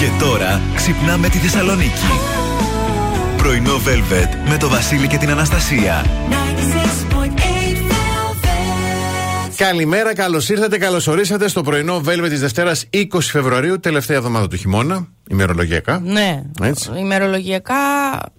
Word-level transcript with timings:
Και 0.00 0.10
τώρα 0.18 0.60
ξυπνάμε 0.74 1.28
τη 1.28 1.38
Θεσσαλονίκη. 1.38 2.06
Πρωινό 3.36 3.76
Velvet 3.76 4.48
με 4.48 4.56
το 4.56 4.68
Βασίλη 4.68 5.06
και 5.06 5.16
την 5.16 5.30
Αναστασία. 5.30 6.04
Καλημέρα, 9.56 10.14
καλώς 10.14 10.48
ήρθατε, 10.48 10.78
καλώς 10.78 11.06
ορίσατε 11.06 11.48
στο 11.48 11.62
πρωινό 11.62 12.02
Velvet 12.06 12.28
της 12.28 12.40
Δευτέρας 12.40 12.88
20 12.92 13.06
Φεβρουαρίου, 13.20 13.80
τελευταία 13.80 14.16
εβδομάδα 14.16 14.48
του 14.48 14.56
χειμώνα. 14.56 15.08
Ημερολογιακά. 15.30 16.00
Ναι. 16.04 16.42
Έτσι. 16.62 16.90
Ημερολογιακά 16.98 17.74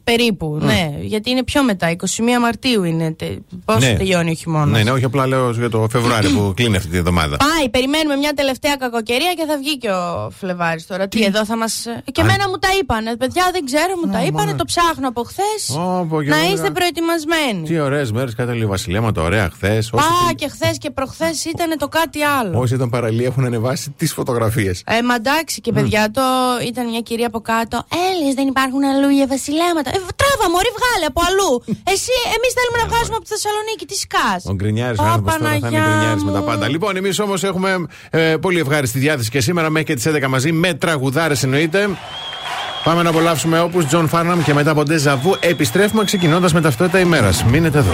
περίπου. 0.04 0.58
Ναι. 0.62 0.90
Γιατί 1.02 1.30
είναι 1.30 1.44
πιο 1.44 1.64
μετά. 1.64 1.90
21 1.92 1.96
Μαρτίου 2.42 2.84
είναι. 2.84 3.12
τε- 3.14 3.38
Πώς 3.66 3.80
Ναι. 3.80 3.94
τελειώνει 3.94 4.30
ο 4.32 4.34
χειμώνας. 4.34 4.78
Ναι, 4.78 4.84
ναι, 4.84 4.92
όχι 4.92 5.04
απλά 5.04 5.28
λέω 5.28 5.52
για 5.52 5.70
το 5.70 5.88
Φεβρουάριο 5.92 6.30
που 6.30 6.54
κλείνει 6.58 6.76
αυτή 6.76 6.90
τη 6.90 6.98
εβδομάδα. 6.98 7.38
Πάει, 7.38 7.70
περιμένουμε 7.70 8.16
μια 8.16 8.34
τελευταία 8.34 8.76
κακοκαιρία 8.76 9.34
και 9.34 9.46
θα 9.48 9.58
βγει 9.58 9.78
και 9.78 9.90
ο 9.90 10.30
Φλεβάρης 10.40 10.88
τώρα. 10.88 11.08
Τι, 11.08 11.24
εδώ 11.24 11.46
θα 11.46 11.58
μα. 11.58 11.66
Και 12.12 12.22
εμένα 12.22 12.50
μου 12.50 12.58
τα 12.58 12.68
είπανε. 12.82 13.16
Παιδιά, 13.16 13.44
δεν 13.52 13.66
ξέρω, 13.66 13.94
μου 14.06 14.12
τα 14.12 14.24
είπανε. 14.24 14.54
Το 14.54 14.66
ψάχνω 14.66 15.08
από 15.08 15.24
χθες. 15.24 15.70
Ω, 15.78 16.08
και 16.10 16.30
Να 16.30 16.36
βέβαια. 16.36 16.52
είστε 16.54 16.70
προετοιμασμένοι. 16.70 17.68
Τι 17.68 17.80
ωραίες 17.80 18.12
μέρες 18.12 18.36
κάτω 18.36 18.52
λίγο 18.52 18.70
βασιλέματα, 18.70 19.22
ωραία 19.22 19.50
χθες. 19.54 19.90
Α, 19.94 20.34
και 20.36 20.48
χθες 20.48 20.78
και 20.78 20.90
προχθές 20.90 21.46
ήταν 21.46 21.78
το 21.78 21.88
κάτι 21.88 22.22
άλλο. 22.24 22.60
Όσοι 22.60 22.74
ήταν 22.74 22.90
παραλία 22.90 23.26
έχουν 23.26 23.46
ανεβάσει 23.46 23.90
τις 23.98 24.14
φωτογραφίες. 24.14 24.84
Ε, 24.86 25.02
μα 25.02 25.16
εντάξει 25.16 25.62
και 25.62 25.72
παιδιά, 25.72 26.12
το 26.12 26.22
ήταν 26.68 26.81
μια 26.94 27.02
κυρία 27.08 27.28
από 27.32 27.40
κάτω. 27.52 27.76
Έλληνε 28.08 28.32
δεν 28.40 28.48
υπάρχουν 28.54 28.82
αλλού 28.92 29.10
για 29.20 29.28
βασιλέματα. 29.36 29.90
Ε, 29.96 30.00
τράβα, 30.22 30.46
μωρή, 30.54 30.72
βγάλε 30.78 31.06
από 31.12 31.22
αλλού. 31.28 31.52
Εσύ, 31.94 32.16
εμείς 32.36 32.52
θέλουμε 32.58 32.78
να 32.84 32.86
βγάζουμε 32.92 33.16
από 33.20 33.26
τη 33.28 33.32
Θεσσαλονίκη. 33.36 33.84
Τι 33.92 33.98
σκάς. 34.06 34.42
Ο 34.52 34.54
Γκρινιάρης 34.60 35.00
ο 35.00 35.04
Ω, 35.04 35.06
άνθρωπο 35.06 35.30
τώρα 35.32 35.40
θα 35.44 35.50
είναι 35.56 35.60
Παναγιά 35.66 35.84
γκρινιάρης 35.88 36.24
με 36.28 36.32
τα 36.38 36.40
μου. 36.42 36.46
πάντα. 36.50 36.66
Λοιπόν, 36.74 36.92
εμείς 37.02 37.16
όμως 37.26 37.40
έχουμε 37.50 37.70
ε, 38.10 38.36
πολύ 38.46 38.60
ευχάριστη 38.64 39.00
διάθεση 39.06 39.30
και 39.34 39.42
σήμερα 39.48 39.68
μέχρι 39.70 39.88
και 39.90 39.96
τις 40.00 40.06
11 40.26 40.28
μαζί 40.36 40.52
με 40.64 40.70
τραγουδάρες 40.74 41.44
εννοείται. 41.44 41.90
Πάμε 42.84 43.02
να 43.04 43.10
απολαύσουμε 43.10 43.60
όπω 43.60 43.86
John 43.86 44.08
Farnham 44.08 44.44
και 44.44 44.54
μετά 44.54 44.72
από 44.72 44.84
Déjà 44.84 45.18
Vu 45.18 45.36
επιστρέφουμε 45.40 46.04
ξεκινώντας 46.04 46.54
με 46.54 46.62
ταυτότητα 46.62 47.00
ημέρας. 47.00 47.44
Μείνετε 47.44 47.78
εδώ. 47.78 47.94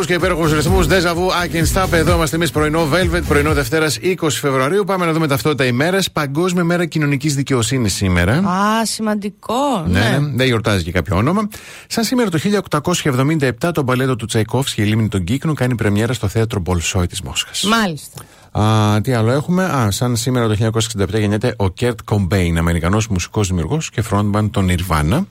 Και 0.00 0.14
υπέροχου 0.14 0.54
ρυθμούς. 0.54 0.86
Déjà 0.86 1.13
Vu, 1.13 1.34
Aching 1.42 1.66
Stop. 1.66 1.92
Εδώ 1.92 2.14
είμαστε 2.14 2.36
εμείς 2.36 2.50
πρωινό 2.50 2.88
Velvet, 2.92 3.22
πρωινό 3.28 3.52
Δευτέρας 3.52 3.98
20 4.02 4.28
Φεβρουαρίου. 4.30 4.84
Πάμε 4.84 5.06
να 5.06 5.12
δούμε 5.12 5.26
ταυτότητα 5.26 5.64
ημέρας. 5.64 6.10
Παγκόσμια 6.10 6.64
μέρα 6.64 6.86
κοινωνικής 6.86 7.34
δικαιοσύνης 7.34 7.94
σήμερα. 7.94 8.32
Α, 8.32 8.86
σημαντικό. 8.86 9.84
Ναι, 9.86 10.00
ναι. 10.00 10.18
δεν 10.34 10.46
γιορτάζει 10.46 10.84
και 10.84 10.92
κάποιο 10.92 11.16
όνομα. 11.16 11.48
Σαν 11.86 12.04
σήμερα 12.04 12.30
το 12.30 12.38
1877 12.38 13.70
το 13.74 13.82
μπαλέτο 13.82 14.16
του 14.16 14.26
Τσαϊκόφσκι, 14.26 14.82
η 14.82 14.84
λίμνη 14.84 15.08
των 15.08 15.24
Κύκνων, 15.24 15.54
κάνει 15.54 15.74
πρεμιέρα 15.74 16.12
στο 16.12 16.28
θέατρο 16.28 16.60
Μπολσόι 16.60 17.06
της 17.06 17.20
Μόσχας. 17.20 17.62
Μάλιστα. 17.62 18.22
Α, 18.60 19.00
τι 19.00 19.12
άλλο 19.12 19.30
έχουμε; 19.30 19.64
Α, 19.64 19.90
σαν 19.90 20.16
σήμερα 20.16 20.48
το 20.48 20.54
1967 20.54 21.18
γεννιέται 21.18 21.54
ο 21.56 21.70
Kurt 21.70 21.98
Cobain, 22.04 22.58
Αμερικανός 22.58 23.08
μουσικός 23.08 23.48
δημιουργός 23.48 23.90
και 23.90 24.02
frontman 24.10 24.48
των 24.50 24.68
Nirvana. 24.68 25.26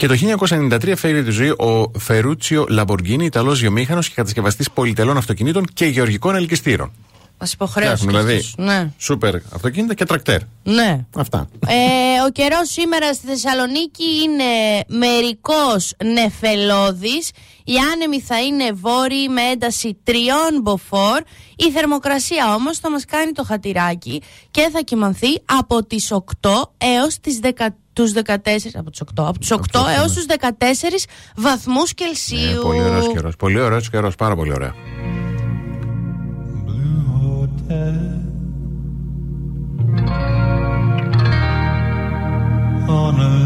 Και 0.00 0.06
το 0.06 0.14
1993 0.48 0.92
φέρει 0.96 1.24
τη 1.24 1.30
ζωή 1.30 1.48
ο 1.48 1.90
Φερούτσιο 1.98 2.66
Λαμποργίνη, 2.68 3.24
Ιταλός 3.24 3.60
βιομήχανος 3.60 4.08
και 4.08 4.14
κατασκευαστής 4.14 4.70
πολυτελών 4.70 5.16
αυτοκινήτων 5.16 5.64
και 5.74 5.86
γεωργικών 5.86 6.34
ελκυστήρων. 6.34 6.92
Μας 7.40 7.52
υποχρέωσε. 7.52 8.06
Δηλαδή, 8.06 8.44
ναι. 8.56 8.90
σούπερ 8.98 9.34
αυτοκίνητα 9.34 9.94
και 9.94 10.04
τρακτέρ. 10.04 10.40
Ναι. 10.62 11.04
Αυτά. 11.16 11.48
Ε, 11.66 11.74
ο 12.26 12.30
καιρός 12.30 12.70
σήμερα 12.70 13.14
στη 13.14 13.26
Θεσσαλονίκη 13.26 14.04
είναι 14.22 14.44
μερικός 14.86 15.92
νεφελώδης. 16.04 17.30
Οι 17.64 17.74
άνεμοι 17.92 18.20
θα 18.20 18.42
είναι 18.42 18.72
βόρειοι 18.72 19.28
με 19.28 19.42
ένταση 19.42 19.96
τριών 20.04 20.60
μποφόρ. 20.62 21.20
Η 21.56 21.70
θερμοκρασία 21.70 22.54
όμως 22.54 22.78
θα 22.78 22.90
μας 22.90 23.04
κάνει 23.04 23.32
το 23.32 23.44
χατηράκι 23.44 24.22
και 24.50 24.68
θα 24.72 24.80
κοιμανθεί 24.80 25.42
από 25.44 25.84
τις 25.84 26.12
8 26.12 26.50
έως 26.78 27.18
τις 27.20 27.40
13 27.42 27.68
τους 28.00 28.12
14, 28.12 28.74
από 28.74 28.90
τους 28.90 29.00
8, 29.00 29.24
από 29.26 29.38
τους 29.38 29.50
8 29.50 29.58
έως 29.98 30.14
ναι. 30.14 30.14
τους 30.14 30.24
14 30.24 31.06
βαθμούς 31.36 31.92
ναι, 32.00 32.06
Κελσίου. 32.06 32.56
Ναι, 32.56 32.62
πολύ 32.62 32.82
ωραίος 32.82 33.12
καιρός, 33.12 33.36
πολύ 33.36 33.60
ωραίος, 33.60 33.90
καιρός, 33.90 34.14
πάρα 34.14 34.36
πολύ 34.36 34.52
ωραία. 34.52 34.74
On 42.92 43.20
a. 43.20 43.40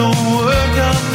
don't 0.00 0.16
work 0.32 0.78
out. 0.78 1.09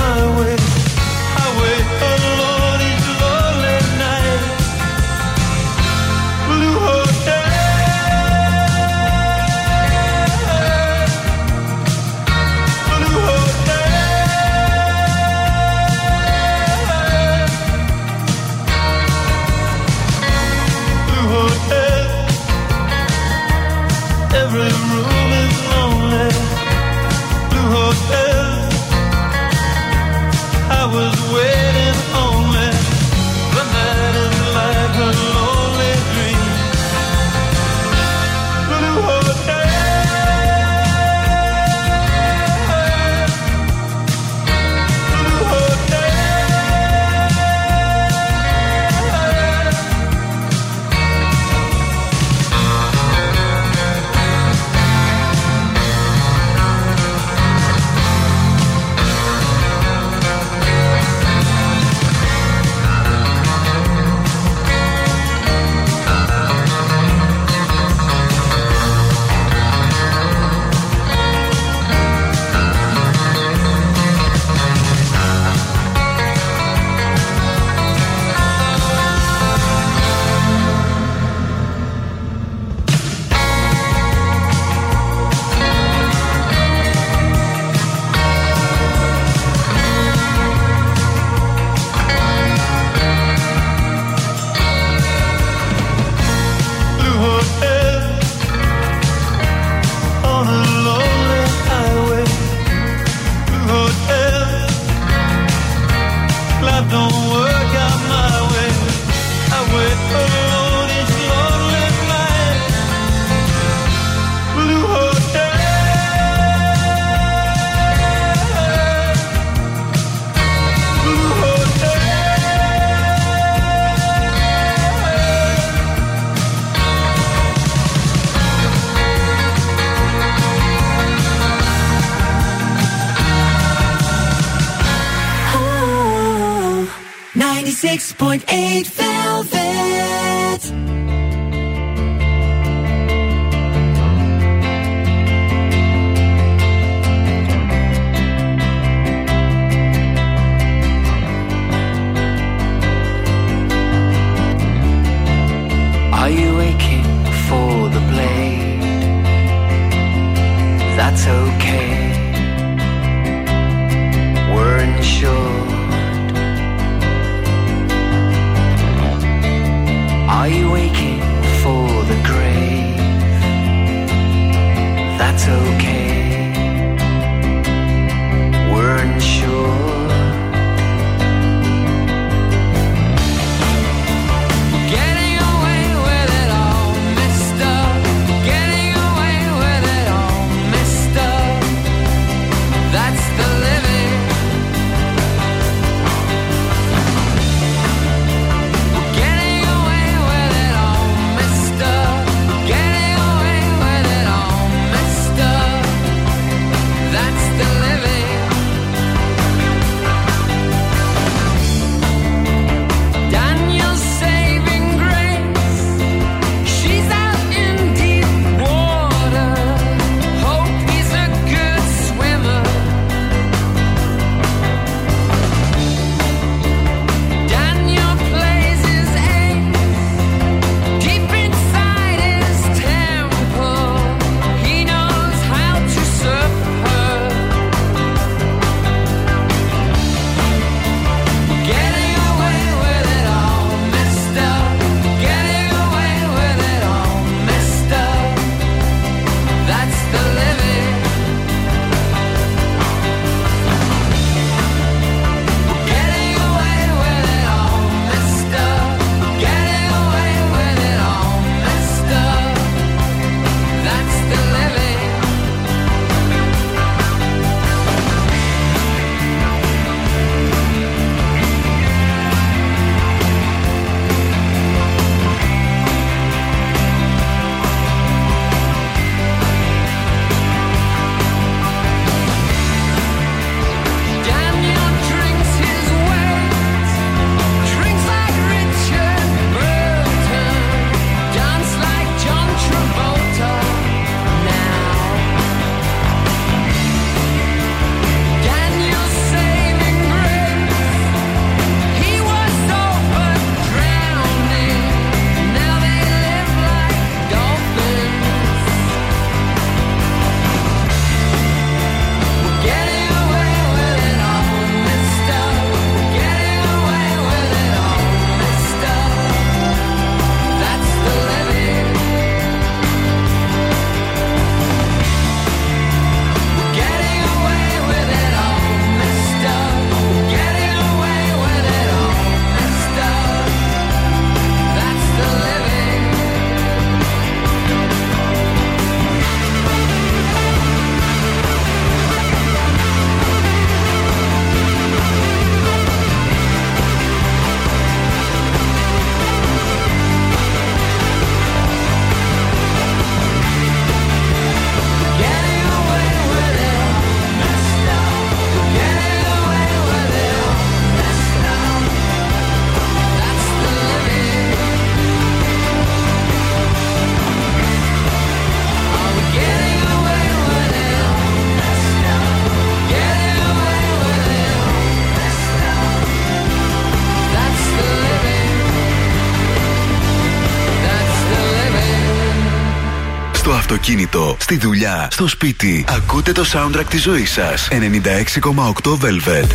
Αυτοκίνητο, 383.88 384.36
στη 384.40 384.58
δουλειά, 384.58 385.08
στο 385.12 385.28
σπίτι. 385.28 385.86
Ακούτε 385.88 386.32
το 386.32 386.46
soundtrack 386.54 386.86
της 386.90 387.02
ζωής 387.02 387.32
σας. 387.32 387.68
96,8 387.72 388.98
Velvet. 388.98 389.48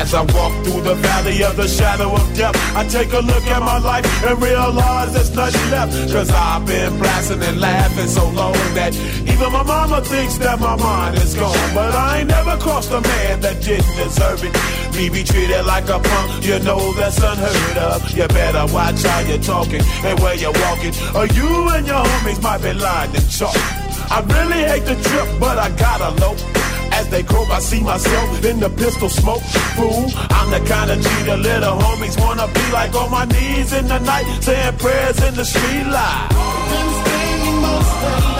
As 0.00 0.14
I 0.14 0.22
walk 0.36 0.52
through 0.64 0.82
the 0.90 0.96
valley 1.08 1.38
of 1.48 1.54
the 1.62 1.68
shadow 1.78 2.10
of 2.20 2.26
death, 2.38 2.56
I 2.80 2.82
take 2.96 3.12
a 3.20 3.22
look 3.30 3.46
at 3.56 3.62
my 3.70 3.78
life 3.90 4.06
and 4.28 4.36
realize 4.50 5.08
there's 5.16 5.32
nothing 5.42 5.66
left. 5.74 5.92
Cause 6.14 6.30
I've 6.46 6.64
been 6.66 6.92
blasting 7.00 7.42
and 7.48 7.58
laughing 7.68 8.08
so 8.18 8.24
long 8.40 8.56
that 8.78 8.92
even 9.26 9.52
my 9.52 9.62
mama 9.62 10.00
thinks 10.02 10.38
that 10.38 10.60
my 10.60 10.76
mind 10.76 11.16
is 11.18 11.34
gone. 11.34 11.74
But 11.74 11.94
I 11.94 12.20
ain't 12.20 12.28
never 12.28 12.56
crossed 12.56 12.90
a 12.90 13.00
man 13.00 13.40
that 13.40 13.62
didn't 13.62 13.96
deserve 13.96 14.44
it. 14.44 14.54
Me 14.96 15.08
be 15.08 15.24
treated 15.24 15.64
like 15.64 15.88
a 15.88 15.98
punk, 15.98 16.44
you 16.44 16.58
know 16.60 16.92
that's 16.94 17.18
unheard 17.18 17.78
of. 17.78 18.10
You 18.16 18.28
better 18.28 18.72
watch 18.72 19.02
how 19.02 19.20
you're 19.20 19.38
talking 19.38 19.82
and 20.04 20.18
where 20.20 20.36
you're 20.36 20.56
walking, 20.66 20.92
or 21.14 21.26
you 21.26 21.68
and 21.70 21.86
your 21.86 22.02
homies 22.02 22.42
might 22.42 22.62
be 22.62 22.72
lying 22.72 23.14
in 23.14 23.26
chalk. 23.28 23.56
I 24.10 24.20
really 24.26 24.64
hate 24.64 24.84
the 24.84 24.96
trip, 24.96 25.28
but 25.38 25.58
I 25.58 25.70
gotta 25.76 26.10
low. 26.20 26.36
As 26.92 27.08
they 27.08 27.22
croak, 27.22 27.48
I 27.50 27.60
see 27.60 27.80
myself 27.80 28.44
in 28.44 28.60
the 28.60 28.68
pistol 28.68 29.08
smoke. 29.08 29.42
Fool, 29.76 30.10
I'm 30.30 30.50
the 30.50 30.60
kind 30.68 30.90
of 30.90 31.00
G 31.00 31.08
the 31.24 31.36
little 31.36 31.78
homies 31.78 32.18
wanna 32.20 32.48
be 32.48 32.72
like 32.72 32.94
on 32.94 33.10
my 33.10 33.24
knees 33.26 33.72
in 33.72 33.86
the 33.86 33.98
night, 34.00 34.26
saying 34.42 34.76
prayers 34.78 35.22
in 35.22 35.34
the 35.34 35.44
street 35.44 35.86
light. 35.86 38.39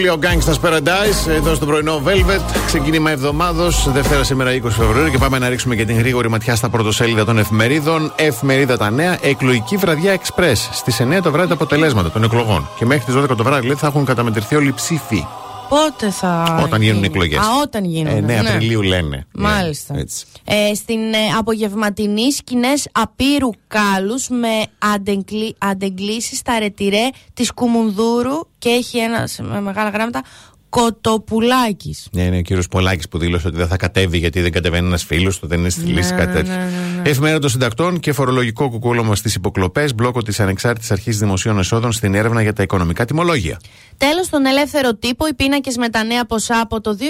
Coolio 0.00 0.18
Gangsta's 0.18 0.68
Paradise 0.68 1.28
εδώ 1.28 1.54
στο 1.54 1.66
πρωινό 1.66 2.02
Velvet. 2.06 2.40
Ξεκίνημα 2.66 3.10
εβδομάδος, 3.10 3.92
Δευτέρα 3.92 4.24
σήμερα 4.24 4.50
20 4.52 4.58
Φεβρουαρίου 4.68 5.10
και 5.10 5.18
πάμε 5.18 5.38
να 5.38 5.48
ρίξουμε 5.48 5.74
και 5.74 5.84
την 5.84 5.98
γρήγορη 5.98 6.28
ματιά 6.28 6.54
στα 6.54 6.68
πρωτοσέλιδα 6.68 7.24
των 7.24 7.38
εφημερίδων. 7.38 8.12
Εφημερίδα 8.16 8.76
τα 8.76 8.90
νέα, 8.90 9.18
εκλογική 9.20 9.76
βραδιά 9.76 10.16
Express. 10.16 10.68
Στις 10.72 11.00
9 11.00 11.20
το 11.22 11.30
βράδυ 11.30 11.48
τα 11.48 11.54
αποτελέσματα 11.54 12.10
των 12.10 12.22
εκλογών. 12.22 12.68
Και 12.76 12.86
μέχρι 12.86 13.04
τις 13.04 13.14
12 13.14 13.36
το 13.36 13.44
βράδυ 13.44 13.66
λέει, 13.66 13.76
θα 13.76 13.86
έχουν 13.86 14.04
καταμετρηθεί 14.04 14.56
όλοι 14.56 14.68
οι 14.68 14.72
ψήφοι. 14.72 15.26
Πότε 15.70 16.10
θα. 16.10 16.60
Όταν 16.64 16.82
γίνουν 16.82 17.04
εκλογές. 17.04 17.38
Α, 17.38 17.42
όταν 17.62 17.84
γίνουν. 17.84 18.28
Ε, 18.30 18.40
9 18.42 18.46
Απριλίου 18.46 18.82
λένε. 18.82 19.26
Μάλιστα. 19.34 19.94
Ναι, 19.94 20.00
έτσι. 20.00 20.26
Ε, 20.44 20.74
στην 20.74 21.00
ε, 21.12 21.18
απογευματινή 21.38 22.32
σκηνές 22.32 22.88
απείρου 22.92 23.50
κάλους 23.68 24.28
με 24.28 24.62
αντεγκλή, 24.78 25.54
αντεγκλήσεις 25.58 26.38
στα 26.38 26.58
ρετυρέ 26.58 27.08
της 27.34 27.52
Κουμουνδούρου 27.52 28.40
και 28.58 28.68
έχει 28.68 28.98
ένα 28.98 29.26
σε- 29.26 29.42
με 29.42 29.60
μεγάλα 29.60 29.88
γράμματα 29.90 30.22
Κοτοπουλάκης. 30.70 32.08
Ναι, 32.12 32.22
είναι 32.22 32.36
ο 32.36 32.40
κύριος 32.40 32.68
Πολάκης 32.68 33.08
που 33.08 33.18
δήλωσε 33.18 33.46
ότι 33.46 33.56
δεν 33.56 33.66
θα 33.66 33.76
κατέβει 33.76 34.18
γιατί 34.18 34.40
δεν 34.40 34.52
κατεβαίνει 34.52 34.86
ένας 34.86 35.04
φίλος 35.04 35.38
του, 35.38 35.46
δεν 35.46 35.58
είναι 35.58 35.68
στη 35.68 35.80
λύση, 35.80 36.14
κάτι 36.14 36.32
τέτοιο. 36.32 36.54
Εφημερίδα 37.02 37.38
των 37.40 37.50
Συντακτών 37.50 38.00
και 38.00 38.12
φορολογικό 38.12 38.70
κουκούλωμα 38.70 39.14
στις 39.14 39.34
υποκλοπές, 39.34 39.94
μπλόκο 39.94 40.22
της 40.22 40.40
Ανεξάρτητης 40.40 40.90
Αρχής 40.90 41.18
Δημοσίων 41.18 41.58
Εσόδων 41.58 41.92
στην 41.92 42.14
έρευνα 42.14 42.42
για 42.42 42.52
τα 42.52 42.62
οικονομικά 42.62 43.04
τιμολόγια. 43.04 43.60
Τέλος, 43.96 44.26
στον 44.26 44.46
ελεύθερο 44.46 44.94
τύπο, 44.94 45.26
οι 45.26 45.34
πίνακες 45.34 45.76
με 45.76 45.88
τα 45.88 46.04
νέα 46.04 46.24
ποσά 46.24 46.60
από 46.60 46.80
το 46.80 46.96
2024 46.96 47.04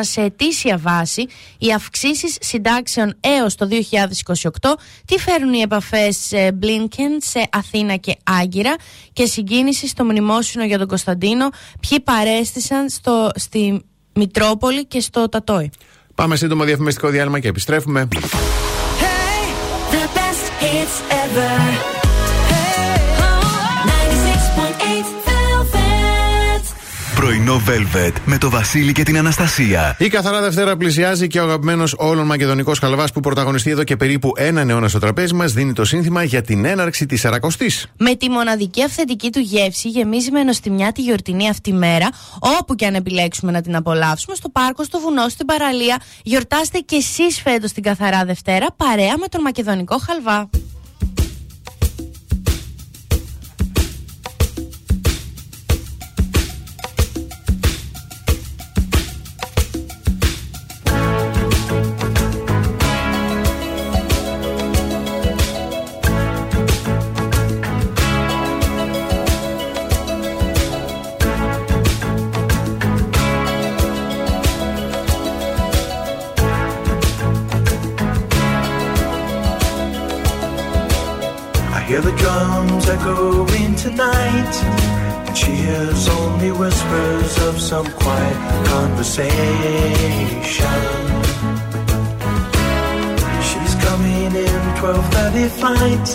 σε 0.00 0.20
ετήσια 0.20 0.78
βάση, 0.78 1.26
οι 1.58 1.72
αυξήσεις 1.72 2.36
συντάξεων 2.40 3.14
έως 3.20 3.54
το 3.54 3.66
2028, 3.66 4.76
τι 5.04 5.18
φέρουν 5.18 5.52
οι 5.52 5.60
επαφές 5.60 6.30
Blinken 6.32 7.16
σε 7.18 7.48
Αθήνα 7.52 7.96
και 7.96 8.16
Άγκυρα 8.22 8.74
και 9.12 9.26
συγκίνηση 9.26 9.88
στο 9.88 10.04
μνημόσυνο 10.04 10.64
για 10.64 10.78
τον 10.78 10.86
Κωνσταντίνο, 10.86 11.48
ποιοι 11.88 12.00
παρέστησαν 12.40 12.88
στο, 12.88 13.30
στη 13.34 13.82
Μητρόπολη 14.14 14.86
και 14.86 15.00
στο 15.00 15.28
Τατόι. 15.28 15.70
Πάμε 16.14 16.36
σύντομο 16.36 16.64
διαφημιστικό 16.64 17.08
διάλειμμα 17.08 17.38
και 17.38 17.48
επιστρέφουμε. 17.48 18.08
The 19.90 20.06
best 20.16 20.46
hits 20.62 20.96
ever. 21.24 21.99
Πρωινό 27.30 27.62
Velvet 27.66 28.12
με 28.24 28.38
το 28.38 28.50
Βασίλη 28.50 28.92
και 28.92 29.02
την 29.02 29.18
Αναστασία. 29.18 29.96
Η 29.98 30.08
καθαρά 30.08 30.40
Δευτέρα 30.40 30.76
πλησιάζει 30.76 31.26
και 31.26 31.40
ο 31.40 31.42
αγαπημένος 31.42 31.94
όλων 31.98 32.26
μακεδονικός 32.26 32.78
χαλβά 32.78 33.04
που 33.14 33.20
πρωταγωνιστεί 33.20 33.70
εδώ 33.70 33.84
και 33.84 33.96
περίπου 33.96 34.32
έναν 34.36 34.70
αιώνα 34.70 34.88
στο 34.88 34.98
τραπέζι 34.98 35.34
μας 35.34 35.52
δίνει 35.52 35.72
το 35.72 35.84
σύνθημα 35.84 36.22
για 36.22 36.42
την 36.42 36.64
έναρξη 36.64 37.06
της 37.06 37.24
Αρακοστής. 37.24 37.86
Με 37.98 38.14
τη 38.14 38.30
μοναδική 38.30 38.82
αυθεντική 38.82 39.30
του 39.30 39.38
γεύση 39.38 39.88
γεμίζει 39.88 40.30
με 40.30 40.42
νοστιμιά 40.42 40.92
τη 40.92 41.02
γιορτινή 41.02 41.48
αυτή 41.48 41.72
μέρα, 41.72 42.08
όπου 42.60 42.74
και 42.74 42.86
αν 42.86 42.94
επιλέξουμε 42.94 43.52
να 43.52 43.60
την 43.60 43.76
απολαύσουμε, 43.76 44.34
στο 44.34 44.48
πάρκο, 44.48 44.84
στο 44.84 44.98
βουνό, 45.00 45.28
στην 45.28 45.46
παραλία. 45.46 46.00
Γιορτάστε 46.22 46.78
κι 46.78 46.94
εσείς 46.94 47.40
φέτος 47.40 47.72
την 47.72 47.82
καθαρά 47.82 48.24
Δευτέρα 48.24 48.66
παρέα 48.76 49.18
με 49.18 49.26
τον 49.28 49.40
μακεδονικό 49.40 49.98
χαλβά. 49.98 50.50
Flight. 95.58 96.06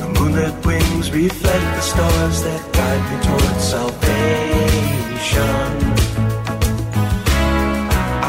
The 0.00 0.08
moonlit 0.14 0.56
wings 0.66 1.10
reflect 1.10 1.68
the 1.76 1.84
stars 1.92 2.42
that 2.42 2.62
guide 2.78 3.04
me 3.10 3.16
towards 3.26 3.64
salvation. 3.76 5.64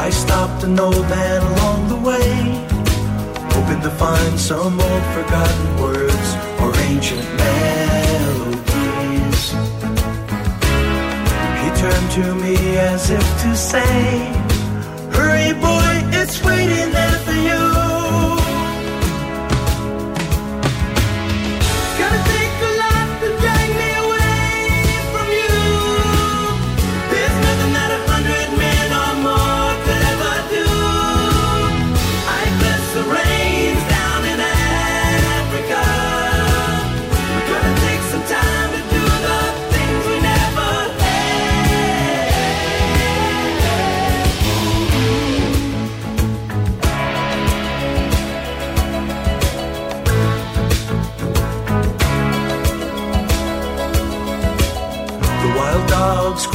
I 0.06 0.10
stopped 0.10 0.64
an 0.64 0.78
old 0.78 1.08
man 1.08 1.42
along 1.52 1.88
the 1.88 2.00
way 2.08 2.72
hoping 3.54 3.82
to 3.82 3.90
find 3.90 4.40
some 4.40 4.80
old 4.80 5.04
forgotten 5.16 5.80
words 5.80 6.28
or 6.60 6.70
ancient 6.90 7.26
melodies. 7.42 8.62
He 11.60 11.68
turned 11.82 12.10
to 12.18 12.34
me 12.44 12.56
as 12.78 13.10
if 13.10 13.26
to 13.42 13.56
say, 13.56 14.32
Hurry, 15.12 15.52
boy, 15.60 15.92
it's 16.20 16.42
waiting 16.44 16.92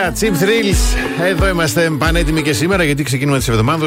Sia 0.00 0.12
Chip 0.20 0.34
Thrills. 0.42 0.98
Εδώ 1.24 1.48
είμαστε 1.48 1.90
πανέτοιμοι 1.98 2.42
και 2.42 2.52
σήμερα 2.52 2.84
γιατί 2.84 3.02
ξεκινούμε 3.02 3.38
τη 3.38 3.46
εβδομάδα. 3.48 3.86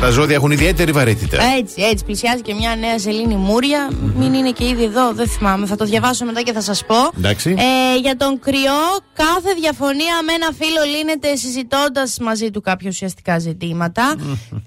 τα 0.00 0.10
ζώδια 0.10 0.34
έχουν 0.34 0.50
ιδιαίτερη 0.50 0.92
βαρύτητα. 0.92 1.36
Έτσι, 1.58 1.82
έτσι. 1.82 2.04
Πλησιάζει 2.04 2.42
και 2.42 2.54
μια 2.54 2.76
νέα 2.76 2.98
σελήνη 2.98 3.34
Μούρια. 3.34 3.90
Μην 4.16 4.34
είναι 4.34 4.50
και 4.50 4.68
ήδη 4.68 4.84
εδώ, 4.84 5.12
δεν 5.12 5.28
θυμάμαι. 5.28 5.66
Θα 5.66 5.76
το 5.76 5.84
διαβάσω 5.84 6.24
μετά 6.24 6.42
και 6.42 6.52
θα 6.52 6.60
σας 6.60 6.84
πω. 6.84 6.94
Εντάξει. 7.18 7.56
Ε, 7.58 7.98
για 7.98 8.16
τον 8.16 8.38
κρυό, 8.38 8.80
κάθε 9.12 9.54
διαφωνία 9.60 10.14
με 10.26 10.32
ένα 10.32 10.48
φίλο 10.58 10.96
λύνεται 10.96 11.36
συζητώντας 11.36 12.18
μαζί 12.20 12.50
του 12.50 12.60
κάποια 12.60 12.88
ουσιαστικά 12.88 13.38
ζητήματα. 13.38 14.16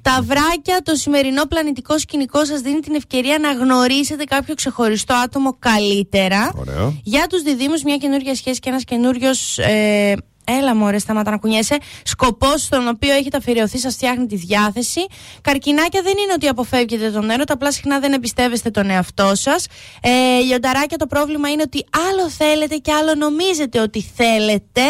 Τα 0.01 0.19
βράκια, 0.21 0.81
το 0.83 0.95
σημερινό 0.95 1.45
πλανητικό 1.45 1.97
σκηνικό 1.97 2.45
σας 2.45 2.61
δίνει 2.61 2.79
την 2.79 2.95
ευκαιρία 2.95 3.37
να 3.39 3.51
γνωρίσετε 3.51 4.23
κάποιο 4.23 4.55
ξεχωριστό 4.55 5.13
άτομο 5.13 5.55
καλύτερα. 5.59 6.51
Ωραίο. 6.55 6.93
Για 7.03 7.27
τους 7.29 7.41
διδήμου, 7.41 7.75
μια 7.85 7.97
καινούργια 7.97 8.35
σχέση 8.35 8.59
και 8.59 8.69
ένας 8.69 8.83
καινούριος. 8.83 9.57
Ε, 9.57 10.15
Έλα 10.43 10.75
μωρέ, 10.75 10.99
σταματά 10.99 11.31
να 11.31 11.37
κουνιέσαι. 11.37 11.77
Σκοπός 12.03 12.61
στον 12.61 12.87
οποίο 12.87 13.13
έχετε 13.13 13.37
αφιερωθεί 13.37 13.79
σας 13.79 13.93
φτιάχνει 13.93 14.25
τη 14.25 14.35
διάθεση. 14.35 15.05
Καρκινάκια 15.41 16.01
δεν 16.01 16.13
είναι 16.17 16.33
ότι 16.33 16.47
αποφεύγετε 16.47 17.11
τον 17.11 17.29
έρωτα, 17.29 17.53
απλά 17.53 17.71
συχνά 17.71 17.99
δεν 17.99 18.13
εμπιστεύεστε 18.13 18.69
τον 18.69 18.89
εαυτό 18.89 19.31
σας. 19.35 19.65
Ε, 20.01 20.39
λιονταράκια 20.39 20.97
το 20.97 21.07
πρόβλημα 21.07 21.49
είναι 21.49 21.61
ότι 21.61 21.85
άλλο 22.09 22.29
θέλετε 22.29 22.75
και 22.75 22.91
άλλο 22.91 23.15
νομίζετε 23.15 23.79
ότι 23.79 24.01
θέλετε. 24.15 24.81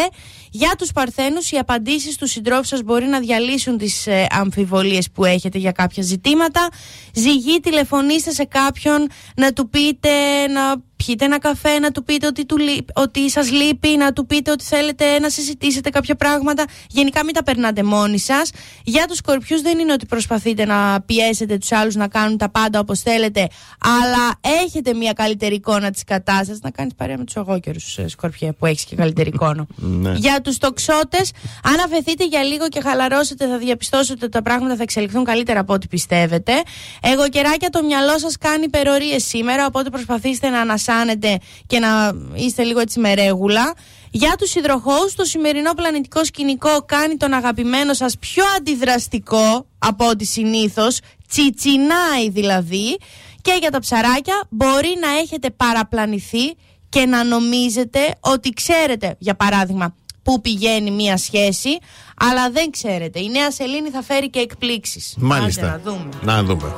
Για 0.56 0.74
τους 0.78 0.92
παρθένους 0.92 1.50
οι 1.50 1.56
απαντήσεις 1.56 2.16
του 2.16 2.26
συντρόφου 2.26 2.64
σας 2.64 2.82
μπορεί 2.82 3.06
να 3.06 3.20
διαλύσουν 3.20 3.78
τις 3.78 4.06
ε, 4.06 4.26
αμφιβολίες 4.30 5.10
που 5.10 5.24
έχετε 5.24 5.58
για 5.58 5.72
κάποια 5.72 6.02
ζητήματα. 6.02 6.68
Ζυγή 7.14 7.60
τηλεφωνήστε 7.60 8.30
σε 8.30 8.44
κάποιον 8.44 9.08
να 9.36 9.52
του 9.52 9.68
πείτε 9.68 10.08
να 10.48 10.74
πιείτε 10.96 11.24
ένα 11.24 11.38
καφέ, 11.38 11.78
να 11.78 11.90
του 11.90 12.04
πείτε 12.04 12.26
ότι, 12.26 12.46
του, 12.46 12.56
λείπ- 12.58 12.98
ότι 12.98 13.30
σας 13.30 13.50
λείπει, 13.50 13.88
να 13.88 14.12
του 14.12 14.26
πείτε 14.26 14.50
ότι 14.50 14.64
θέλετε 14.64 15.18
να 15.18 15.30
συζητήσετε 15.30 15.90
κάποια 15.90 16.14
πράγματα. 16.14 16.64
Γενικά 16.88 17.24
μην 17.24 17.34
τα 17.34 17.42
περνάτε 17.42 17.82
μόνοι 17.82 18.18
σας. 18.18 18.50
Για 18.84 19.06
τους 19.06 19.16
σκορπιούς 19.16 19.60
δεν 19.62 19.78
είναι 19.78 19.92
ότι 19.92 20.06
προσπαθείτε 20.06 20.64
να 20.64 21.00
πιέσετε 21.00 21.58
τους 21.58 21.72
άλλους 21.72 21.94
να 21.94 22.08
κάνουν 22.08 22.38
τα 22.38 22.48
πάντα 22.50 22.78
όπως 22.78 23.00
θέλετε, 23.00 23.48
αλλά 23.78 24.38
έχετε 24.64 24.94
μια 24.94 25.12
καλύτερη 25.12 25.54
εικόνα 25.54 25.90
της 25.90 26.04
κατάστασης. 26.04 26.60
Να 26.62 26.70
κάνεις 26.70 26.94
παρέα 26.94 27.18
με 27.18 27.24
τους 27.24 27.36
αγόκερους 27.36 27.98
ε, 27.98 28.08
σκορπιέ 28.08 28.52
που 28.52 28.66
έχεις 28.66 28.84
και 28.84 28.96
καλύτερη 28.96 29.28
εικόνα. 29.34 29.66
Ναι. 29.76 30.12
Για 30.16 30.40
τους 30.40 30.58
τοξότες, 30.58 31.30
αν 31.62 31.74
αφαιθείτε 31.84 32.26
για 32.26 32.42
λίγο 32.42 32.68
και 32.68 32.80
χαλαρώσετε 32.80 33.46
θα 33.46 33.58
διαπιστώσετε 33.58 34.24
ότι 34.24 34.32
τα 34.32 34.42
πράγματα 34.42 34.76
θα 34.76 34.82
εξελιχθούν 34.82 35.24
καλύτερα 35.24 35.60
από 35.60 35.72
ό,τι 35.72 35.86
πιστεύετε. 35.88 36.52
Εγώ 37.02 37.28
κεράκια 37.28 37.70
το 37.70 37.82
μυαλό 37.82 38.18
σας 38.18 38.38
κάνει 38.38 38.64
υπερορίες 38.64 39.24
σήμερα, 39.24 39.66
οπότε 39.66 39.90
προσπαθήστε 39.90 40.48
να 40.48 40.60
ανασάνετε 40.60 40.92
και 41.66 41.78
να 41.78 42.12
είστε 42.34 42.62
λίγο 42.62 42.80
έτσι 42.80 43.00
με 43.00 43.14
ρέγουλα. 43.14 43.74
Για 44.10 44.34
τους 44.38 44.54
υδροχώους, 44.54 45.14
το 45.14 45.24
σημερινό 45.24 45.72
πλανητικό 45.72 46.24
σκηνικό 46.24 46.82
κάνει 46.86 47.16
τον 47.16 47.32
αγαπημένο 47.32 47.94
σας 47.94 48.18
πιο 48.18 48.44
αντιδραστικό 48.56 49.66
από 49.78 50.08
ό,τι 50.08 50.24
συνήθως, 50.24 50.98
τσιτσινάει 51.28 52.28
δηλαδή. 52.28 52.98
Και 53.42 53.56
για 53.60 53.70
τα 53.70 53.78
ψαράκια 53.78 54.42
μπορεί 54.48 54.96
να 55.00 55.18
έχετε 55.18 55.50
παραπλανηθεί 55.50 56.54
και 56.88 57.06
να 57.06 57.24
νομίζετε 57.24 58.14
ότι 58.20 58.50
ξέρετε, 58.50 59.16
για 59.18 59.34
παράδειγμα, 59.34 59.94
πού 60.22 60.40
πηγαίνει 60.40 60.90
μία 60.90 61.16
σχέση, 61.16 61.78
αλλά 62.16 62.50
δεν 62.50 62.70
ξέρετε. 62.70 63.20
Η 63.20 63.28
νέα 63.28 63.50
σελήνη 63.50 63.90
θα 63.90 64.02
φέρει 64.02 64.30
και 64.30 64.38
εκπλήξεις. 64.38 65.14
Μάλιστα. 65.18 65.72
Άντε 65.72 65.90
να 65.90 65.92
δούμε. 65.92 66.08
Να 66.22 66.42
δούμε. 66.42 66.74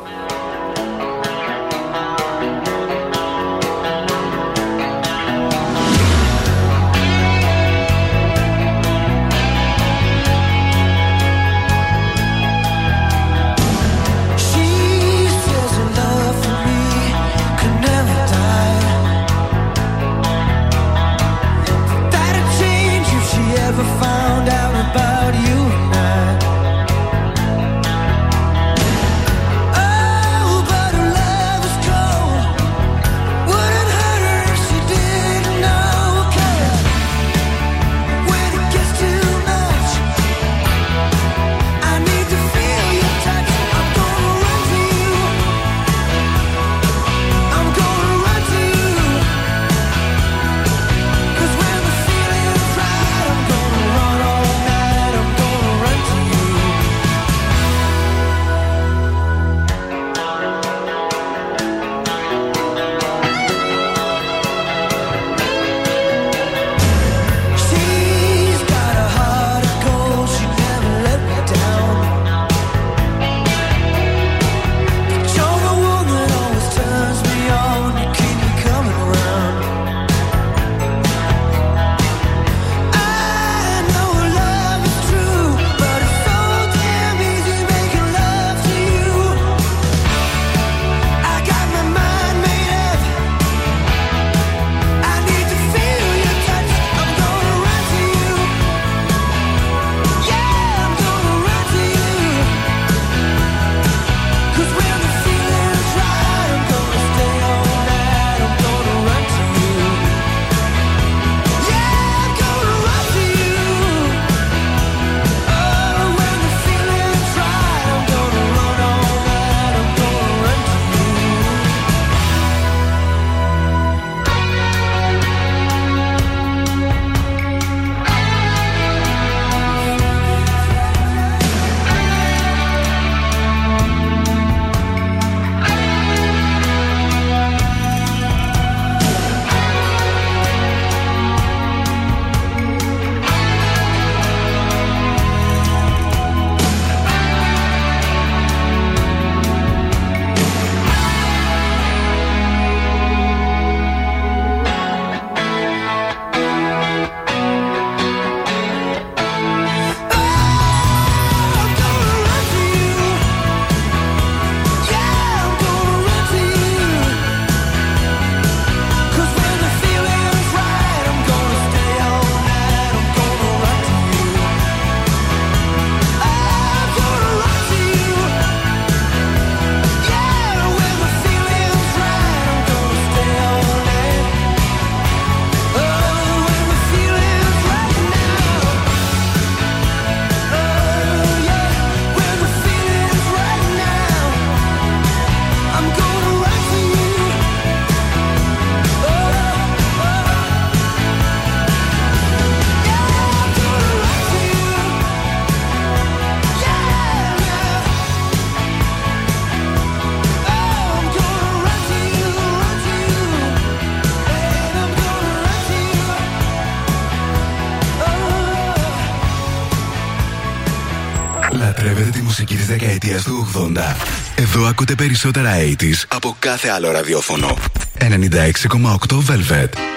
Δεκαετίας 222.99 223.25
του 223.25 223.49
80. 223.55 223.97
Εδώ 224.37 224.65
ακούτε 224.65 224.95
περισσότερα 224.95 225.51
80s 225.55 226.05
από 226.09 226.37
κάθε 226.39 226.69
άλλο 226.69 226.91
ραδιόφωνο. 226.91 227.57
96,8 227.99 229.23
Velvet. 229.29 229.96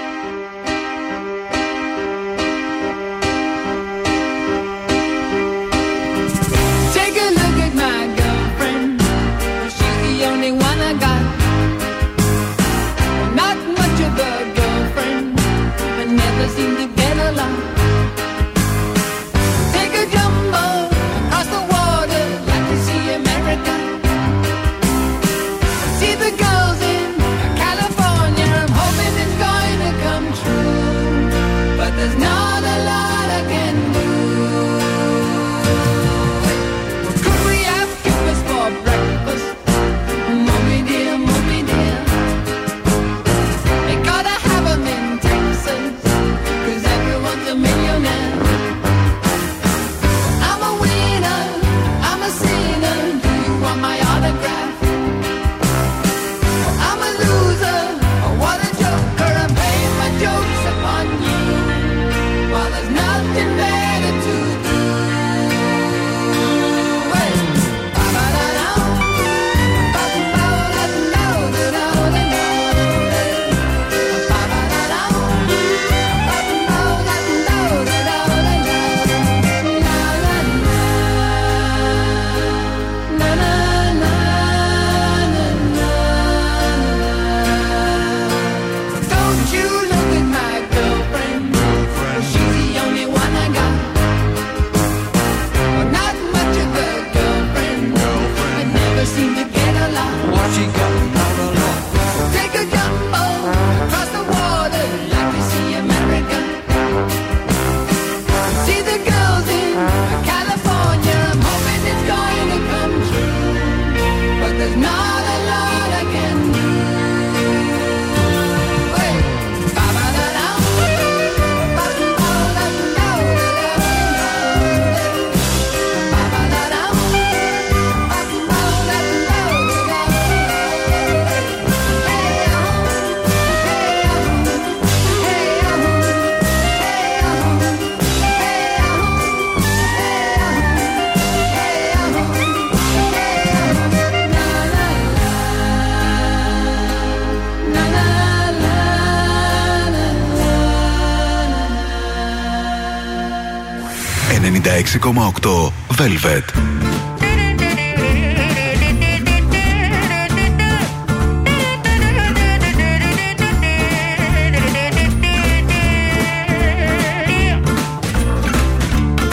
...96,8 154.90 155.72
Velvet. 155.92 156.44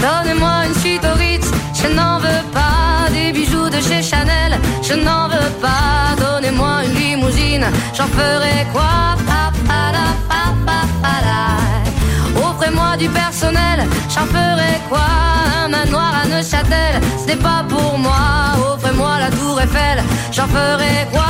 Donnez-moi 0.02 0.66
une 0.66 0.74
suite 0.74 1.02
au 1.04 1.18
Ritz, 1.18 1.50
je 1.72 1.88
n'en 1.94 2.18
veux 2.18 2.26
pas 2.52 3.08
des 3.10 3.32
bijoux 3.32 3.70
de 3.70 3.80
chez 3.80 4.02
Chanel, 4.02 4.58
je 4.82 4.92
n'en 4.92 5.28
veux 5.28 5.50
pas. 5.62 6.14
Donnez-moi 6.18 6.84
une 6.84 6.94
limousine, 6.94 7.66
j'en 7.96 8.06
ferai 8.08 8.66
quoi? 8.74 9.16
Offrez-moi 12.66 12.96
du 12.96 13.08
personnel, 13.08 13.86
j'en 14.12 14.26
ferai 14.26 14.80
quoi 14.88 15.06
Un 15.64 15.68
manoir 15.68 16.12
à 16.20 16.26
Neuchâtel, 16.26 17.00
ce 17.16 17.26
n'est 17.28 17.36
pas 17.36 17.64
pour 17.68 17.96
moi. 17.96 18.74
Offrez-moi 18.74 19.20
la 19.20 19.30
tour 19.30 19.60
Eiffel, 19.60 20.02
j'en 20.32 20.48
ferai 20.48 21.06
quoi? 21.12 21.22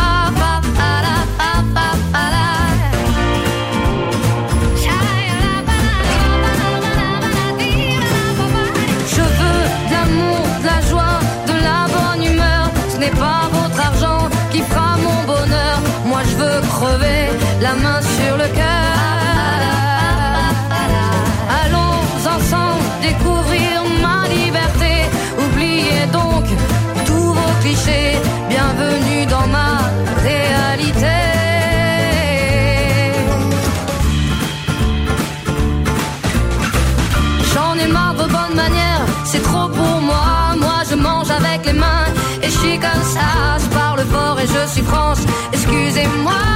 Je 9.15 9.21
veux 9.21 9.65
de 9.89 9.93
l'amour, 9.93 10.47
de 10.63 10.67
la 10.67 10.81
joie, 10.89 11.21
de 11.47 11.53
la 11.53 11.87
bonne 11.93 12.25
humeur. 12.33 12.71
Ce 12.89 12.97
n'est 12.97 13.11
pas 13.11 13.51
votre 13.53 13.79
argent 13.79 14.31
qui 14.51 14.63
fera 14.63 14.97
mon 14.97 15.35
bonheur. 15.35 15.81
Moi 16.07 16.21
je 16.31 16.37
veux 16.37 16.61
crever 16.63 17.29
la 17.61 17.75
main 17.75 18.01
sur 18.01 18.39
le 18.39 18.49
cœur. 18.55 18.87
Bienvenue 28.49 29.27
dans 29.27 29.47
ma 29.49 29.79
réalité. 30.23 31.17
J'en 37.53 37.75
ai 37.77 37.89
marre 37.89 38.15
de 38.15 38.23
bonnes 38.23 38.55
manières, 38.55 39.05
c'est 39.25 39.43
trop 39.43 39.69
pour 39.69 40.01
moi. 40.01 40.55
Moi 40.61 40.85
je 40.89 40.95
mange 40.95 41.29
avec 41.29 41.67
les 41.67 41.73
mains 41.73 42.07
et 42.41 42.47
je 42.47 42.57
suis 42.57 42.79
comme 42.79 43.03
ça. 43.03 43.59
Je 43.59 43.67
parle 43.75 44.01
fort 44.13 44.39
et 44.39 44.47
je 44.47 44.73
suis 44.73 44.83
France, 44.83 45.23
excusez-moi. 45.53 46.56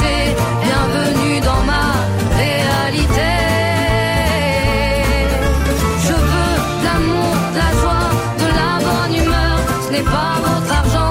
Bienvenue 0.00 1.40
dans 1.40 1.62
ma 1.64 1.92
réalité. 2.38 3.30
Je 6.06 6.12
veux 6.12 6.54
de 6.80 6.84
l'amour, 6.84 7.34
de 7.52 7.58
la 7.58 7.70
joie, 7.80 8.08
de 8.38 8.46
la 8.58 8.70
bonne 8.86 9.14
humeur. 9.22 9.58
Ce 9.86 9.92
n'est 9.92 10.02
pas 10.02 10.34
votre 10.40 10.72
argent. 10.72 11.01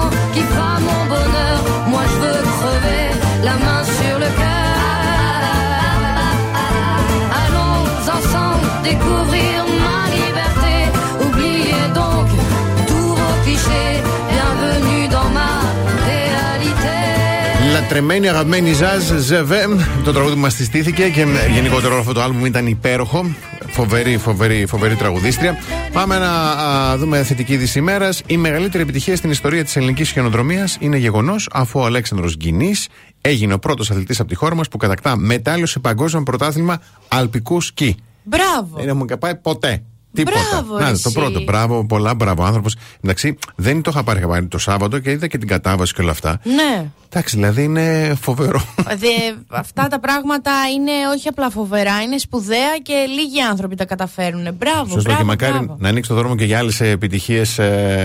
Λατρεμένη, 17.92 18.28
αγαπημένη 18.28 18.72
Ζαζ 18.72 19.10
Ζεβέ. 19.18 19.66
Το 20.04 20.12
τραγούδι 20.12 20.34
που 20.34 20.40
μας 20.40 20.54
τη 20.54 20.64
στήθηκε 20.64 21.08
και 21.08 21.26
γενικότερο 21.54 21.98
αυτό 21.98 22.12
το 22.12 22.22
άλμπουμ 22.22 22.44
ήταν 22.44 22.66
υπέροχο. 22.66 23.34
Φοβερή, 23.66 24.18
φοβερή, 24.18 24.66
φοβερή 24.66 24.96
τραγουδίστρια. 24.96 25.56
Πάμε 25.92 26.18
να 26.18 26.30
α, 26.50 26.96
δούμε 26.96 27.22
θετική 27.22 27.52
είδηση 27.52 27.78
ημέρας. 27.78 28.22
Η 28.26 28.36
μεγαλύτερη 28.36 28.82
επιτυχία 28.82 29.16
στην 29.16 29.30
ιστορία 29.30 29.64
της 29.64 29.76
ελληνικής 29.76 30.10
χιονοδρομίας 30.10 30.76
είναι 30.80 30.96
γεγονός 30.96 31.48
αφού 31.52 31.80
ο 31.80 31.84
Αλέξανδρος 31.84 32.36
Γκινής 32.36 32.88
έγινε 33.20 33.54
ο 33.54 33.58
πρώτος 33.58 33.90
αθλητής 33.90 34.20
από 34.20 34.28
τη 34.28 34.34
χώρα 34.34 34.54
μας 34.54 34.68
που 34.68 34.76
κατακτά 34.76 35.16
μετάλλιο 35.16 35.66
σε 35.66 35.78
παγκόσμιο 35.78 36.22
πρωτάθλημα 36.22 36.80
αλπικού 37.08 37.60
σκι. 37.60 37.96
Μπράβο. 38.22 38.84
Δεν 38.84 38.96
μου 38.96 39.04
πάει 39.18 39.36
ποτέ. 39.36 39.82
Τίποτα. 40.14 40.38
Μπράβο, 40.50 40.72
Να, 40.74 40.78
ρε 40.80 40.84
το 40.86 40.90
εσύ. 41.06 41.12
πρώτο. 41.12 41.40
Μπράβο, 41.42 41.86
πολλά 41.86 42.14
μπράβο 42.14 42.44
άνθρωπος. 42.44 42.76
Εντάξει, 43.04 43.38
δεν 43.54 43.82
το 43.82 43.90
είχα 43.94 44.02
πάρει, 44.04 44.18
είχα 44.18 44.28
πάρει 44.28 44.46
το 44.46 44.58
Σάββατο 44.58 44.98
και 44.98 45.10
είδα 45.10 45.26
και 45.26 45.38
την 45.38 45.48
κατάβαση 45.48 45.94
και 45.94 46.00
όλα 46.02 46.10
αυτά. 46.10 46.40
Ναι. 46.42 46.90
Εντάξει, 47.08 47.36
δηλαδή 47.36 47.62
είναι 47.62 48.16
φοβερό. 48.20 48.62
Δε, 48.76 49.08
αυτά 49.48 49.86
τα 49.88 50.00
πράγματα 50.00 50.50
είναι 50.76 50.90
όχι 51.16 51.28
απλά 51.28 51.50
φοβερά, 51.50 52.02
είναι 52.02 52.18
σπουδαία 52.18 52.78
και 52.82 52.94
λίγοι 53.16 53.40
άνθρωποι 53.50 53.76
τα 53.76 53.84
καταφέρουν. 53.84 54.54
Μπράβο, 54.58 54.84
Σωστό 54.84 55.00
μπράβο, 55.02 55.18
και 55.18 55.24
μακάρι 55.24 55.52
μπράβο. 55.52 55.76
να 55.78 55.88
ανοίξει 55.88 56.10
το 56.10 56.16
δρόμο 56.16 56.36
και 56.36 56.44
για 56.44 56.58
άλλες 56.58 56.80
επιτυχίες 56.80 57.54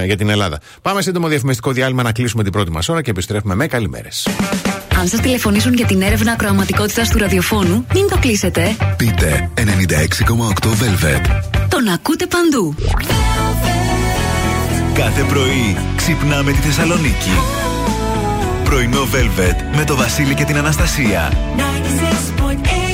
για 0.05 0.17
την 0.17 0.29
Ελλάδα. 0.29 0.59
Πάμε 0.81 1.01
σύντομο 1.01 1.27
διαφημιστικό 1.27 1.71
διάλειμμα 1.71 2.03
να 2.03 2.11
κλείσουμε 2.11 2.43
την 2.43 2.51
πρώτη 2.51 2.71
μας 2.71 2.89
ώρα 2.89 3.01
και 3.01 3.09
επιστρέφουμε 3.09 3.55
με 3.55 3.67
καλημέρες. 3.67 4.27
Αν 4.99 5.07
σας 5.07 5.19
τηλεφωνήσουν 5.19 5.73
για 5.73 5.85
την 5.85 6.01
έρευνα 6.01 6.31
ακροαματικότητας 6.31 7.09
του 7.09 7.17
ραδιοφώνου, 7.17 7.85
μην 7.93 8.07
το 8.09 8.17
κλείσετε. 8.19 8.75
Πείτε 8.97 9.49
96,8 9.53 10.69
Velvet. 10.69 11.66
Τον 11.77 11.87
ακούτε 11.87 12.25
παντού. 12.25 12.75
Κάθε 14.93 15.23
πρωί 15.23 15.77
ξυπνάμε 15.95 16.51
τη 16.51 16.57
Θεσσαλονίκη. 16.57 17.31
Πρωινό 18.63 19.01
Velvet 19.01 19.75
με 19.75 19.83
το 19.83 19.95
Βασίλη 19.95 20.33
και 20.33 20.43
την 20.43 20.57
Αναστασία. 20.57 21.31
96.8 21.57 21.61
Velvet. 22.43 22.86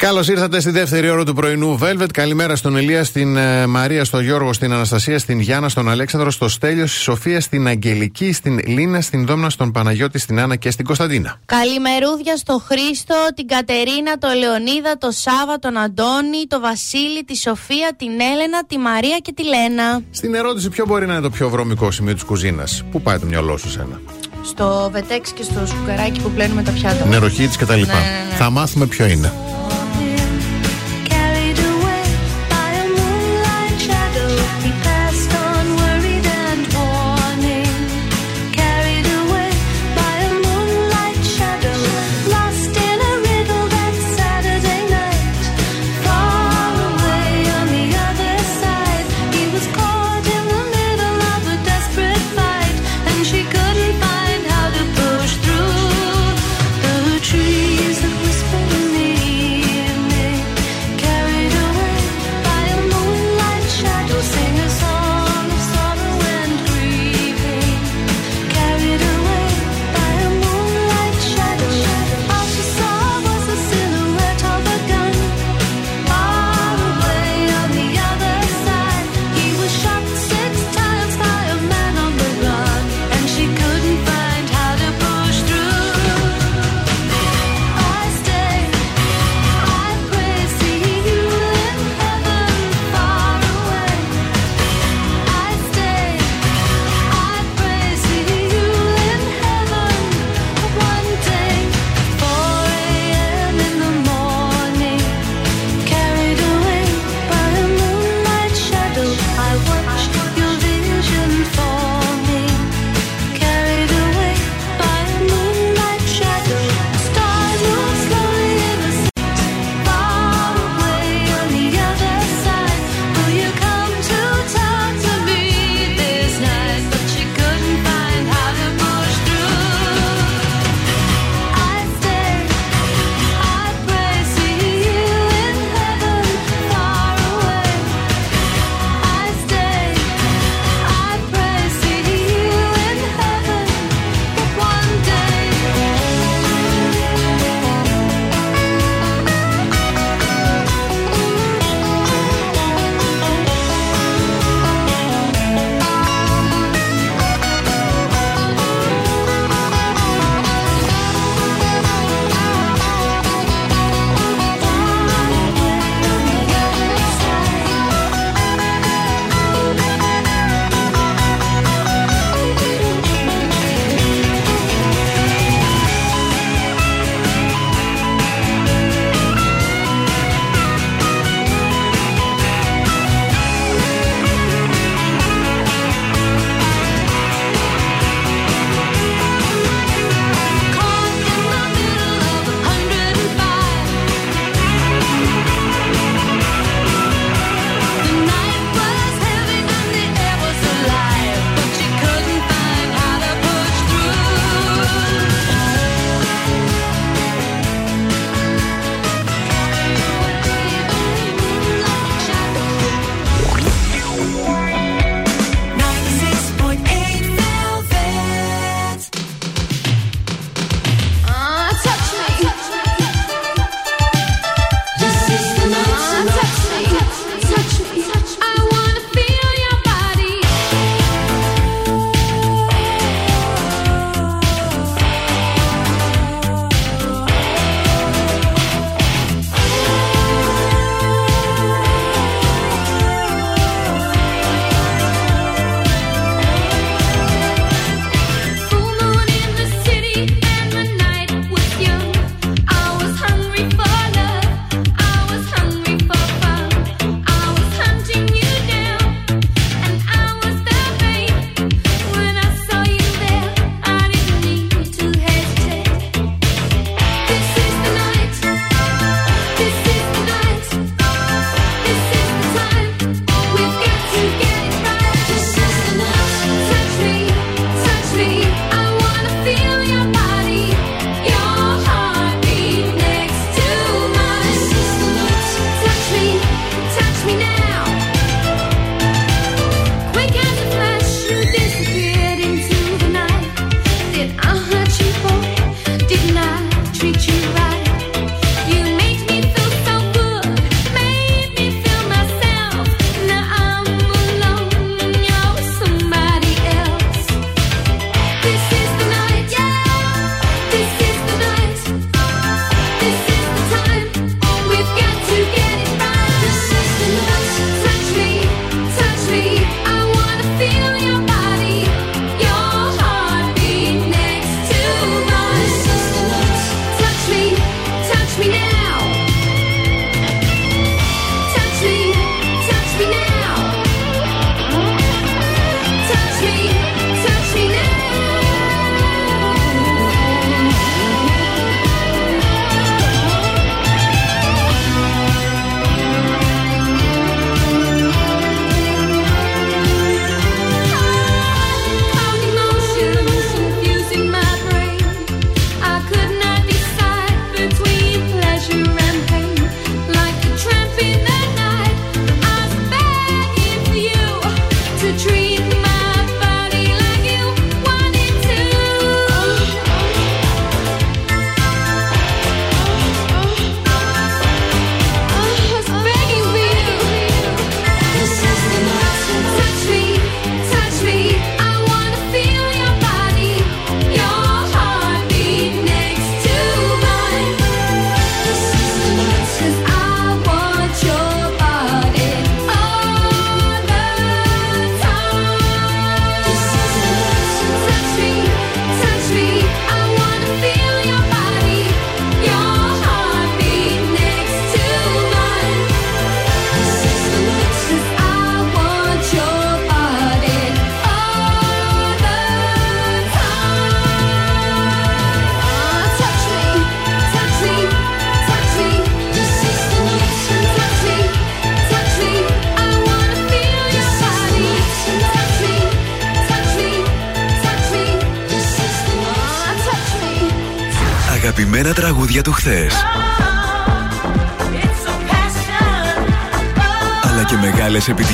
Καλώς 0.00 0.28
ήρθατε 0.28 0.60
στη 0.60 0.70
δεύτερη 0.70 1.10
ώρα 1.10 1.24
του 1.24 1.34
πρωινού 1.34 1.78
Velvet. 1.82 2.06
Καλημέρα 2.12 2.56
στον 2.56 2.76
Ελία, 2.76 3.04
στην 3.04 3.36
ε, 3.36 3.66
Μαρία, 3.66 4.04
στον 4.04 4.22
Γιώργο, 4.22 4.52
στην 4.52 4.72
Αναστασία, 4.72 5.18
στην 5.18 5.40
Γιάννα, 5.40 5.68
στον 5.68 5.88
Αλέξανδρο, 5.88 6.30
στο 6.30 6.48
Στέλιο, 6.48 6.86
στη 6.86 6.98
Σοφία, 6.98 7.40
στην 7.40 7.66
Αγγελική, 7.66 8.32
στην 8.32 8.60
Λίνα, 8.66 9.00
στην 9.00 9.26
Δόμνα, 9.26 9.50
στον 9.50 9.72
Παναγιώτη, 9.72 10.18
στην 10.18 10.40
Άννα 10.40 10.56
και 10.56 10.70
στην 10.70 10.84
Κωνσταντίνα. 10.84 11.40
Καλημερούδια 11.44 12.36
στο 12.36 12.62
Χρήστο, 12.66 13.14
την 13.34 13.46
Κατερίνα, 13.46 14.18
τον 14.18 14.36
Λεωνίδα, 14.38 14.98
τον 14.98 15.12
Σάβα, 15.12 15.58
τον 15.58 15.76
Αντώνη, 15.76 16.46
τον 16.48 16.60
Βασίλη, 16.60 17.24
τη 17.24 17.36
Σοφία, 17.36 17.92
την 17.96 18.10
Έλενα, 18.10 18.64
τη 18.66 18.78
Μαρία 18.78 19.18
και 19.22 19.32
τη 19.32 19.42
Λένα. 19.44 20.02
Στην 20.10 20.34
ερώτηση, 20.34 20.68
ποιο 20.68 20.84
μπορεί 20.86 21.06
να 21.06 21.12
είναι 21.12 21.22
το 21.22 21.30
πιο 21.30 21.48
βρωμικό 21.48 21.90
σημείο 21.90 22.14
της 22.14 22.22
κουζίνας. 22.22 22.84
Πού 22.90 23.02
πάει 23.02 23.18
το 23.18 23.26
μυαλό 23.26 23.56
σου 23.56 23.70
σένα. 23.70 24.00
Στο 24.44 24.88
βετέξ 24.92 25.32
και 25.32 25.42
στο 25.42 25.66
σφουγγαράκι 25.66 26.20
που 26.20 26.30
πλένουμε 26.30 26.62
τα 26.62 26.70
πιάτα. 26.70 27.06
Νεροχύτη 27.06 27.58
κτλ. 27.58 27.72
Ναι, 27.72 27.80
ναι, 27.80 27.84
ναι. 27.84 28.36
Θα 28.38 28.50
μάθουμε 28.50 28.86
ποιο 28.86 29.06
είναι. 29.06 29.32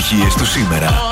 επιτυχίες 0.09 0.35
του 0.35 0.47
σήμερα. 0.47 1.06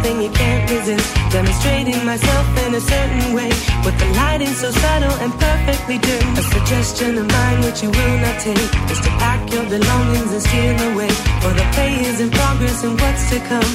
something 0.00 0.22
you 0.22 0.30
can't 0.30 0.70
resist. 0.70 1.14
Demonstrating 1.30 2.04
myself 2.04 2.46
in 2.66 2.74
a 2.74 2.80
certain 2.80 3.34
way. 3.34 3.50
With 3.84 3.96
the 3.98 4.08
lighting 4.16 4.54
so 4.54 4.70
subtle 4.70 5.16
and 5.22 5.32
perfectly 5.32 5.98
dim. 5.98 6.36
A 6.36 6.42
suggestion 6.42 7.18
of 7.18 7.26
mine 7.28 7.60
which 7.64 7.82
you 7.82 7.90
will 7.90 8.18
not 8.18 8.40
take 8.40 8.70
is 8.92 9.00
to 9.00 9.10
pack 9.22 9.40
your 9.52 9.64
belongings 9.64 10.32
and 10.32 10.42
steal 10.42 10.78
away. 10.92 11.10
For 11.42 11.52
the 11.52 11.66
play 11.74 11.94
is 12.10 12.20
in 12.20 12.30
progress 12.30 12.84
and 12.84 13.00
what's 13.00 13.30
to 13.30 13.38
come 13.50 13.72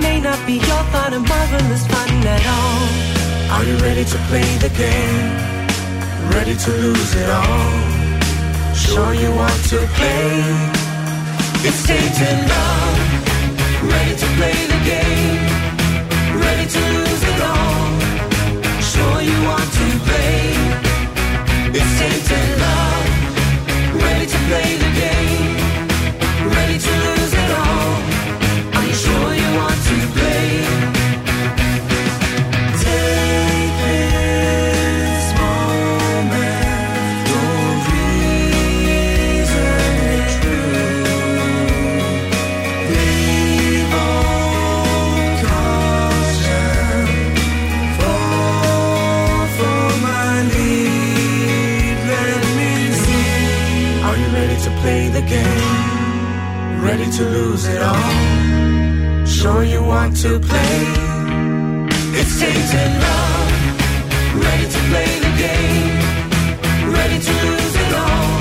may 0.00 0.20
not 0.20 0.40
be 0.46 0.54
your 0.54 0.82
thought 0.92 1.12
of 1.12 1.22
marvelous 1.28 1.84
fun 1.86 2.10
at 2.36 2.44
all. 2.56 2.84
Are 3.54 3.64
you 3.64 3.76
ready 3.78 4.04
to 4.04 4.18
play 4.28 4.48
the 4.64 4.72
game? 4.84 5.28
Ready 6.36 6.56
to 6.64 6.70
lose 6.84 7.14
it 7.14 7.28
all? 7.30 8.74
Sure 8.74 9.14
you 9.14 9.30
want 9.30 9.60
to 9.72 9.78
play? 9.96 10.28
It's 11.68 11.82
taking 11.86 12.40
love 12.48 13.16
ready 13.82 14.16
to 14.16 14.26
play 14.38 14.56
the 14.72 14.80
game 14.84 15.35
play 24.48 24.76
the 24.76 25.00
game. 25.00 25.35
To 57.16 57.24
lose 57.24 57.66
it 57.66 57.80
all. 57.80 59.24
Sure 59.24 59.64
you 59.64 59.82
want 59.82 60.14
to 60.18 60.38
play. 60.38 60.76
It's 62.18 62.38
tainted 62.38 62.92
love. 63.04 63.52
Ready 64.44 64.66
to 64.74 64.80
play 64.90 65.12
the 65.24 65.32
game. 65.44 65.96
Ready 66.92 67.18
to 67.18 67.32
lose 67.46 67.76
it 67.84 67.92
all. 68.04 68.36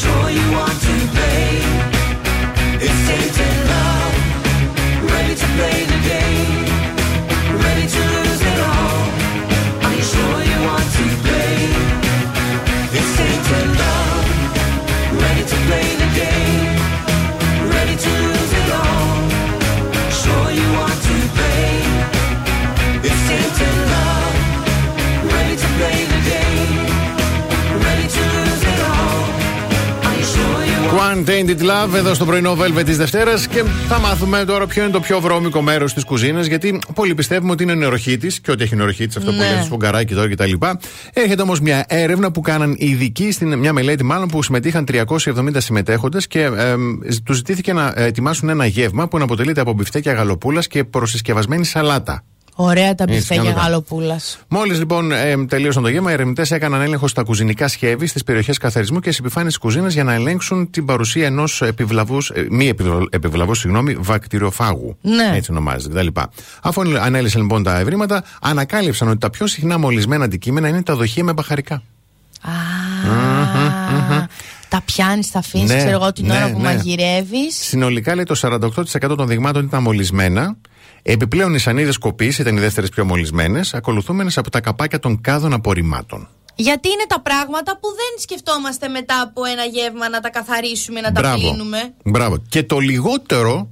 Sure 0.00 0.28
you 0.38 0.46
want 0.52 0.78
to 0.86 0.94
play. 1.14 1.48
It's 2.86 3.00
tainted 3.08 3.56
love. 3.72 4.14
Ready 5.10 5.34
to 5.34 5.46
play 5.56 5.91
One 31.52 31.60
Tainted 31.60 31.62
Love 31.90 31.94
εδώ 31.94 32.14
στο 32.14 32.24
πρωινό 32.24 32.56
Velvet 32.60 32.84
της 32.84 32.96
Δευτέρας 32.96 33.46
και 33.46 33.62
θα 33.88 33.98
μάθουμε 33.98 34.44
τώρα 34.44 34.66
ποιο 34.66 34.82
είναι 34.82 34.92
το 34.92 35.00
πιο 35.00 35.20
βρώμικο 35.20 35.62
μέρος 35.62 35.94
της 35.94 36.04
κουζίνας. 36.04 36.46
Γιατί 36.46 36.78
πολλοί 36.94 37.14
πιστεύουμε 37.14 37.52
ότι 37.52 37.62
είναι 37.62 37.74
νεροχήτη 37.74 38.40
και 38.42 38.50
ότι 38.50 38.62
έχει 38.62 38.76
νεροχήτη, 38.76 39.18
αυτό 39.18 39.30
που 39.30 39.36
Ναι. 39.36 39.50
λέει 39.54 39.62
σφουγγαράκι 39.64 40.14
τώρα 40.14 40.28
κτλ. 40.30 40.52
Έρχεται 41.12 41.42
όμως 41.42 41.60
μια 41.60 41.84
έρευνα 41.88 42.32
που 42.32 42.40
κάναν 42.40 42.74
οι 42.78 42.86
ειδικοί, 42.86 43.32
στην, 43.32 43.58
μια 43.58 43.72
μελέτη 43.72 44.04
μάλλον 44.04 44.28
που 44.28 44.42
συμμετείχαν 44.42 44.84
370 44.92 45.48
συμμετέχοντες 45.56 46.26
και 46.26 46.48
τους 47.24 47.36
ζητήθηκε 47.36 47.72
να 47.72 47.92
ετοιμάσουν 47.96 48.48
ένα 48.48 48.66
γεύμα 48.66 49.08
που 49.08 49.18
να 49.18 49.24
αποτελείται 49.24 49.60
από 49.60 49.72
μπιφτέκια 49.72 50.12
γαλοπούλας 50.12 50.66
και 50.66 50.84
προσυσκευασμένη 50.84 51.64
σαλάτα. 51.64 52.24
Ωραία 52.54 52.94
τα 52.94 53.02
Έτσι, 53.02 53.14
μπιφτέκια 53.16 53.42
κάντε 53.42 53.54
τα. 53.58 53.60
γαλοπούλας. 53.60 54.38
Μόλις 54.48 54.78
λοιπόν 54.78 55.12
ε, 55.12 55.44
τελείωσαν 55.46 55.82
το 55.82 55.88
γεύμα, 55.88 56.10
οι 56.10 56.12
ερευνητές 56.12 56.50
έκαναν 56.50 56.80
έλεγχο 56.80 57.08
στα 57.08 57.22
κουζινικά 57.22 57.68
σχέδια, 57.68 58.06
στις 58.06 58.24
περιοχές 58.24 58.58
καθαρισμού 58.58 59.00
και 59.00 59.10
στι 59.10 59.20
επιφάνειε 59.24 59.48
της 59.48 59.58
κουζίνας 59.58 59.92
για 59.94 60.04
να 60.04 60.12
ελέγξουν 60.12 60.70
την 60.70 60.84
παρουσία 60.84 61.26
ενός 61.26 61.62
επιβλαβούς, 61.62 62.30
ε, 62.30 62.46
μη 62.50 62.68
επιβλα- 62.68 63.06
επιβλαβούς, 63.10 63.58
συγγνώμη, 63.58 63.94
βακτηριοφάγου. 64.00 64.96
Ναι. 65.00 65.32
Έτσι 65.36 65.50
ονομάζεται 65.50 66.04
κτλ. 66.04 66.20
Αφού 66.62 66.82
ανέλησαν 67.02 67.40
λοιπόν 67.40 67.62
τα 67.62 67.78
ευρήματα, 67.78 68.24
ανακάλυψαν 68.40 69.08
ότι 69.08 69.18
τα 69.18 69.30
πιο 69.30 69.46
συχνά 69.46 69.78
μολυσμένα 69.78 70.24
αντικείμενα 70.24 70.68
είναι 70.68 70.82
τα 70.82 70.94
δοχεία 70.96 71.24
με 71.24 71.32
μπαχαρικά. 71.32 71.82
Τα 74.68 74.82
πιάνεις, 74.84 75.30
τα 75.30 75.38
αφήνεις, 75.38 75.70
Ναι, 75.70 75.76
ξέρω 75.76 75.90
εγώ 75.90 76.12
την 76.12 76.26
ναι, 76.26 76.34
ώρα 76.36 76.50
που 76.50 76.58
ναι. 76.60 76.62
μαγειρεύεις. 76.64 77.56
Συνολικά 77.60 78.14
λέει 78.14 78.24
το 78.24 78.34
48% 78.34 79.16
των 79.16 79.26
δειγμάτων 79.26 79.64
ήταν 79.64 79.82
μολυσμένα. 79.82 80.56
Επιπλέον 81.02 81.54
οι 81.54 81.58
σανίδες 81.58 81.98
κοπή 81.98 82.34
ήταν 82.38 82.56
οι 82.56 82.60
δεύτερες 82.60 82.90
πιο 82.90 83.04
μολυσμένες, 83.04 83.74
ακολουθούμενες 83.74 84.38
από 84.38 84.50
τα 84.50 84.60
καπάκια 84.60 84.98
των 84.98 85.20
κάδων 85.20 85.52
απορριμμάτων. 85.52 86.28
Γιατί 86.54 86.88
είναι 86.88 87.04
τα 87.08 87.20
πράγματα 87.20 87.72
που 87.80 87.88
δεν 87.88 88.18
σκεφτόμαστε 88.20 88.88
μετά 88.88 89.20
από 89.20 89.44
ένα 89.44 89.64
γεύμα 89.64 90.08
να 90.08 90.20
τα 90.20 90.30
καθαρίσουμε, 90.30 91.00
να 91.00 91.12
τα 91.12 91.32
πλύνουμε. 91.34 91.78
Μπράβο. 92.04 92.36
Και 92.48 92.62
το 92.62 92.78
λιγότερο 92.78 93.68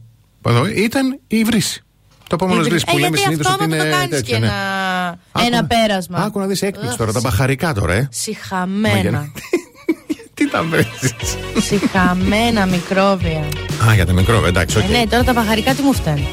εδώ, 0.46 0.66
ήταν 0.66 1.20
η 1.26 1.44
βρύση. 1.44 1.82
Το 2.28 2.34
επόμενο 2.34 2.60
Ε, 2.60 2.64
βρύση 2.64 2.84
που 2.84 2.96
ε, 2.96 3.00
λέμε 3.00 3.16
γιατί 3.16 3.22
συνήθως 3.32 3.52
ότι 3.52 3.62
αυτόματα 3.62 3.82
είναι 3.82 3.90
το 3.92 3.96
κάνεις 3.98 4.10
τέτοιο. 4.16 4.34
και 4.34 4.40
ναι. 4.40 4.46
ένα, 4.46 5.18
Άκου 5.32 5.46
ένα 5.46 5.60
να- 5.60 5.66
πέρασμα. 5.66 6.18
Άκου 6.18 6.38
να 6.38 6.46
δεις 6.46 6.62
έκπληξη 6.62 6.90
Αχ, 6.90 6.96
τώρα, 6.96 7.12
τα 7.12 7.20
μπαχαρικά 7.20 7.72
τώρα, 7.74 7.92
ε. 7.92 8.08
Συχαμένα. 8.12 9.32
Τι 10.34 10.50
τα 10.50 10.62
βρέσεις. 10.62 11.36
Συχαμένα 11.60 12.66
μικρόβια. 12.66 13.38
Α, 13.88 13.94
για 13.94 14.06
τα 14.06 14.12
μικρό, 14.12 14.46
εντάξει, 14.46 14.78
οκ. 14.78 14.84
Ε, 14.84 14.86
ναι, 14.86 15.06
τώρα 15.06 15.24
τα 15.24 15.32
μπαχαρικά 15.32 15.74
τι 15.74 15.82
μου 15.82 15.92
φτάνει. 15.92 16.26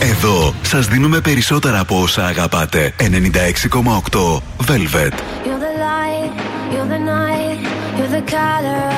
Εδώ 0.00 0.54
σας 0.62 0.86
δίνουμε 0.86 1.20
περισσότερα 1.20 1.78
από 1.78 2.00
όσα 2.00 2.26
αγαπάτε. 2.26 2.94
96,8 2.98 4.42
Velvet. 4.66 5.12
You're 5.44 5.58
the 5.58 5.72
light, 5.86 6.32
you're 6.72 8.08
the 8.08 8.97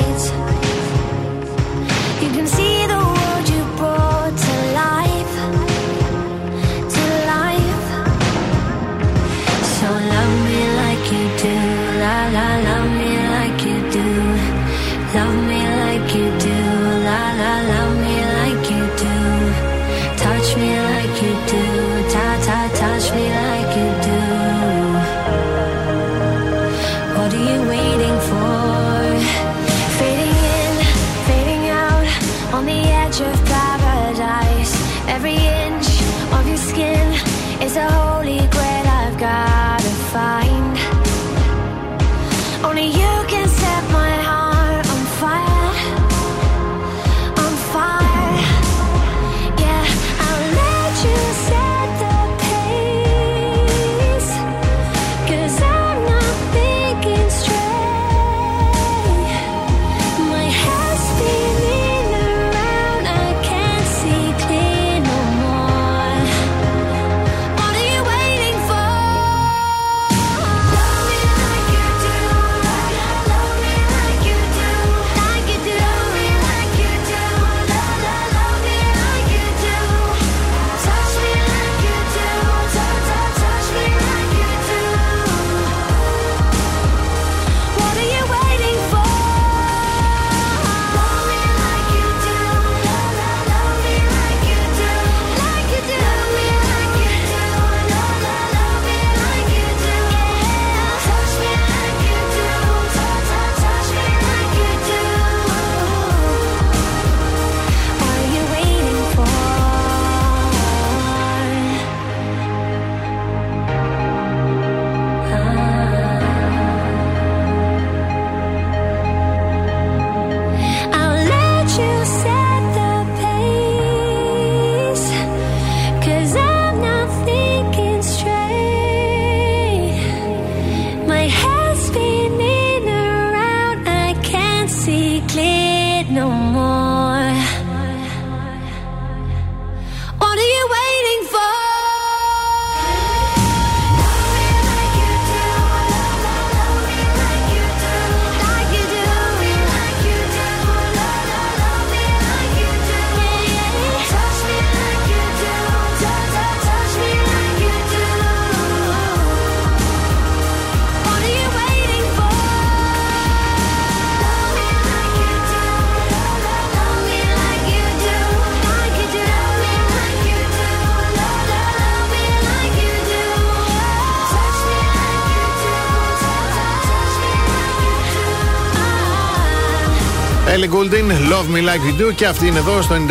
Love 181.41 181.55
Me 181.55 181.59
Like 181.59 182.01
You 182.03 182.09
Do. 182.09 182.15
Και 182.15 182.25
αυτή 182.25 182.47
είναι 182.47 182.57
εδώ 182.57 182.81
στο 182.81 182.95
96,8 182.95 183.09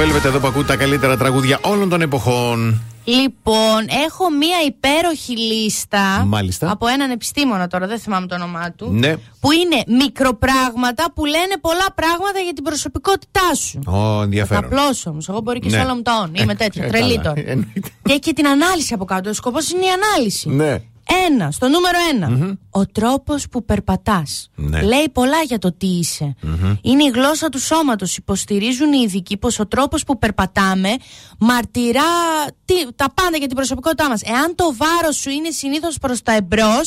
Velvet, 0.00 0.24
εδώ 0.24 0.38
που 0.38 0.46
ακούτε 0.46 0.66
τα 0.66 0.76
καλύτερα 0.76 1.16
τραγούδια 1.16 1.58
όλων 1.62 1.88
των 1.88 2.00
εποχών. 2.00 2.80
Λοιπόν, 3.04 3.86
έχω 4.06 4.30
μία 4.30 4.56
υπέροχη 4.66 5.36
λίστα. 5.38 6.24
Μάλιστα. 6.26 6.70
Από 6.70 6.86
έναν 6.86 7.10
επιστήμονα 7.10 7.66
τώρα, 7.66 7.86
δεν 7.86 7.98
θυμάμαι 7.98 8.26
το 8.26 8.34
όνομά 8.34 8.72
του. 8.72 8.90
Ναι. 8.92 9.16
Που 9.40 9.48
είναι 9.52 9.98
μικροπράγματα 10.04 11.12
που 11.14 11.24
λένε 11.24 11.54
πολλά 11.60 11.86
πράγματα 11.94 12.38
για 12.38 12.52
την 12.52 12.64
προσωπικότητά 12.64 13.54
σου. 13.54 13.78
Ω, 13.86 14.22
ενδιαφέρον. 14.22 14.64
Απλώ 14.64 14.80
όμως. 15.04 15.28
Εγώ 15.28 15.40
μπορεί 15.40 15.58
και 15.58 15.68
Ναι. 15.68 15.76
σε 15.76 15.82
όλα 15.82 15.94
μου 15.94 16.02
τα 16.02 16.18
όν. 16.22 16.30
Είμαι 16.34 16.52
Ε, 16.52 16.54
τέτοια. 16.54 16.84
ε, 16.84 16.88
Τρελή 16.88 17.16
καλά. 17.16 17.22
τώρα. 17.34 17.48
Εννοείται. 17.50 17.80
Και 18.02 18.10
έχει 18.10 18.18
και 18.18 18.32
την 18.32 18.46
ανάλυση 18.46 18.94
από 18.94 19.04
κάτω. 19.04 19.30
Ο 19.30 19.32
σκοπός 19.32 19.70
είναι 19.70 19.84
η 19.84 19.88
ανάλυση. 19.88 20.48
Ναι. 20.48 20.82
Ένα, 21.28 21.50
στο 21.50 21.68
νούμερο 21.68 21.98
ένα. 22.12 22.56
Ο 22.70 22.86
τρόπος 22.86 23.48
που 23.48 23.64
περπατάς. 23.64 24.50
Ναι. 24.54 24.82
Λέει 24.82 25.08
πολλά 25.12 25.42
για 25.42 25.58
το 25.58 25.72
τι 25.72 25.86
είσαι. 25.86 26.34
Είναι 26.82 27.04
η 27.04 27.08
γλώσσα 27.14 27.48
του 27.48 27.60
σώματος. 27.60 28.16
Υποστηρίζουν 28.16 28.92
οι 28.92 29.02
ειδικοί 29.04 29.36
πως 29.36 29.58
ο 29.58 29.66
τρόπος 29.66 30.04
που 30.04 30.18
περπατάμε 30.18 30.96
μαρτυρά 31.38 32.02
τι, 32.64 32.74
τα 32.96 33.12
πάντα 33.14 33.36
για 33.36 33.46
την 33.46 33.56
προσωπικότητά 33.56 34.08
μας. 34.08 34.22
Εάν 34.22 34.54
το 34.54 34.74
βάρος 34.76 35.16
σου 35.16 35.30
είναι 35.30 35.50
συνήθως 35.50 35.98
προς 35.98 36.22
τα 36.22 36.32
εμπρο 36.32 36.80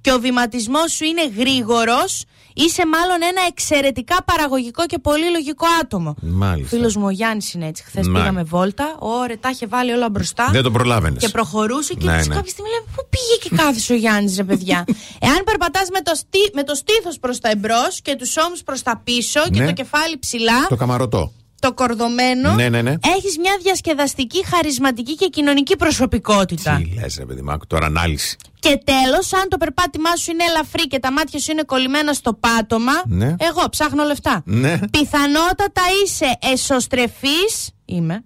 και 0.00 0.12
ο 0.12 0.18
βηματισμός 0.20 0.92
σου 0.92 1.04
είναι 1.04 1.28
γρήγορος, 1.36 2.24
είσαι 2.54 2.86
μάλλον 2.86 3.22
ένα 3.22 3.40
εξαιρετικά 3.48 4.16
παραγωγικό 4.24 4.86
και 4.86 4.98
πολύ 4.98 5.30
λογικό 5.30 5.66
άτομο. 5.82 6.14
Μάλιστα. 6.20 6.76
Φίλος 6.76 6.96
μου 6.96 7.04
ο 7.06 7.10
Γιάννης 7.10 7.52
είναι 7.52 7.66
έτσι. 7.66 7.82
Χθες 7.84 8.08
Μα. 8.08 8.18
πήγαμε 8.18 8.42
βόλτα. 8.42 8.96
Ωραία, 8.98 9.38
τα 9.38 9.50
είχε 9.50 9.66
βάλει 9.66 9.92
όλα 9.92 10.10
μπροστά. 10.10 10.48
Δεν 10.52 10.62
το 10.62 10.70
προλάβαινες. 10.70 11.22
Και 11.22 11.28
προχωρούσε 11.28 11.94
και 11.94 12.04
Ναι, 12.04 12.12
ναι, 12.12 12.22
ναι. 12.26 12.34
κάποια 12.34 12.50
στιγμή 12.50 12.70
λέμε 12.70 12.84
Πού 12.96 13.06
πήγε 13.10 13.36
και 13.56 13.62
κάθισε 13.62 13.92
ο 13.92 13.96
Γιάννης, 13.96 14.36
ρε 14.36 14.44
παιδιά; 14.44 14.84
Εάν 15.28 15.40
περπατάς 15.44 15.88
με 15.92 16.00
το, 16.00 16.14
στή, 16.14 16.38
με 16.52 16.62
το 16.62 16.74
στήθος 16.74 17.18
προς 17.18 17.38
τα 17.40 17.50
εμπρός 17.50 18.00
και 18.02 18.16
τους 18.16 18.36
ώμους 18.36 18.62
προς 18.62 18.82
τα 18.82 19.00
πίσω 19.04 19.40
και 19.52 19.60
Ναι. 19.60 19.66
το 19.66 19.72
κεφάλι 19.72 20.18
ψηλά, 20.18 20.66
Το 20.68 20.76
καμαρωτό. 20.76 21.32
Το 21.64 21.72
κορδωμένο, 21.74 22.54
Ναι, 22.54 22.68
ναι, 22.68 22.82
ναι. 22.82 22.94
έχεις 23.16 23.38
μια 23.38 23.58
διασκεδαστική, 23.62 24.44
χαρισματική 24.46 25.14
και 25.14 25.26
κοινωνική 25.26 25.76
προσωπικότητα. 25.76 26.76
Τι 26.76 27.00
λες, 27.00 27.16
ρε 27.18 27.24
παιδί 27.24 27.42
μου, 27.42 27.52
άκου 27.52 27.66
τώρα 27.66 27.86
ανάλυση. 27.86 28.36
Και 28.58 28.80
τέλος, 28.84 29.32
αν 29.32 29.48
το 29.48 29.56
περπάτημά 29.56 30.16
σου 30.16 30.30
είναι 30.30 30.44
ελαφρύ 30.44 30.86
και 30.86 30.98
τα 30.98 31.12
μάτια 31.12 31.38
σου 31.38 31.50
είναι 31.52 31.62
κολλημένα 31.62 32.12
στο 32.12 32.34
πάτωμα, 32.34 32.92
Ναι. 33.06 33.26
εγώ 33.38 33.68
ψάχνω 33.70 34.04
λεφτά. 34.04 34.42
Ναι. 34.44 34.78
Πιθανότατα 34.90 35.82
είσαι 36.04 36.38
εσωστρεφής. 36.52 37.70
Είμαι. 37.84 38.24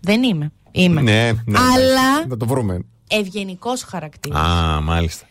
Δεν 0.00 0.22
είμαι. 0.22 0.52
Είμαι. 0.70 1.00
Ναι, 1.00 1.30
ναι. 1.46 1.58
Αλλά 1.58 2.26
Θα 2.28 2.36
το 2.36 2.46
βρούμε. 2.46 2.78
ευγενικός 3.08 3.82
χαρακτήρας. 3.82 4.40
Α, 4.40 4.80
μάλιστα. 4.80 5.26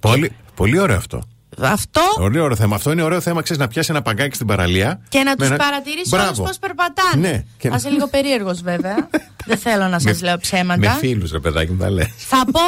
Πολύ, 0.00 0.32
πολύ 0.54 0.78
ωραίο 0.78 0.96
αυτό. 0.96 1.22
Αυτό 1.60 2.00
Πολύ 2.18 2.38
ωραίο 2.38 2.56
θέμα. 2.56 2.74
Αυτό 2.76 2.92
είναι 2.92 3.02
ωραίο 3.02 3.20
θέμα, 3.20 3.42
ξέρεις, 3.42 3.62
να 3.62 3.68
πιάσει 3.68 3.90
ένα 3.90 4.02
παγκάκι 4.02 4.34
στην 4.34 4.46
παραλία. 4.46 5.00
και 5.08 5.18
να 5.18 5.30
με 5.30 5.36
τους 5.36 5.46
ένα- 5.46 5.56
παρατηρήσει 5.56 6.08
Μπράβο. 6.08 6.26
όλους 6.26 6.38
πώς 6.38 6.58
περπατάνε. 6.58 7.28
Ναι, 7.28 7.42
και 7.58 7.68
Θα 7.68 7.68
να- 7.68 7.76
είσαι 7.76 7.88
λίγο 7.88 8.08
περίεργος 8.08 8.60
βέβαια. 8.62 9.08
Δεν 9.46 9.58
θέλω 9.58 9.86
να 9.88 9.98
σας 9.98 10.22
λέω 10.22 10.32
Με 10.32 10.38
ψέματα. 10.38 10.90
φίλους, 10.90 11.30
ρε 11.32 11.38
παιδάκι 11.38 11.70
μου, 11.72 11.78
τα 11.78 11.90
λες. 11.90 12.08
Θα 12.16 12.44
πω. 12.52 12.60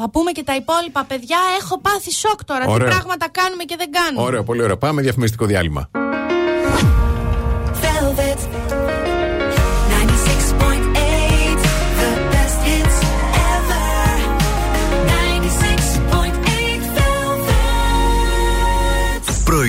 Θα 0.00 0.10
πούμε 0.10 0.30
και 0.32 0.42
τα 0.42 0.54
υπόλοιπα, 0.54 1.04
παιδιά. 1.04 1.36
Έχω 1.60 1.80
πάθει 1.80 2.12
σοκ 2.12 2.44
τώρα. 2.44 2.64
Ωραίο. 2.66 2.86
Τι 2.88 2.92
πράγματα 2.94 3.28
κάνουμε 3.30 3.62
και 3.64 3.74
δεν 3.78 3.90
κάνουμε. 3.90 4.22
Ωραίο, 4.22 4.42
πολύ 4.44 4.62
ωραίο. 4.62 4.76
Πάμε 4.76 5.02
διαφημιστικό 5.02 5.46
διάλειμμα. 5.46 5.90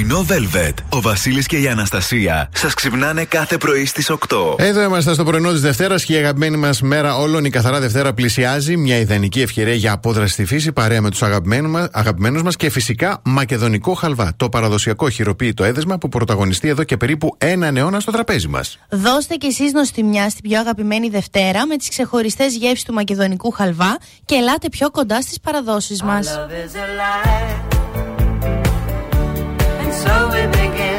Πρωινό 0.10 0.26
Velvet. 0.30 0.74
Ο 0.90 1.02
Βασίλης 1.02 1.46
και 1.46 1.58
η 1.58 1.68
Αναστασία 1.68 2.50
σας 2.54 2.74
ξυπνάνε 2.74 3.24
κάθε 3.24 3.58
πρωί 3.58 3.86
στις 3.86 4.10
8. 4.10 4.16
Εδώ 4.58 4.82
είμαστε 4.82 5.14
στο 5.14 5.24
πρωινό 5.24 5.52
της 5.52 5.62
Δευτέρας 5.62 6.04
και 6.06 6.14
η 6.14 6.18
αγαπημένη 6.18 6.58
μας 6.58 6.82
μέρα 6.82 7.16
όλων. 7.16 7.46
Η 7.46 7.50
καθαρά 7.50 7.80
Δευτέρα 7.80 8.14
πλησιάζει. 8.14 8.78
Μια 8.78 8.98
ιδανική 8.98 9.42
ευκαιρία 9.42 9.74
για 9.74 9.92
απόδραση 9.92 10.34
στη 10.34 10.46
φύση 10.46 10.72
παρέα 10.72 11.02
με 11.02 11.10
τους 11.10 11.24
αγαπημένου 11.92 12.44
μα 12.44 12.52
και 12.52 12.70
φυσικά 12.70 13.22
μακεδονικό 13.24 13.94
χαλβά. 13.94 14.34
Το 14.38 14.50
παραδοσιακό 14.50 15.10
χειροποίητο 15.10 15.64
έδεσμα 15.64 15.98
που 15.98 16.10
πρωταγωνιστεί 16.10 16.68
εδώ 16.68 16.84
και 16.84 16.98
περίπου 16.98 17.36
έναν 17.38 17.78
αιώνα 17.78 18.00
στο 18.00 18.12
τραπέζι 18.12 18.48
μας. 18.48 18.80
Δώστε 18.90 19.36
κι 19.36 19.48
εσείς 19.48 19.72
νοστιμιά 19.72 20.30
στην 20.30 20.50
πιο 20.50 20.60
αγαπημένη 20.60 21.10
Δευτέρα 21.10 21.68
με 21.68 21.78
τις 21.78 21.90
ξεχωριστές 21.90 22.56
γεύσεις 22.56 22.84
του 22.84 22.94
μακεδονικού 22.94 23.52
χαλβά 23.52 23.98
και 24.26 24.36
ελάτε 24.36 24.70
πιο 24.70 24.92
κοντά 24.92 25.22
στις 25.22 25.40
παραδόσεις 25.40 26.02
μας. 26.02 26.40
So 30.02 30.30
we 30.30 30.48
begin. 30.48 30.99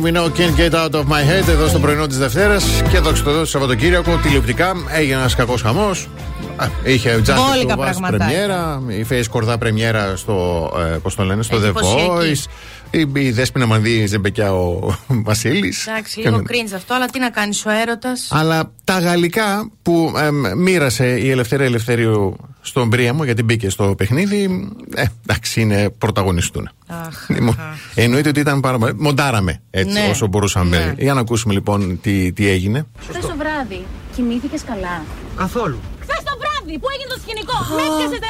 Kylie 0.00 0.12
Minogue 0.12 0.32
Can't 0.34 0.56
Get 0.56 0.74
Out 0.74 0.94
of 0.94 1.04
My 1.06 1.22
Head 1.22 1.48
εδώ 1.48 1.68
στο 1.68 1.78
πρωινό 1.78 2.06
της 2.06 2.18
Δευτέρας 2.18 2.82
και 2.90 2.98
δόξα 2.98 3.22
τω 3.22 3.30
Θεώ, 3.30 3.38
το 3.38 3.44
Σαββατοκύριακο 3.46 4.16
τηλεοπτικά 4.16 4.72
έγινε 4.88 5.18
ένας 5.18 5.34
κακός 5.34 5.62
χαμός. 5.62 6.08
Είχε 6.84 7.14
Justice 7.16 7.34
Μπόλικα 7.36 7.74
to 7.74 7.78
Us 7.78 7.82
πραγματάκια. 7.82 8.26
πρεμιέρα, 8.26 8.82
η 8.88 9.06
Face 9.10 9.24
Κορδά 9.30 9.58
πρεμιέρα 9.58 10.16
στο, 10.16 10.70
ε, 10.94 10.96
πώς 10.96 11.14
το 11.14 11.24
λένε, 11.24 11.42
στο 11.42 11.56
The 11.56 11.62
Εντυπωσιακή. 11.62 12.08
Voice. 12.10 12.44
Η, 12.90 13.06
η 13.26 13.30
Δέσποινα 13.30 13.66
Μανδύ 13.66 14.06
Ζεμπεκιά 14.06 14.54
ο 14.54 14.94
Βασίλης. 15.28 15.86
Εντάξει, 15.86 16.20
λίγο 16.20 16.42
cringe 16.48 16.72
αυτό, 16.74 16.94
αλλά 16.94 17.06
τι 17.06 17.18
να 17.18 17.30
κάνεις 17.30 17.66
ο 17.66 17.70
έρωτας. 17.70 18.28
Αλλά 18.30 18.72
τα 18.84 18.98
γαλλικά 18.98 19.70
που 19.82 20.12
εμ, 20.16 20.42
μοίρασε 20.56 21.06
η 21.18 21.30
Ελευθερία 21.30 21.66
Ελευθερίου 21.66 22.36
στον 22.60 22.88
Πρίαμο 22.90 23.24
γιατί 23.24 23.42
μπήκε 23.42 23.68
στο 23.70 23.94
παιχνίδι, 23.96 24.68
ε, 24.94 25.04
εντάξει, 25.26 25.60
είναι 25.60 25.90
πρωταγωνιστούν. 25.98 26.70
Λοιπόν, 27.28 27.56
Εννοείται 28.04 28.28
ότι 28.28 28.40
ήταν 28.40 28.60
πάρα 28.60 28.78
πολύ. 28.78 28.94
Μοντάραμε 29.06 29.52
έτσι 29.70 29.92
Ναι. 30.00 30.08
όσο 30.10 30.26
μπορούσαμε. 30.26 30.76
Ναι. 30.78 30.94
Για 31.04 31.14
να 31.14 31.20
ακούσουμε 31.20 31.52
λοιπόν 31.54 32.00
τι, 32.00 32.32
τι 32.32 32.48
έγινε. 32.48 32.86
Χθες 33.08 33.26
το 33.26 33.34
βράδυ 33.42 33.80
κοιμήθηκες 34.14 34.62
καλά; 34.70 34.96
Καθόλου. 35.36 35.78
Χθες 36.04 36.20
το 36.28 36.34
βράδυ 36.42 36.74
που 36.80 36.86
έγινε 36.94 37.08
το 37.14 37.18
σκηνικό; 37.24 37.56
Με 37.76 37.82
έπιασες 37.88 38.20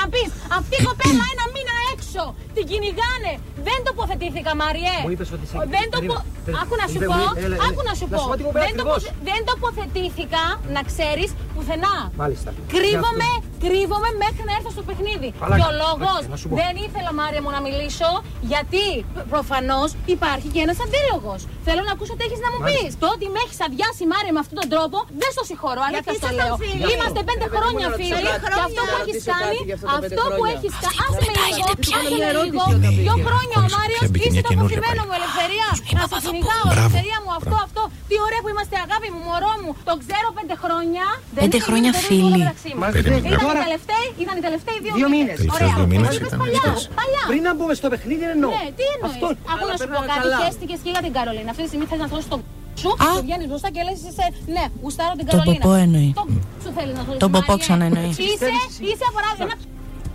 να 0.00 0.04
πεις 0.12 0.30
αυτή 0.58 0.74
η 0.80 0.84
κοπέλα 0.88 1.24
ένα 1.34 1.44
μήνα 1.54 1.74
έξω. 1.94 2.22
Την 2.56 2.64
κυνηγάνε. 2.70 3.32
Δεν 3.68 3.78
τοποθετήθηκα, 3.88 4.50
Μαριέ. 4.60 4.96
Μου 5.06 5.12
είπες 5.14 5.28
ότι 5.36 5.44
σε- 5.50 5.56
Δεν 5.76 5.86
το 5.94 5.98
περίμενε, 5.98 6.22
περίμενε. 6.44 6.60
Άκου 6.62 6.74
να 6.82 6.86
σου 6.92 6.98
Είπε, 6.98 7.06
πω. 7.10 7.16
μου- 7.20 7.34
έλα, 7.44 7.56
Άκου 7.68 7.80
να 7.88 7.94
σου 7.98 8.06
να 8.10 8.16
πω. 8.16 8.22
σου 8.22 8.28
πω 8.30 8.34
τι 8.38 8.42
μου 8.46 8.50
είπε 8.52 8.60
Δεν, 8.64 8.70
ακριβώς. 8.72 9.00
τοποθε- 9.02 9.16
δεν 9.28 9.40
τοποθετήθηκα, 9.50 10.42
να 10.76 10.80
ξέρεις, 10.90 11.28
πουθενά. 11.54 11.94
Μάλιστα. 12.22 12.48
Κρύβομαι, 12.74 13.28
Για 13.30 13.40
αυτό. 13.40 13.64
κρύβομαι 13.64 14.10
μέχρι 14.24 14.42
να 14.45 14.45
έρθω 14.45 14.45
στο 14.76 14.82
παιχνίδι. 14.88 15.28
Καλά, 15.42 15.54
και 15.58 15.64
ο 15.70 15.70
καλά, 15.70 15.82
λόγος 15.84 16.20
να 16.32 16.36
σου 16.40 16.46
πω. 16.48 16.54
δεν 16.60 16.74
ήθελα, 16.86 17.10
Μάρια 17.20 17.40
μου, 17.44 17.50
να 17.56 17.60
μιλήσω, 17.66 18.10
γιατί 18.52 18.84
προφανώς 19.32 19.88
υπάρχει 20.16 20.48
και 20.54 20.60
ένας 20.66 20.78
αντίλογος. 20.86 21.40
Θέλω 21.66 21.82
να 21.88 21.92
ακούσω 21.96 22.12
τι 22.16 22.22
έχεις 22.28 22.40
να 22.46 22.50
μου 22.52 22.60
πεις. 22.66 22.90
Το 23.02 23.06
ότι 23.14 23.24
με 23.34 23.38
έχεις 23.44 23.58
αδειάσει, 23.66 24.02
Μάρια, 24.12 24.32
με 24.36 24.40
αυτόν 24.44 24.56
τον 24.60 24.68
τρόπο, 24.74 24.96
δεν 25.20 25.30
στο 25.34 25.44
συγχωρώ. 25.50 25.80
Αλήθεια 25.88 26.14
στο 26.20 26.28
λέω. 26.38 26.54
Είμαστε 26.92 27.20
πέντε 27.28 27.46
χρόνια 27.54 27.86
φίλοι. 27.98 28.24
Και 28.24 28.32
αυτό 28.60 28.82
που 28.88 28.96
έχεις 29.02 29.22
κάνει, 29.32 29.58
αυτό 29.98 30.22
που 30.36 30.44
έχεις 30.54 30.72
κάνει. 30.84 30.98
Άσε 31.04 31.20
με 31.26 31.42
λίγο, 31.46 31.66
άσε 31.98 32.16
με 32.24 32.30
λίγο; 32.40 32.62
Δύο 33.04 33.16
χρόνια 33.26 33.56
ο 33.64 33.68
Μάριο 33.76 34.00
μπήκε 34.12 34.28
είσαι 34.28 34.34
μια 34.36 34.44
το 34.46 34.50
καινούρια 34.50 34.78
αποθυμένο 34.78 35.02
μου, 35.08 35.14
ελευθερία. 35.18 35.68
Να 35.98 36.04
σε 36.12 36.16
κυνηγάω, 36.24 36.64
Μπράβο. 36.66 36.80
ελευθερία 36.80 37.18
μου, 37.24 37.30
αυτό, 37.38 37.56
αυτό. 37.66 37.75
Τι 38.10 38.14
ωραία 38.26 38.40
που 38.44 38.50
είμαστε, 38.52 38.74
αγάπη 38.86 39.08
μου, 39.14 39.20
μωρό 39.28 39.52
μου. 39.62 39.70
Το 39.88 39.94
ξέρω 40.02 40.28
πέντε 40.38 40.54
χρόνια. 40.64 41.04
Δεν 41.36 41.42
Πέντε 41.44 41.56
είναι 41.56 41.66
χρόνια 41.68 41.90
το 41.94 41.98
ρούχο 42.00 42.10
φίλοι. 42.10 42.38
μεταξύ 42.44 42.70
μας. 42.80 42.90
Περίμενε. 42.96 43.20
Ήταν 43.28 43.38
οι 43.40 43.44
Τώρα- 43.46 43.62
τελευταίοι, 43.66 44.06
ήταν 44.24 44.34
οι 44.38 44.42
τελευταίοι 44.48 44.76
δύο, 44.84 44.92
Δύο 45.00 45.08
μήνες. 45.14 45.36
Τελευταίους 45.40 45.58
Ωραία. 45.60 45.74
δύο 45.78 45.86
μήνες 45.92 46.06
Μας 46.08 46.14
είπες 46.16 46.28
ήταν 46.32 46.40
παλιά. 46.42 46.62
χθες. 46.64 46.80
Παλιά. 47.00 47.22
Πριν 47.30 47.42
να 47.48 47.52
μπούμε 47.56 47.74
στο 47.80 47.88
παιχνίδι, 47.92 48.24
εννοώ. 48.36 48.50
Ναι, 48.56 48.64
τι 48.78 48.84
εννοείς. 48.94 49.08
Αυτό. 49.10 49.26
Άκου 49.52 49.64
να 49.70 49.74
σου 49.78 49.84
πω 49.84 49.92
περνάμε 49.92 50.06
κάτι. 50.12 50.20
καλά. 50.20 50.36
Χαίστηκες 50.42 50.78
και 50.84 50.90
για 50.94 51.02
την 51.06 51.12
Καρολίνα. 51.16 51.50
Αυτή 51.52 51.62
τη 51.64 51.70
στιγμή 51.72 51.86
θες 51.90 52.00
να 52.04 52.08
δώσεις 52.12 52.28
τον 52.32 52.40
σου 52.82 52.90
Α. 53.04 53.08
και 53.14 53.20
βγαίνεις 53.26 53.46
μπροστά 53.50 53.68
και 53.74 53.80
λες 53.88 53.98
είσαι, 54.08 54.26
ναι, 54.56 54.64
γουστάρω 54.82 55.14
την 55.20 55.26
Το 55.26 55.32
Καρολίνα. 55.32 55.54
ποπό 55.64 55.72
εννοεί. 55.84 56.10
Το 56.18 56.22
σου 56.64 56.70
θέλει 56.76 56.92
να 56.98 57.02
δώσεις 57.06 57.20
Το 57.24 57.28
ποπό 57.34 57.52
Μάριε. 57.52 57.62
ξαναεννοεί. 57.64 58.10
Είσαι, 58.28 58.48
είσαι 58.90 59.04
απαράδεκτο. 59.10 59.64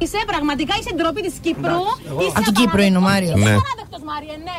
Είσαι 0.04 0.18
πραγματικά, 0.28 0.74
είσαι 0.80 0.92
ντροπή 0.96 1.22
της 1.22 1.34
Κύπρου. 1.42 1.82
Είσαι 2.22 2.32
Από 2.36 2.42
την 2.46 2.54
Κύπρο 2.54 2.82
είναι 2.82 2.98
ο 2.98 3.02
Μάριος. 3.02 3.36
Είσαι 3.40 3.50
Ναι. 3.50 3.56
απαράδεκτος, 3.56 4.02
Μάριε, 4.10 4.36
ναι. 4.48 4.58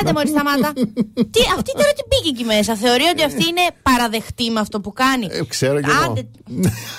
Άντε 0.00 0.12
μόλι 0.12 0.28
σταμάτα. 0.28 0.72
τι, 1.34 1.40
αυτή 1.56 1.72
τώρα 1.80 1.92
τι 1.96 2.02
μπήκε 2.08 2.28
εκεί 2.34 2.44
μέσα. 2.44 2.76
Θεωρεί 2.76 3.04
ότι 3.12 3.22
αυτή 3.22 3.44
είναι 3.48 3.64
παραδεχτή 3.82 4.50
με 4.50 4.60
αυτό 4.60 4.80
που 4.80 4.92
κάνει. 4.92 5.26
Ε, 5.30 5.44
ξέρω 5.48 5.80
κι 5.80 5.90
εγώ. 5.90 6.02
Άντε, 6.10 6.22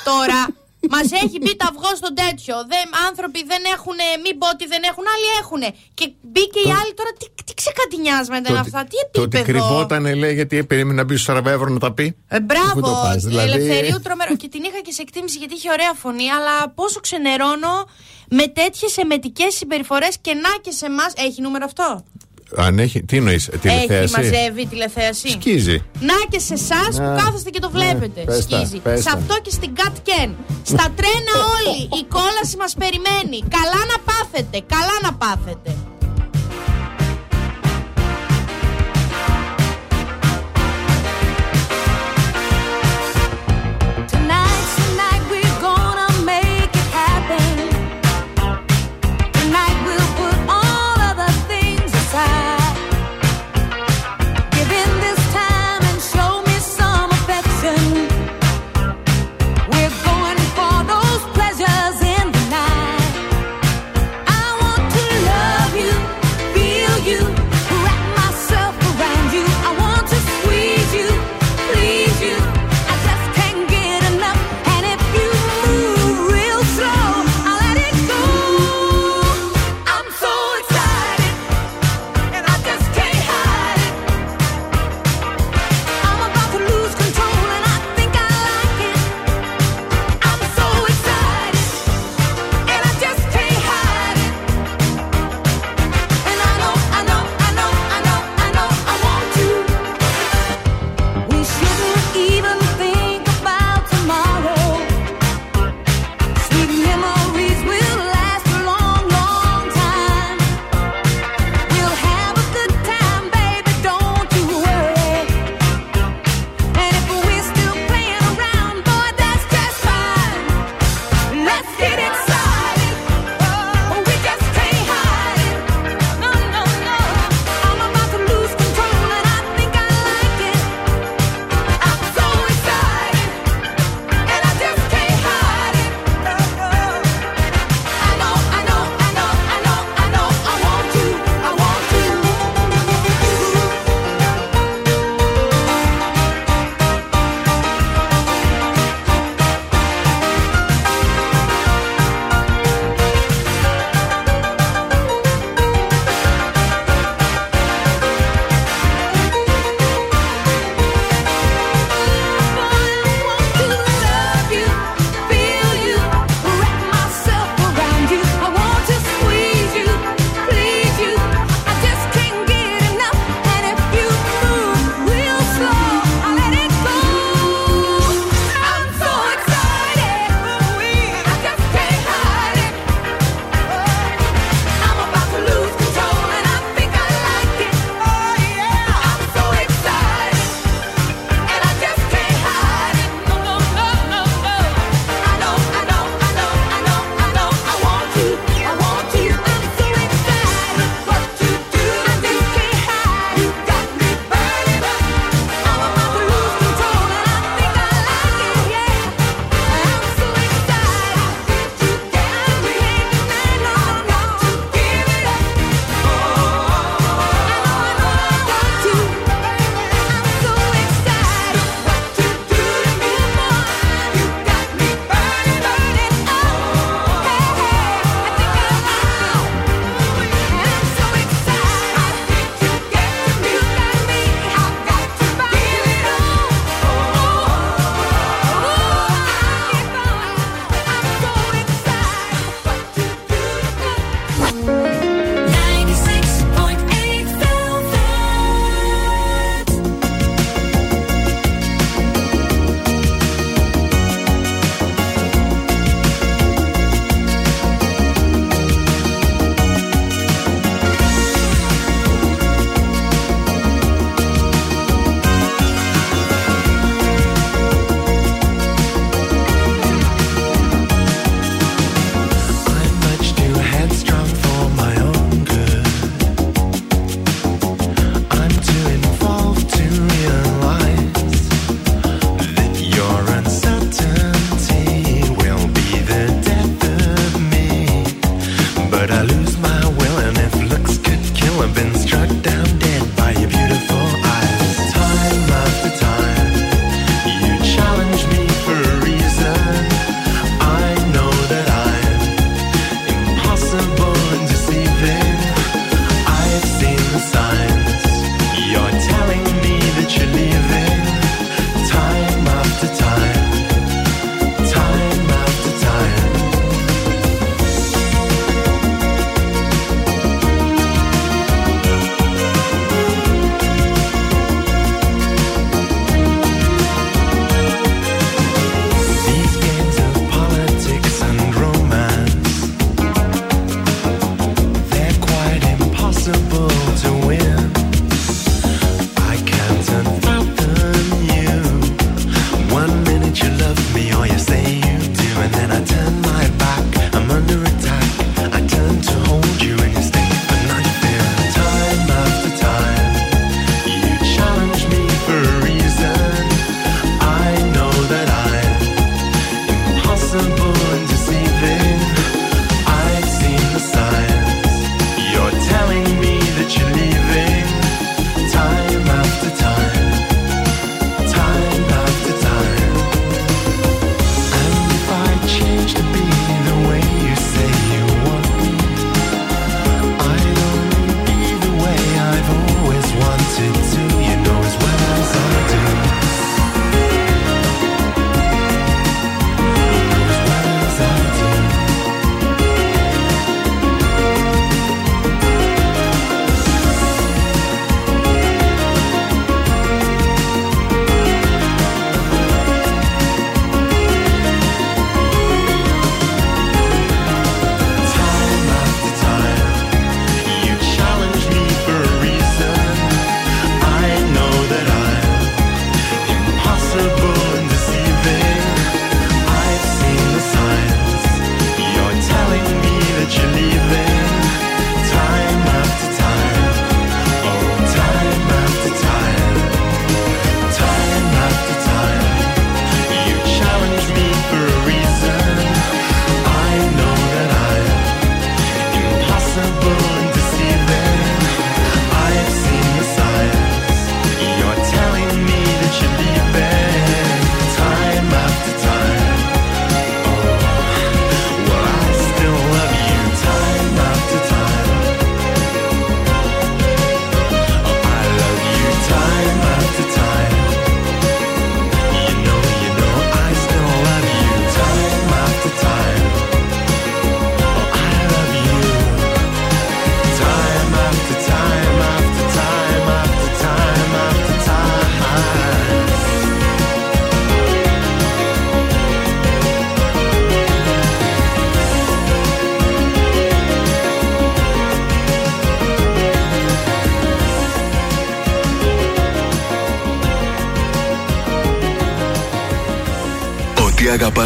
τώρα 0.10 0.40
μας 0.94 1.08
έχει 1.24 1.38
μπει 1.44 1.54
το 1.60 1.66
αυγό 1.70 1.92
στον 2.02 2.14
τέτοιο. 2.24 2.56
Δεν, 2.74 2.86
άνθρωποι 3.08 3.40
δεν 3.52 3.62
έχουν, 3.76 3.98
μην 4.24 4.34
πω 4.40 4.48
ότι 4.56 4.66
δεν 4.74 4.82
έχουν, 4.90 5.04
άλλοι 5.14 5.30
έχουν. 5.42 5.62
Και 5.98 6.06
μπήκε 6.32 6.60
η 6.70 6.72
άλλη 6.80 6.94
τώρα. 7.00 7.12
Τι, 7.20 7.26
τι 7.48 7.54
ξεκατηνιάσματα 7.62 8.46
είναι 8.50 8.64
αυτά, 8.68 8.82
τι 8.92 8.98
Το 9.12 9.22
ότι 9.22 9.38
επίπεδο; 9.38 9.68
κρυβόταν, 9.68 10.04
λέει, 10.22 10.34
γιατί 10.40 10.64
περίμενε 10.72 10.98
να 11.02 11.04
μπει 11.08 11.16
στο 11.18 11.34
40 11.38 11.46
ευρώ 11.46 11.70
να 11.78 11.80
τα 11.86 11.92
πει. 11.98 12.06
Ε, 12.28 12.40
μπράβο, 12.42 12.74
Πού 12.74 12.82
το 12.82 12.94
πας, 13.04 13.24
δηλαδή; 13.24 13.52
Ελευθερίου 13.52 14.00
τρομερό. 14.06 14.36
και 14.42 14.48
την 14.48 14.64
είχα 14.68 14.80
και 14.86 14.92
σε 14.92 15.02
εκτίμηση 15.02 15.38
γιατί 15.38 15.54
είχε 15.54 15.70
ωραία 15.72 15.94
φωνή, 16.04 16.28
αλλά 16.38 16.56
πόσο 16.70 17.00
ξενερώνω 17.00 17.76
με 18.30 18.46
τέτοιες 18.48 18.98
εμετικές 18.98 19.52
συμπεριφορές 19.56 20.14
και 20.22 20.34
να 20.34 20.50
και 20.62 20.72
σε 20.72 20.86
εμάς. 20.86 21.14
Έχει 21.16 21.42
νούμερο 21.42 21.66
αυτό; 21.66 22.04
Αν 22.58 22.80
έχει, 22.80 23.04
τι 23.04 23.18
εννοείς, 23.18 23.48
Έχει, 23.48 23.58
τηλεθέαση; 23.60 24.14
μαζεύει 24.18 24.66
τηλεθέαση. 24.66 25.30
Σκίζει. 25.30 25.78
Να 26.00 26.14
και 26.30 26.40
σε 26.40 26.54
εσάς 26.54 26.90
που 26.96 27.02
Ναι. 27.02 27.22
κάθεστε 27.22 27.50
και 27.50 27.60
το 27.60 27.70
βλέπετε. 27.70 28.20
Ναι, 28.20 28.26
πες 28.26 28.48
τα, 28.48 28.58
Σκίζει. 28.58 28.78
πες 28.78 29.00
Σε 29.04 29.10
τα. 29.10 29.12
αυτό 29.18 29.36
και 29.42 29.50
στην 29.50 29.72
Cat 29.78 29.96
Ken. 30.08 30.30
Στα 30.64 30.86
τρένα 31.00 31.34
όλοι. 31.56 31.78
Η 32.02 32.04
κόλαση 32.18 32.56
μας 32.58 32.74
περιμένει. 32.82 33.38
Καλά 33.58 33.82
να 33.92 33.98
πάθετε. 34.10 34.58
Καλά 34.76 34.96
να 35.06 35.14
πάθετε. 35.14 35.70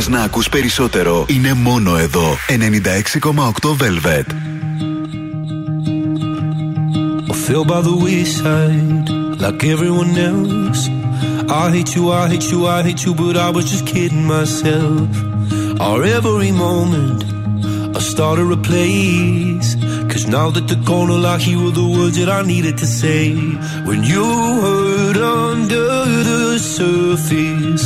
Να 0.09 0.21
ακούς 0.21 0.49
περισσότερο 0.49 1.25
είναι 1.27 1.53
μόνο 1.53 1.97
εδώ. 1.97 2.37
96,8 2.47 3.75
Velvet. 3.77 4.25
I 7.31 7.35
fell 7.45 7.65
by 7.71 7.81
the 7.87 7.95
wayside 8.03 9.07
like 9.43 9.63
everyone 9.73 10.13
else. 10.29 10.81
I 11.63 11.65
hate 11.75 11.91
you, 11.95 12.03
I 12.21 12.27
hate 12.31 12.47
you, 12.51 12.59
I 12.77 12.79
hate 12.87 13.01
you, 13.05 13.13
but 13.21 13.35
I 13.47 13.49
was 13.55 13.65
just 13.71 13.85
kidding 13.93 14.25
myself. 14.35 15.09
Our 15.87 15.99
every 16.17 16.51
moment 16.67 17.21
I 17.97 17.99
started 18.13 18.51
a 18.51 18.61
place. 18.69 19.69
Cause 20.11 20.25
now 20.27 20.47
that 20.51 20.67
they're 20.69 20.85
gone, 20.91 21.09
all 21.15 21.25
I 21.25 21.37
hear 21.37 21.59
are 21.67 21.71
the 21.71 21.87
words 21.97 22.17
that 22.19 22.29
I 22.29 22.41
needed 22.53 22.75
to 22.83 22.87
say. 23.01 23.23
When 23.87 24.03
you 24.03 24.25
hurt 24.63 25.17
under 25.17 25.87
the 26.29 26.59
surface, 26.77 27.85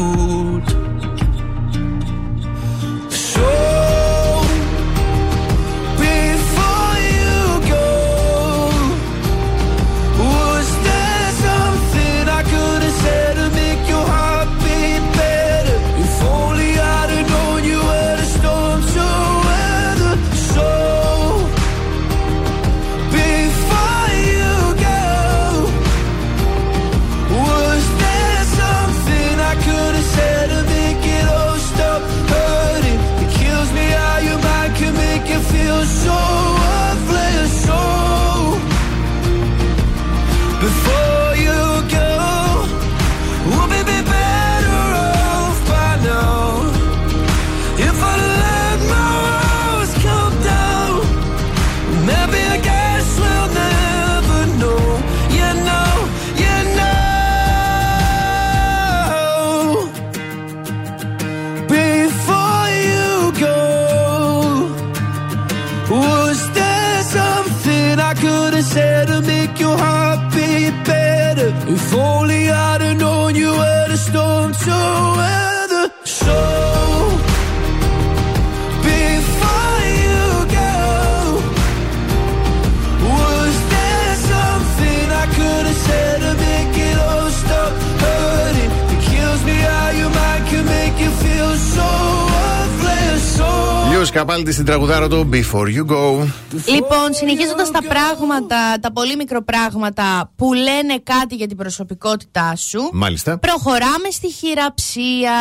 Καπάλτη 94.11 94.51
στην 94.51 94.65
τραγουδάρα 94.65 95.07
του 95.07 95.29
Before 95.33 95.65
You 95.65 95.91
Go. 95.91 96.27
Λοιπόν, 96.65 97.13
συνεχίζοντας 97.13 97.71
τα 97.71 97.81
πράγματα, 97.87 98.79
τα 98.79 98.91
πολύ 98.91 99.15
μικροπράγματα 99.15 100.31
που 100.35 100.53
λένε 100.53 100.99
κάτι 101.03 101.35
για 101.35 101.47
την 101.47 101.57
προσωπικότητά 101.57 102.55
σου. 102.55 102.89
Μάλιστα. 102.93 103.37
Προχωράμε 103.37 104.09
στη 104.11 104.31
χειραψία. 104.31 105.33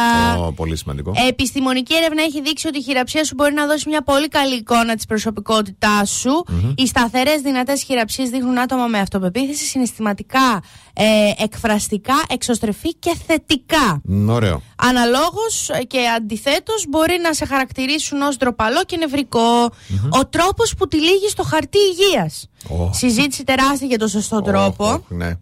Ω, 0.46 0.52
πολύ 0.52 0.76
σημαντικό. 0.76 1.12
Επιστημονική 1.28 1.94
έρευνα 1.94 2.22
έχει 2.22 2.40
δείξει 2.42 2.66
ότι 2.66 2.78
η 2.78 2.82
χειραψία 2.82 3.24
σου 3.24 3.34
μπορεί 3.34 3.52
να 3.54 3.66
δώσει 3.66 3.88
μια 3.88 4.02
πολύ 4.02 4.28
καλή 4.28 4.54
εικόνα 4.54 4.94
της 4.94 5.06
προσωπικότητάς 5.06 6.10
σου. 6.10 6.44
Μμμ. 6.48 6.72
Οι 6.76 6.86
σταθερές 6.86 7.40
δυνατές 7.40 7.82
χειραψίες 7.82 8.30
δείχνουν 8.30 8.58
άτομα 8.58 8.86
με 8.86 8.98
αυτοπεποίθηση, 8.98 9.64
συναισθηματικά, 9.64 10.62
ε, 10.92 11.04
εκφραστικά, 11.42 12.14
εξωστρεφή 12.28 12.94
και 12.94 13.16
θετικά. 13.26 14.00
Μ, 14.04 14.28
Ωραίο. 14.28 14.62
Αναλόγως 14.76 15.70
και 15.86 15.98
αντιθέτως 16.16 16.84
μπορεί 16.88 17.18
να 17.22 17.32
σε 17.32 17.44
χαρακτηρίσουν 17.44 18.20
ως 18.22 18.36
ντροπαλό 18.36 18.84
και 18.84 18.96
νευρικο 18.96 19.70
Ο 20.10 20.26
τρόπος 20.30 20.74
που 20.74 20.88
τυλίγει 20.88 21.30
το 21.36 21.42
χαρτί 21.42 21.78
υγείας. 21.78 22.48
Ω. 22.68 22.92
Συζήτηση 22.92 23.44
τεράστια 23.44 23.86
για 23.86 23.98
το 23.98 24.08
σωστό 24.08 24.40
τρόπο. 24.42 25.04
Ναι. 25.08 25.34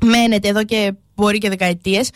Μένεται 0.00 0.48
εδώ 0.48 0.64
και 0.64 0.92
μπορεί 1.18 1.38
και 1.38 1.48
δεκαετίες. 1.48 2.10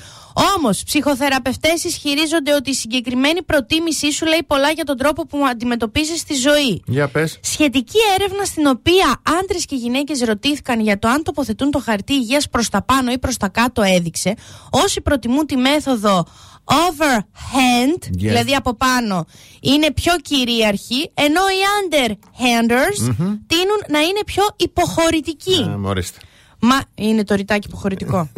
Όμως, 0.56 0.82
ψυχοθεραπευτές 0.82 1.84
ισχυρίζονται 1.84 2.54
ότι 2.54 2.70
η 2.70 2.74
συγκεκριμένη 2.74 3.42
προτίμησή 3.42 4.12
σου 4.12 4.26
λέει 4.26 4.42
πολλά 4.46 4.70
για 4.70 4.84
τον 4.84 4.96
τρόπο 4.96 5.26
που 5.26 5.46
αντιμετωπίζεις 5.46 6.24
τη 6.24 6.34
ζωή. 6.34 6.82
Για 6.86 7.08
πες. 7.08 7.38
Σχετική 7.42 7.98
έρευνα 8.14 8.44
στην 8.44 8.66
οποία 8.66 9.22
άντρες 9.40 9.64
και 9.64 9.76
γυναίκες 9.76 10.20
ρωτήθηκαν 10.20 10.80
για 10.80 10.98
το 10.98 11.08
αν 11.08 11.22
τοποθετούν 11.22 11.70
το 11.70 11.78
χαρτί 11.78 12.12
υγείας 12.12 12.48
προς 12.48 12.68
τα 12.68 12.82
πάνω 12.82 13.12
ή 13.12 13.18
προς 13.18 13.36
τα 13.36 13.48
κάτω 13.48 13.82
έδειξε 13.82 14.34
όσοι 14.70 15.00
προτιμούν 15.00 15.46
τη 15.46 15.56
μέθοδο 15.56 16.26
overhand, 16.64 18.08
δηλαδή 18.10 18.54
από 18.54 18.74
πάνω, 18.74 19.26
είναι 19.60 19.92
πιο 19.92 20.12
κυρίαρχοι, 20.22 21.10
ενώ 21.14 21.40
οι 21.40 21.62
underhanders 21.78 22.98
Μμμ. 23.00 23.36
τείνουν 23.46 23.80
να 23.88 24.00
είναι 24.00 24.20
πιο 24.26 24.42
υποχωρητικοί. 24.56 25.68
Ε, 25.72 25.76
μ' 25.76 25.84
ορίστε. 25.84 26.18
Μα 26.64 26.80
είναι 26.94 27.24
το 27.24 27.34
ρητάκι 27.34 27.66
υποχωρητικό. 27.68 28.28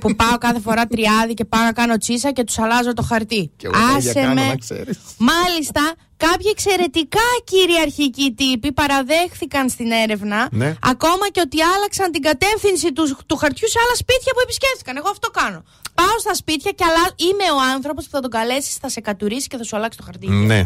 που 0.00 0.14
πάω 0.14 0.38
κάθε 0.38 0.60
φορά 0.60 0.86
τριάδι 0.86 1.34
και 1.34 1.44
πάω 1.44 1.62
να 1.62 1.72
κάνω 1.72 1.96
τσίσα 1.96 2.32
και 2.32 2.44
τους 2.44 2.58
αλλάζω 2.58 2.92
το 2.92 3.02
χαρτί. 3.02 3.50
Και 3.56 3.66
εγώ 3.66 3.74
τα 3.74 3.96
ίδια 3.98 4.12
κάνω, 4.12 4.34
να 4.34 4.56
ξέρεις. 4.56 4.98
Μάλιστα, 5.18 5.80
κάποιοι 6.26 6.48
εξαιρετικά 6.56 7.26
κυριαρχικοί 7.44 8.26
τύποι 8.36 8.72
παραδέχθηκαν 8.72 9.64
στην 9.68 9.90
έρευνα 10.04 10.48
Ναι. 10.50 10.70
ακόμα 10.92 11.24
και 11.32 11.40
ότι 11.46 11.58
άλλαξαν 11.62 12.10
την 12.12 12.22
κατεύθυνση 12.22 12.92
τους, 12.92 13.08
του 13.26 13.36
χαρτιού 13.36 13.68
σε 13.68 13.78
άλλα 13.84 13.94
σπίτια 14.02 14.32
που 14.34 14.40
επισκέφθηκαν. 14.46 14.96
Εγώ 14.96 15.08
αυτό 15.16 15.28
κάνω. 15.30 15.60
Πάω 15.94 16.16
στα 16.24 16.34
σπίτια 16.34 16.70
και 16.70 16.84
αλλά 16.88 17.04
είμαι 17.26 17.46
ο 17.58 17.60
άνθρωπος 17.74 18.04
που 18.04 18.10
θα 18.10 18.20
τον 18.20 18.30
καλέσεις, 18.30 18.74
θα 18.74 18.88
σε 18.88 19.00
κατουρίσει 19.00 19.46
και 19.48 19.56
θα 19.56 19.64
σου 19.64 19.76
αλλάξει 19.76 19.98
το 19.98 20.04
χαρτί. 20.04 20.28
Ναι. 20.28 20.60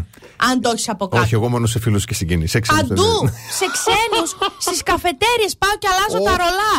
Αν 0.49 0.61
το 0.61 0.69
έχεις 0.73 0.89
από 0.89 1.07
κάτω. 1.07 1.23
Όχι, 1.23 1.33
εγώ 1.33 1.49
μόνο 1.49 1.65
σε 1.65 1.79
φίλους 1.79 2.05
και 2.05 2.13
συγγενεί. 2.13 2.47
Παντού, 2.67 3.29
σε 3.59 3.65
ξένους, 3.75 4.29
στις 4.65 4.83
καφετέρειες 4.83 5.53
πάω 5.57 5.77
και 5.81 5.87
αλλάζω 5.93 6.23
τα 6.23 6.35
ρολά. 6.43 6.73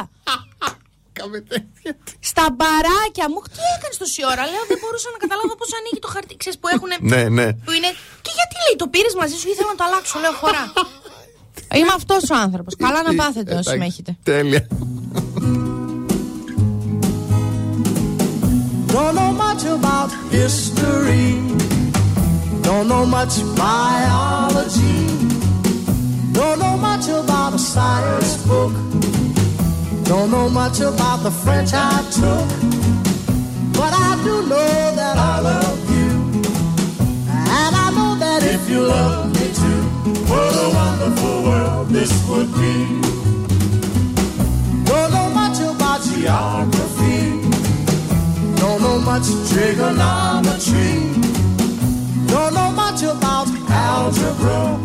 Στα 2.30 2.44
μπαράκια 2.56 3.26
μου, 3.32 3.40
τι 3.54 3.62
έκανες 3.74 3.96
τόση 4.02 4.22
ώρα; 4.32 4.42
Λέω 4.52 4.64
δεν 4.70 4.78
μπορούσα 4.80 5.08
να 5.14 5.18
καταλάβω 5.24 5.54
πώς 5.60 5.70
ανοίγει 5.78 6.00
το 6.04 6.10
χαρτί. 6.14 6.34
Ξέρεις 6.42 6.58
που 6.60 6.68
έχουν. 6.74 6.90
Ναι, 7.12 7.22
ναι. 7.38 7.46
Που 7.66 7.72
είναι. 7.78 7.90
Και 8.24 8.32
γιατί 8.38 8.54
λέει 8.64 8.76
το 8.82 8.86
πήρες 8.94 9.14
μαζί 9.20 9.36
σου, 9.40 9.46
ήθελα 9.52 9.70
να 9.74 9.78
το 9.80 9.84
αλλάξω. 9.88 10.14
Λέω 10.22 10.34
χωρά. 10.42 10.64
Είμαι 11.78 11.94
αυτός 12.00 12.22
ο 12.30 12.36
άνθρωπος. 12.46 12.72
Καλά 12.84 13.00
να 13.08 13.12
πάθετε 13.14 13.54
όσοι 13.60 13.76
με 13.78 13.86
έχετε. 13.90 14.10
Τέλεια. 14.22 14.62
Don't 18.96 19.14
know 19.18 19.32
much 19.46 19.64
about 19.76 20.08
history. 20.38 21.28
Don't 22.66 22.88
know 22.92 23.04
much 23.16 23.34
biology. 23.64 25.00
Don't 26.32 26.58
know 26.62 26.76
much 26.88 27.06
about 27.08 27.52
a 27.54 27.62
science 27.72 28.32
book. 28.48 28.72
Don't 30.08 30.30
know 30.30 30.48
much 30.48 30.78
about 30.78 31.24
the 31.24 31.32
French 31.32 31.70
I 31.74 31.90
took. 32.12 32.48
But 33.72 33.92
I 33.92 34.20
do 34.22 34.46
know 34.46 34.94
that 34.94 35.16
I 35.18 35.40
love 35.40 35.90
you. 35.90 36.10
And 37.28 37.72
I 37.74 37.90
know 37.90 38.14
that 38.20 38.44
if 38.44 38.70
you 38.70 38.82
love 38.82 39.26
me 39.34 39.46
too, 39.52 39.82
what 40.30 40.54
a 40.54 40.68
wonderful 40.78 41.42
world 41.42 41.88
this 41.88 42.12
would 42.28 42.46
be. 42.54 43.00
Don't 44.84 45.10
know 45.10 45.28
much 45.34 45.58
about 45.58 46.00
geography. 46.02 47.42
Don't 48.60 48.80
know 48.82 48.98
much 49.00 49.26
trigonometry. 49.50 51.02
Don't 52.28 52.54
know 52.54 52.70
much 52.70 53.02
about 53.02 53.48
algebra. 53.68 54.78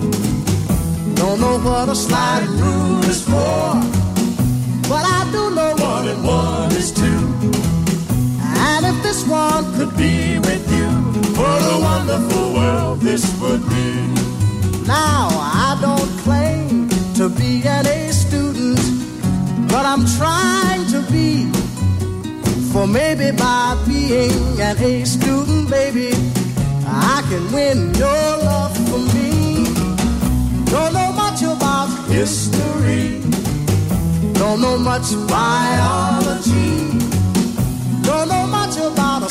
Don't 1.13 1.39
know 1.39 1.59
what 1.59 1.89
a 1.89 1.95
slide 1.95 2.47
rule 2.47 3.05
is 3.05 3.23
for. 3.23 4.00
Could 9.75 9.93
be 9.97 10.39
with 10.47 10.65
you, 10.77 10.89
what 11.39 11.61
a 11.75 11.77
wonderful 11.89 12.53
world 12.53 12.99
this 13.01 13.23
would 13.41 13.63
be. 13.69 13.89
Now, 14.87 15.29
I 15.31 15.77
don't 15.85 16.11
claim 16.25 16.89
to 17.15 17.29
be 17.29 17.51
an 17.67 17.85
A 17.87 18.11
student, 18.11 18.79
but 19.71 19.85
I'm 19.85 20.05
trying 20.17 20.85
to 20.93 20.99
be. 21.11 21.49
For 22.71 22.87
maybe 22.87 23.31
by 23.31 23.77
being 23.87 24.59
an 24.61 24.77
A 24.77 25.05
student, 25.05 25.69
baby, 25.69 26.11
I 26.85 27.21
can 27.29 27.43
win 27.51 27.93
your 27.95 28.27
love 28.49 28.73
for 28.87 29.01
me. 29.15 29.65
Don't 30.73 30.93
know 30.93 31.11
much 31.23 31.41
about 31.43 31.89
history. 32.07 33.19
Don't 34.39 34.59
know 34.61 34.77
much 34.77 35.07
biology. 35.27 36.71
Don't 38.07 38.27
know 38.29 38.45
much 38.47 38.77
about 38.77 39.10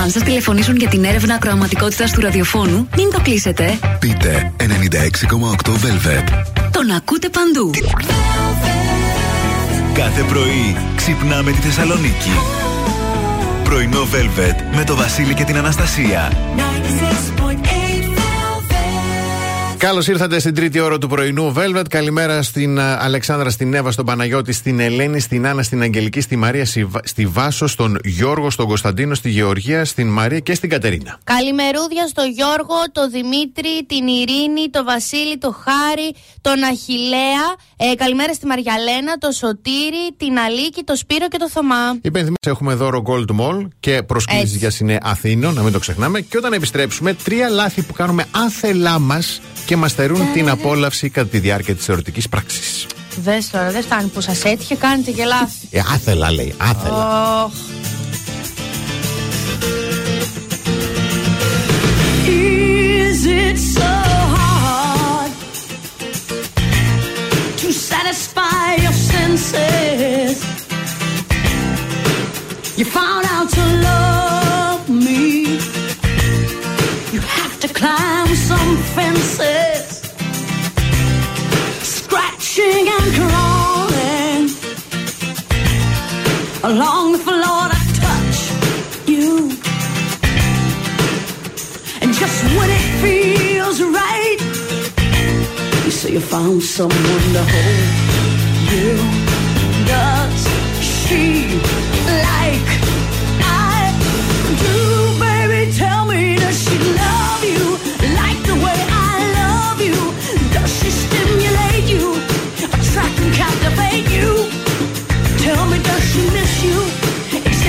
Αν 0.00 0.10
σας 0.10 0.22
τηλεφωνήσουν 0.22 0.76
για 0.76 0.88
την 0.88 1.04
έρευνα 1.04 1.34
ακροαματικότητας 1.34 2.12
του 2.12 2.20
ραδιοφώνου, 2.20 2.88
μην 2.96 3.10
το 3.12 3.20
κλείσετε. 3.22 3.78
Πείτε 3.98 4.52
96,8 4.56 5.70
Velvet. 5.70 6.44
Τον 6.70 6.90
ακούτε 6.90 7.28
παντού. 7.28 7.70
Κάθε 9.92 10.22
πρωί 10.22 10.76
ξυπνάμε 10.96 11.50
τη 11.50 11.58
Θεσσαλονίκη. 11.58 12.30
Πρωινό 13.64 14.06
Velvet 14.12 14.76
με 14.76 14.84
το 14.84 14.96
Βασίλη 14.96 15.34
και 15.34 15.44
την 15.44 15.56
Αναστασία. 15.56 16.32
96.8 19.80 19.86
Καλώς 19.86 20.06
ήρθατε 20.06 20.38
στην 20.38 20.54
τρίτη 20.54 20.80
ώρα 20.80 20.98
του 20.98 21.08
πρωινού 21.08 21.54
Velvet. 21.56 21.82
Καλημέρα 21.88 22.42
στην 22.42 22.78
α, 22.78 22.98
Αλεξάνδρα, 23.00 23.50
στην 23.50 23.74
Εύα, 23.74 23.90
στον 23.90 24.04
Παναγιώτη, 24.04 24.52
στην 24.52 24.80
Ελένη, 24.80 25.20
στην 25.20 25.46
Άννα, 25.46 25.62
στην 25.62 25.82
Αγγελική, 25.82 26.20
στη 26.20 26.36
Μαρία, 26.36 26.64
στη 26.66 26.84
Βα- 26.84 27.00
στη 27.04 27.26
Βάσο, 27.26 27.66
στον 27.66 27.98
Γιώργο, 28.04 28.50
στον 28.50 28.66
Κωνσταντίνο, 28.66 29.14
στη 29.14 29.28
Γεωργία, 29.30 29.84
στην 29.84 30.08
Μαρία 30.08 30.38
και 30.38 30.54
στην 30.54 30.68
Κατερίνα. 30.70 31.18
Καλημερούδια 31.24 32.06
στο 32.06 32.22
Γιώργο, 32.22 32.74
το 32.92 33.08
Δημήτρη, 33.08 33.84
την 33.86 34.06
Ειρήνη, 34.06 34.68
το 34.70 34.84
Βασίλη, 34.84 35.38
το 35.38 35.50
Χάρη, 35.64 36.14
τον 36.40 36.62
Αχιλέα. 36.62 37.44
Ε, 37.76 37.94
καλημέρα 37.94 38.34
στη 38.34 38.46
Μαριαλένα, 38.46 39.18
το 39.18 39.30
Σωτήρη, 39.30 40.04
την 40.16 40.38
Αλίκη, 40.38 40.82
το 40.84 40.96
Σπύρο 40.96 41.28
και 41.28 41.38
το 41.38 41.48
Θωμά. 41.50 41.98
Υπενθυμίζω 42.02 42.36
έχουμε 42.46 42.74
δώρο 42.74 43.02
Gold 43.06 43.40
Mall 43.40 43.68
και 43.80 44.02
προσκλήσεις 44.02 44.42
Έτσι. 44.44 44.56
για 44.58 44.70
συνέ 44.70 44.98
Αθήνων, 45.02 45.54
να 45.54 45.62
μην 45.62 45.72
το 45.72 45.78
ξεχνάμε. 45.78 46.20
Και 46.20 46.36
όταν 46.36 46.52
επιστρέψουμε, 46.52 47.14
τρία 47.14 47.48
λάθη 47.48 47.82
που 47.82 47.92
κάνουμε 47.92 48.24
άθελά 48.30 48.98
μας 48.98 49.40
και 49.70 49.76
μας 49.76 49.90
στερούν 49.90 50.32
την 50.32 50.48
απόλαυση 50.48 51.08
κατά 51.08 51.28
τη 51.28 51.38
διάρκεια 51.38 51.74
της 51.74 51.88
ερωτικής 51.88 52.28
πράξης. 52.28 52.86
Δες 53.22 53.50
τώρα, 53.50 53.70
δεν 53.70 53.82
φτάνει 53.82 54.08
που 54.08 54.20
σας 54.20 54.44
έτυχε, 54.44 54.74
κάνετε 54.74 55.10
και 55.10 55.24
λάθη. 55.24 55.66
Ε, 55.70 55.80
άθελα 55.94 56.32
λέει, 56.32 56.54
άθελα. 56.56 57.44
Ωχ. 57.44 57.52
Is 62.26 63.26
it 63.44 63.58
so 63.76 63.92
hard 64.36 65.30
to 67.60 67.68
satisfy 67.90 68.66
your 68.84 68.96
senses? 69.12 70.36
You 72.78 72.84
found 72.98 73.24
out 73.34 73.48
to 73.56 73.62
love 73.86 74.39
climb 77.80 78.34
some 78.34 78.76
fences, 78.94 79.86
scratching 81.96 82.84
and 82.96 83.06
crawling 83.18 84.44
along 86.70 87.12
the 87.12 87.22
floor 87.28 87.62
to 87.72 87.80
touch 88.04 88.38
you. 89.08 89.30
And 92.02 92.10
just 92.20 92.38
when 92.56 92.68
it 92.78 92.86
feels 93.02 93.78
right, 93.82 94.40
you 95.84 95.90
say 95.90 96.12
you 96.12 96.20
found 96.20 96.62
someone 96.62 97.24
to 97.36 97.42
hold 97.54 97.90
you. 98.72 98.90
Does 99.86 100.40
she 100.84 101.69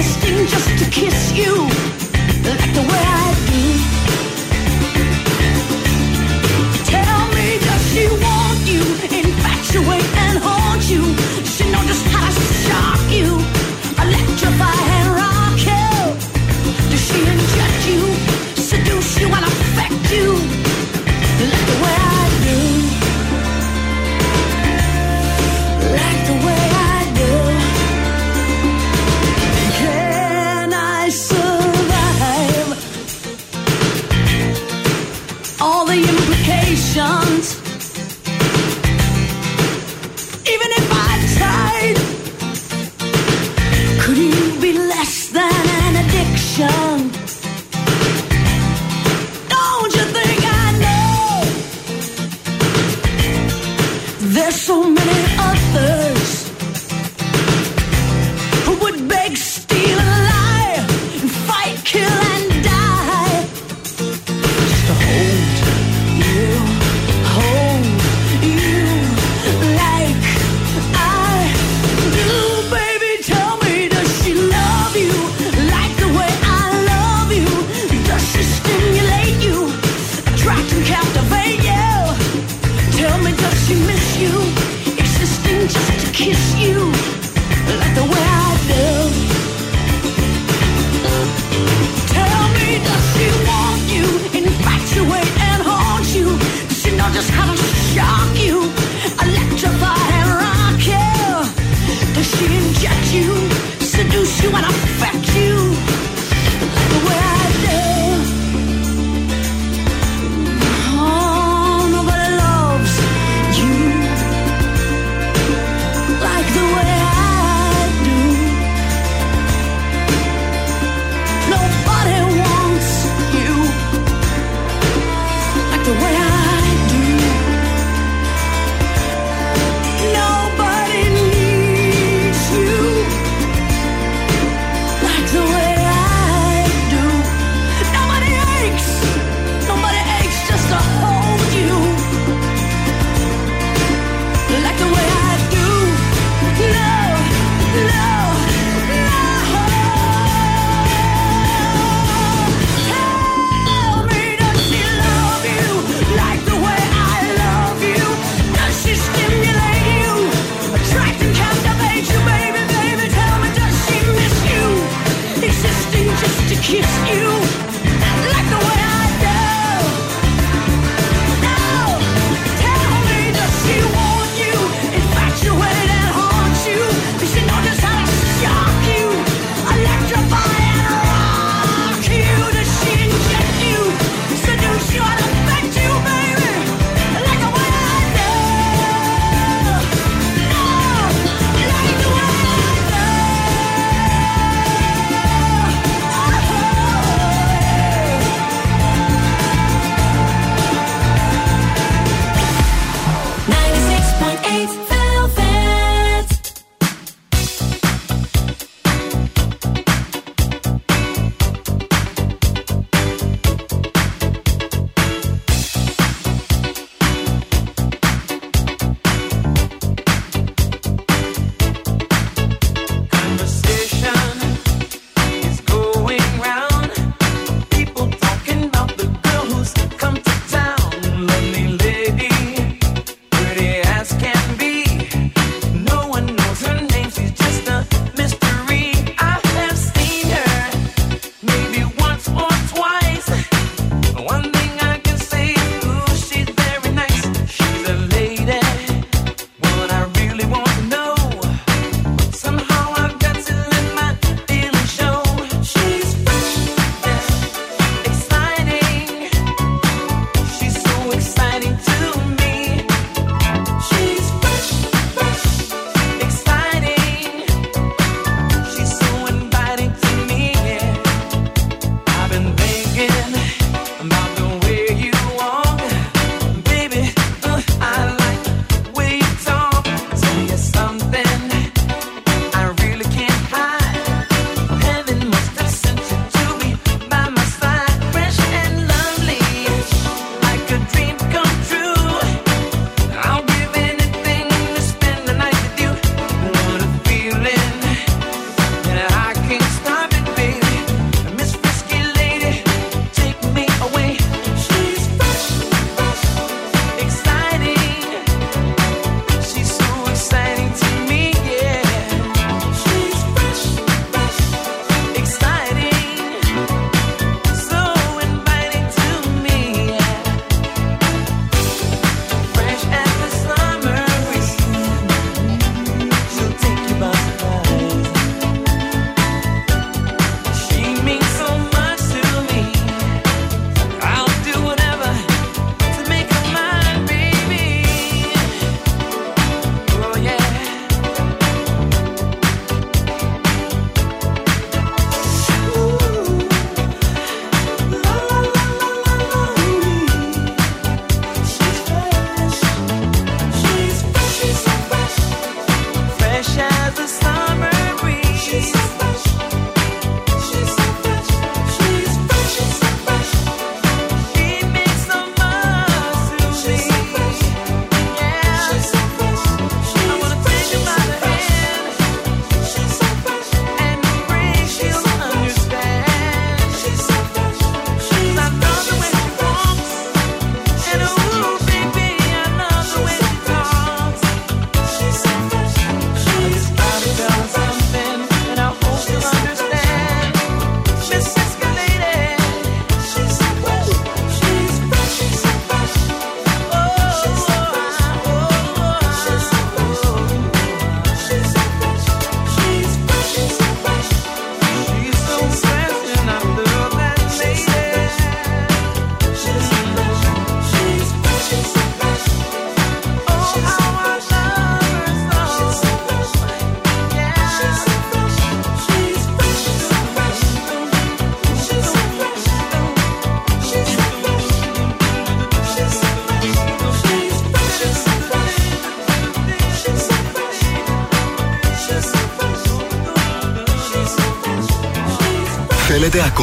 existing 0.02 0.48
just 0.48 0.70
to 0.80 0.90
kiss 0.90 1.32
you, 1.32 1.54
like 2.48 2.74
the 2.74 2.86
way 2.92 3.04
I 3.22 3.28
do? 3.50 3.64
Tell 6.90 7.22
me, 7.38 7.48
does 7.68 7.84
she 7.92 8.04
want 8.26 8.60
you, 8.72 8.82
infatuate 9.20 10.10
and 10.26 10.40
haunt 10.42 10.90
you? 10.90 11.04
She 11.46 11.70
know 11.72 11.84
just 11.86 12.06
how 12.08 12.28
to 12.30 12.44
shock 12.66 13.12
you? 13.12 13.62
addictions. 14.52 14.91
There's 54.34 54.62
so 54.62 54.91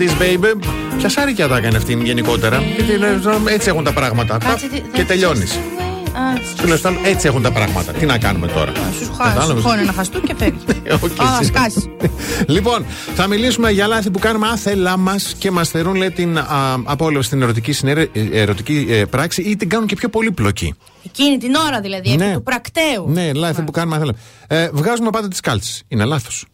Just 0.00 0.18
the 0.18 0.20
way 0.20 0.34
it 0.34 0.38
is, 0.38 0.44
baby. 0.44 0.66
Ποια 0.98 1.08
σάρικια 1.08 1.48
τα 1.48 1.56
έκανε 1.56 1.76
αυτήν 1.76 2.04
γενικότερα. 2.04 2.60
Γιατί 2.76 2.96
λες, 2.98 3.10
έτσι 3.48 3.68
έχουν 3.68 3.84
τα 3.84 3.92
πράγματα. 3.92 4.38
Κάτσε, 4.38 4.66
Πα, 4.66 4.74
τι- 4.74 4.82
Και 4.92 5.04
τελειώνεις. 5.04 5.54
Α, 5.54 6.22
Τουλάχιστον 6.60 6.96
έτσι 7.04 7.26
έχουν 7.26 7.42
τα 7.42 7.52
πράγματα. 7.52 7.92
Τι 7.92 8.06
να 8.06 8.18
κάνουμε 8.18 8.46
τώρα; 8.46 8.72
Σου 8.74 9.12
χάσει. 9.12 9.32
Κατάλαβες; 9.34 9.62
Σου 9.62 9.68
χώνει 9.68 9.80
ένα 9.82 9.92
χαστού 9.92 10.20
και 10.20 10.34
φεύγει. 10.38 10.58
Οκ, 11.04 11.20
Α, 11.20 11.36
εσύ. 11.40 11.44
σκάσει. 11.44 11.90
Λοιπόν, 12.56 12.84
θα 13.14 13.26
μιλήσουμε 13.26 13.70
για 13.70 13.86
λάθη 13.86 14.10
που 14.10 14.18
κάνουμε 14.18 14.48
άθελά 14.48 14.96
μας 14.96 15.34
και 15.38 15.50
μας 15.50 15.68
θερούν 15.70 15.94
λέει, 15.94 16.10
την 16.10 16.38
α, 16.38 16.44
απόλαυση 16.84 17.26
στην 17.26 17.42
ερωτική, 17.42 17.72
συνέρε, 17.72 18.00
ε, 18.12 18.20
ερωτική 18.32 18.86
ε, 18.88 19.04
πράξη 19.04 19.42
ή 19.42 19.56
την 19.56 19.68
κάνουν 19.68 19.86
και 19.86 19.94
πιο 19.96 20.08
πολύπλοκη. 20.08 20.74
Εκείνη 21.04 21.36
την 21.38 21.54
ώρα 21.54 21.80
δηλαδή, 21.80 22.12
επί 22.12 22.32
του 22.34 22.42
πρακτέου. 22.42 23.04
Ναι, 23.08 23.32
λάθη 23.32 23.62
που 23.62 23.70
κάνουμε 23.70 23.96
άθελά. 23.96 24.12
Ε, 24.46 24.68
βγάζουμε 24.72 25.10
πάντα 25.10 25.28
τις 25.28 25.40
κάλτσες. 25.40 25.82
Είναι 25.88 26.04
λάθος. 26.04 26.44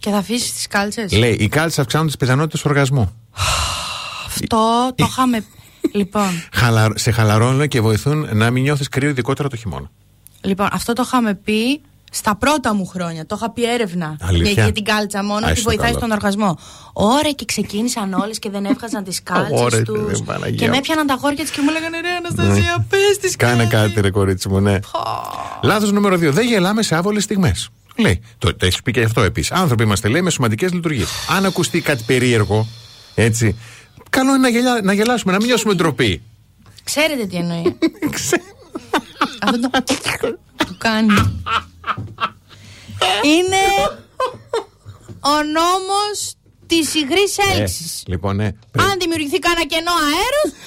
Και 0.00 0.10
θα 0.10 0.16
αφήσεις 0.16 0.52
τις 0.52 0.66
κάλτσες; 0.66 1.12
Λέει, 1.12 1.32
οι 1.40 1.48
κάλτσες 1.48 1.78
αυξάνουν 1.78 2.06
τις 2.06 2.16
πιθανότητες 2.16 2.64
οργασμού. 2.64 3.12
Αυτό 4.26 4.92
το 4.94 5.04
είχαμε. 5.08 5.44
λοιπόν, 5.92 6.28
Χαλα... 6.52 6.88
Σε 6.94 7.10
χαλαρώνουν 7.10 7.68
και 7.68 7.80
βοηθούν 7.80 8.28
να 8.36 8.50
μην 8.50 8.62
νιώθεις 8.62 8.88
κρύο, 8.88 9.08
ειδικότερα 9.08 9.48
το 9.48 9.56
χειμώνα. 9.56 9.90
λοιπόν, 10.40 10.68
αυτό 10.72 10.92
το 10.92 11.02
είχαμε 11.06 11.34
πει 11.34 11.80
στα 12.12 12.36
πρώτα 12.36 12.74
μου 12.74 12.86
χρόνια. 12.86 13.26
Το 13.26 13.34
είχα 13.38 13.50
πει 13.50 13.72
έρευνα 13.72 14.16
Αλήθεια; 14.20 14.52
για, 14.52 14.62
για 14.62 14.72
την 14.72 14.84
κάλτσα 14.84 15.24
μόνο 15.24 15.46
Α, 15.46 15.48
ότι 15.48 15.52
είσαι 15.52 15.62
βοηθάει 15.62 15.86
καλό. 15.86 15.98
στον 15.98 16.10
οργασμό. 16.10 16.58
Ωραία 16.92 17.32
και 17.32 17.44
ξεκίνησαν 17.44 18.12
όλες 18.12 18.38
και 18.38 18.50
δεν 18.50 18.64
έβγαζαν 18.64 19.04
τις 19.04 19.22
κάλτσες 19.30 19.60
Ωραία, 19.60 19.82
τους. 19.82 20.18
ρε, 20.18 20.24
Παναγία 20.24 20.56
Και 20.56 20.64
μου. 20.64 20.70
με 20.70 20.76
έπιαναν 20.76 21.06
τα 21.06 21.14
γόρια 21.20 21.42
της 21.42 21.50
και 21.50 21.60
μου 21.62 21.68
έλεγαν 21.70 21.92
ρε 22.02 22.08
Αναστασία, 22.16 22.86
πες 22.88 23.18
τις 23.20 23.36
Κάνε 23.36 23.64
κάτι, 23.66 24.00
ρε 24.00 24.10
κορίτσι 24.10 24.48
μου, 24.48 24.60
ναι. 24.60 24.78
Λάθος 25.62 25.92
νούμερο 25.92 26.14
2. 26.16 26.30
Δεν 26.32 26.46
γελάμε 26.46 26.82
σε 26.82 26.94
άβολες 26.96 27.22
στιγμές. 27.22 27.68
Λέει. 28.00 28.22
Το, 28.38 28.54
το 28.56 28.66
έχεις 28.66 28.82
πει 28.82 28.92
και 28.92 29.02
αυτό 29.02 29.20
επίσης. 29.20 29.52
Άνθρωποι 29.52 29.82
είμαστε, 29.82 30.08
λέει, 30.08 30.22
με 30.22 30.30
σωματικέ 30.30 30.68
λειτουργίες. 30.68 31.08
Αν 31.28 31.44
ακουστεί 31.44 31.80
κάτι 31.80 32.02
περίεργο, 32.06 32.66
έτσι. 33.14 33.56
Καλό 34.10 34.28
είναι 34.30 34.38
να, 34.38 34.48
γελά, 34.48 34.82
να 34.82 34.92
γελάσουμε, 34.92 35.32
να 35.32 35.38
μην 35.38 35.46
νιώσουμε 35.46 35.74
ντροπή. 35.74 36.22
Ξέρετε 36.84 37.26
τι 37.26 37.36
εννοεί. 37.36 37.62
Αυτό 39.42 39.70
το. 39.70 39.84
του 40.66 40.76
κάνει. 40.78 41.14
Είναι 43.22 43.62
ο 45.20 45.42
νόμος 45.42 46.34
της 46.66 46.94
υγρής 46.94 47.36
έλξης. 47.54 48.00
Ε, 48.00 48.02
λοιπόν, 48.06 48.36
ναι. 48.36 48.44
Αν 48.78 48.98
δημιουργηθεί 49.00 49.38
κανένα 49.38 49.66
κενό 49.66 49.90
αέρος, 49.90 50.58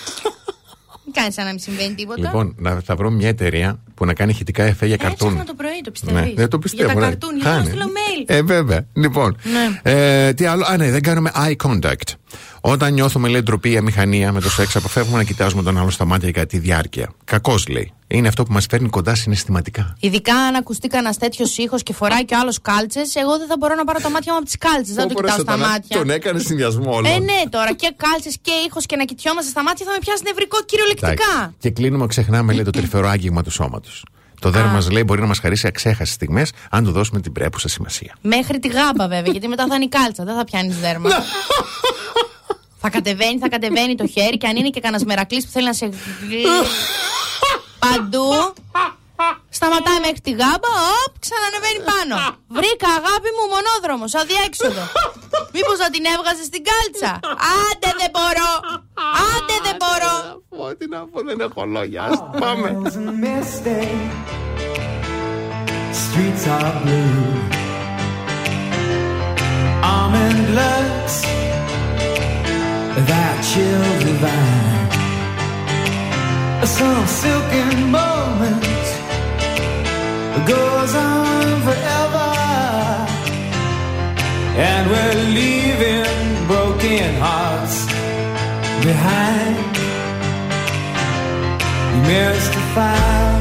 μην 1.04 1.14
κάνεις 1.14 1.34
σαν 1.34 1.46
να 1.46 1.50
μην 1.50 1.60
συμβαίνει 1.60 1.96
τίποτα. 1.96 2.22
Λοιπόν, 2.22 2.56
να, 2.58 2.80
θα 2.80 2.96
βρω 2.96 3.10
μια 3.10 3.28
εταιρεία 3.28 3.80
που 3.96 4.06
να 4.06 4.14
κάνει 4.14 4.32
ηχητικά 4.32 4.64
εφέ 4.64 4.86
για 4.86 4.98
καρτούν. 4.98 5.28
Έψαχνα 5.28 5.46
το 5.46 5.54
πρωί, 5.54 5.82
το 5.84 5.92
πιστεύεις. 5.92 6.22
Ναι, 6.22 6.34
δεν 6.36 6.48
το 6.50 6.60
πιστεύω. 6.60 6.92
Για 6.92 6.94
τα 6.94 7.00
ναι. 7.00 7.08
καρτούν, 7.08 7.38
για 7.38 7.50
να 7.50 7.56
Κάνει. 7.56 7.68
στείλω 7.68 7.86
mail. 7.86 8.24
Ε, 8.26 8.42
βέβαια. 8.42 8.86
Λοιπόν. 8.94 9.38
Ναι. 9.44 9.92
Ε, 9.92 10.34
τι 10.34 10.46
άλλο; 10.46 10.66
Α, 10.68 10.78
ναι, 10.78 10.92
δεν 10.92 11.02
κάνουμε 11.02 11.32
eye 11.36 11.56
contact. 11.68 12.14
Όταν 12.62 12.94
νιώθουμε, 12.94 13.28
λέει, 13.30 13.42
ντροπή 13.42 13.72
ή 13.72 13.78
αμηχανία 13.78 14.32
με 14.32 14.42
το 14.42 14.50
σεξ, 14.50 14.76
αποφεύγουμε 14.76 15.18
να 15.18 15.24
κοιτάζουμε 15.24 15.64
τον 15.64 15.78
άλλον 15.78 15.92
στα 15.92 16.06
μάτια 16.06 16.30
για 16.30 16.46
τη 16.46 16.58
διάρκεια. 16.58 17.10
Κακός, 17.24 17.68
λέει. 17.68 17.92
Είναι 18.08 18.28
αυτό 18.28 18.44
που 18.44 18.52
μας 18.54 18.66
φέρνει 18.70 18.90
κοντά 18.90 19.16
συναισθηματικά. 19.16 19.96
Ειδικά 20.00 20.36
αν 20.36 20.56
ακουστεί 20.56 20.88
κανένας 20.88 21.18
τέτοιος 21.18 21.58
ήχος 21.58 21.84
και 21.84 21.94
φοράει 21.94 22.26
και 22.26 22.36
ο 22.36 22.38
άλλος 22.42 22.62
κάλτσες, 22.62 23.16
εγώ 23.16 23.38
δεν 23.38 23.48
θα 23.48 23.56
μπορώ 23.60 23.76
να 23.76 23.84
πάρω 23.84 24.00
τα 24.00 24.10
μάτια 24.10 24.32
μου 24.32 24.38
από 24.38 24.46
τις 24.48 24.58
κάλτσες. 24.58 24.96
Δεν 24.96 25.08
το 25.08 25.14
Όπορε, 25.14 25.28
κοιτάω 25.28 25.36
σε 25.36 25.42
στα 25.52 25.52
τον- 25.52 25.70
μάτια. 25.70 25.98
Τον 25.98 26.10
έκανε 26.10 26.40
συνδυασμό 26.40 26.92
όλο. 26.96 27.08
Ε, 27.08 27.20
ναι, 27.20 27.40
τώρα 27.50 27.74
και 27.74 27.94
κάλτσες 28.04 28.36
και 28.42 28.52
ήχος 28.68 28.86
και 28.86 28.96
να 28.96 29.06
κοιτιόμαστε 29.06 29.50
στα 29.50 29.64
μάτια 29.64 29.86
θα 29.86 29.92
με 29.92 29.98
πιάσει 30.00 30.22
νευρικό 30.30 30.58
κυριολεκτικά. 30.66 31.54
Και 31.60 31.70
κλείνουμε, 31.70 32.06
ξεχνάμε, 32.08 32.54
λέει, 32.54 32.64
το 32.64 32.70
τρυφερό 32.72 33.08
άγγιγμα 33.08 33.42
του 33.44 33.52
σώματος. 33.52 33.83
Το 34.40 34.50
δέρμα 34.50 34.72
μας, 34.72 34.92
λέει, 34.92 35.04
μπορεί 35.06 35.22
να 35.22 35.28
μας 35.28 35.40
χαρίσει 35.40 35.68
αξέχαστες 35.68 36.10
στιγμές 36.10 36.52
αν 36.70 36.84
του 36.84 36.92
δώσουμε 36.92 37.20
την 37.22 37.32
πρέπουσα 37.32 37.68
σημασία. 37.68 38.16
Μέχρι 38.22 38.60
τη 38.60 38.68
γάμπα 38.68 39.08
βέβαια, 39.08 39.32
γιατί 39.32 39.48
μετά 39.48 39.66
θα 39.68 39.76
είναι 39.76 39.84
η 39.84 39.88
κάλτσα, 39.90 40.24
δεν 40.24 40.36
θα 40.36 40.44
πιάνεις 40.44 40.78
δέρμα. 40.80 41.10
θα 42.82 42.90
κατεβαίνει, 42.90 43.38
θα 43.40 43.50
κατεβαίνει 43.50 43.96
το 43.96 44.08
χέρι 44.08 44.38
και 44.38 44.48
αν 44.48 44.56
είναι 44.56 44.70
και 44.70 44.80
κανένας 44.80 45.04
μερακλής 45.06 45.46
που 45.46 45.52
θέλει 45.52 45.66
να 45.66 45.74
σε. 45.74 45.86
γλ- 45.86 46.48
Παντού. 47.90 48.54
Σταματάει 49.58 50.00
μέχρι 50.06 50.22
τη 50.28 50.32
γάμπα, 50.42 50.72
οπ, 51.02 51.12
ξανανεβαίνει 51.26 51.82
πάνω. 51.92 52.16
Βρήκα 52.58 52.90
αγάπη 53.00 53.30
μου 53.36 53.44
μονόδρομος, 53.54 54.12
αδιέξοδο. 54.22 54.84
Μήπως 55.56 55.78
να 55.84 55.90
την 55.94 56.04
έβγαζες 56.14 56.46
στην 56.52 56.62
κάλτσα; 56.70 57.12
Άντε 57.66 57.92
δεν 58.02 58.10
μπορώ. 58.16 58.52
Άντε 59.30 59.56
δεν 59.68 59.76
μπορώ. 59.82 60.14
Ό,τι 60.68 60.86
να 60.94 61.00
πω, 61.12 61.18
δεν 61.30 61.40
έχω 61.48 61.62
λόγια. 61.76 62.02
Ας 62.04 62.18
Πάμε. 62.44 62.70
Streets 66.04 66.46
are 66.56 66.74
blue. 66.82 67.24
Almond 69.94 70.42
looks 70.60 71.16
that 73.10 73.36
chill 73.50 73.88
divine. 74.06 74.92
Some 76.76 77.06
silken 77.22 77.92
moment 77.92 78.73
goes 80.46 80.94
on 80.96 81.62
forever, 81.68 82.32
and 84.58 84.84
we're 84.92 85.20
leaving 85.40 86.48
broken 86.48 87.10
hearts 87.22 87.86
behind. 88.84 89.62
Mystify, 92.08 93.34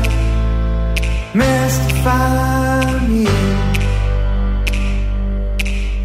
mystify 1.35 3.07
me, 3.09 3.27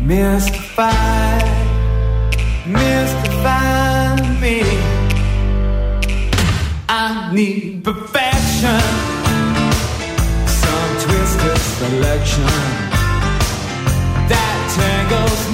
mystify, 0.01 1.37
mystify 2.65 4.15
me. 4.41 4.57
I 6.89 7.31
need 7.33 7.83
perfection, 7.83 8.81
selection. 11.77 12.43
That 14.29 14.57
tangles 14.73 15.46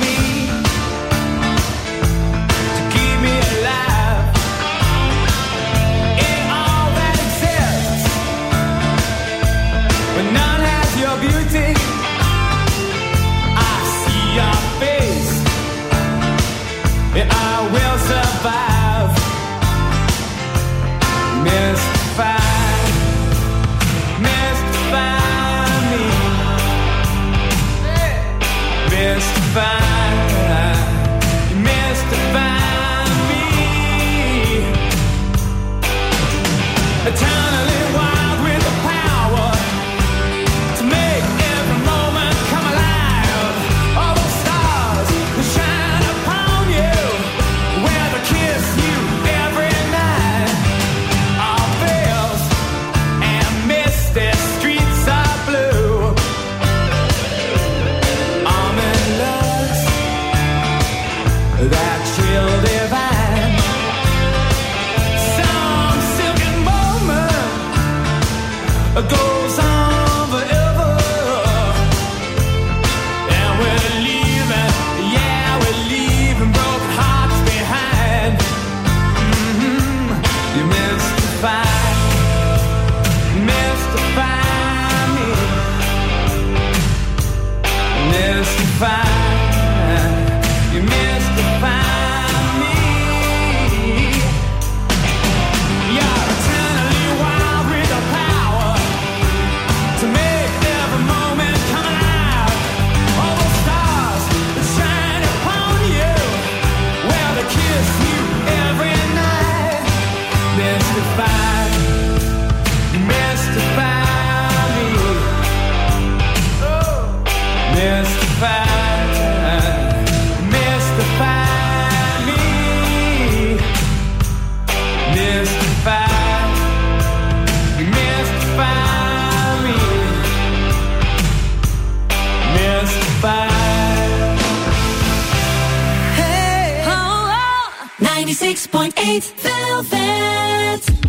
96.8 138.33 139.31
Velvet. 139.43 141.02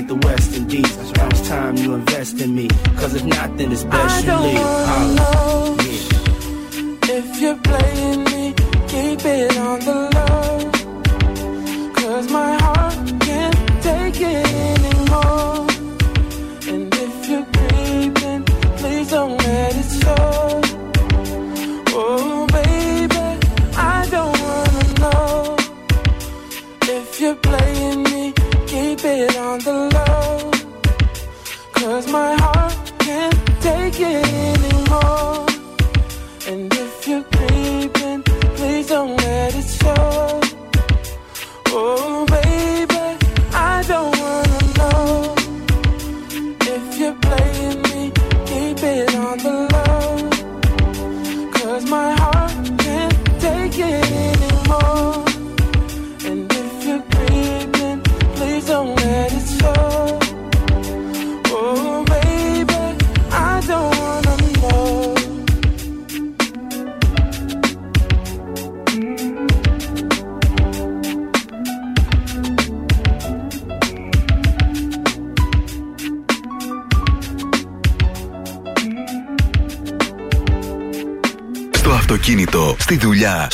like 0.00 0.08
the 0.08 0.26
West 0.26 0.54
Indies. 0.54 0.89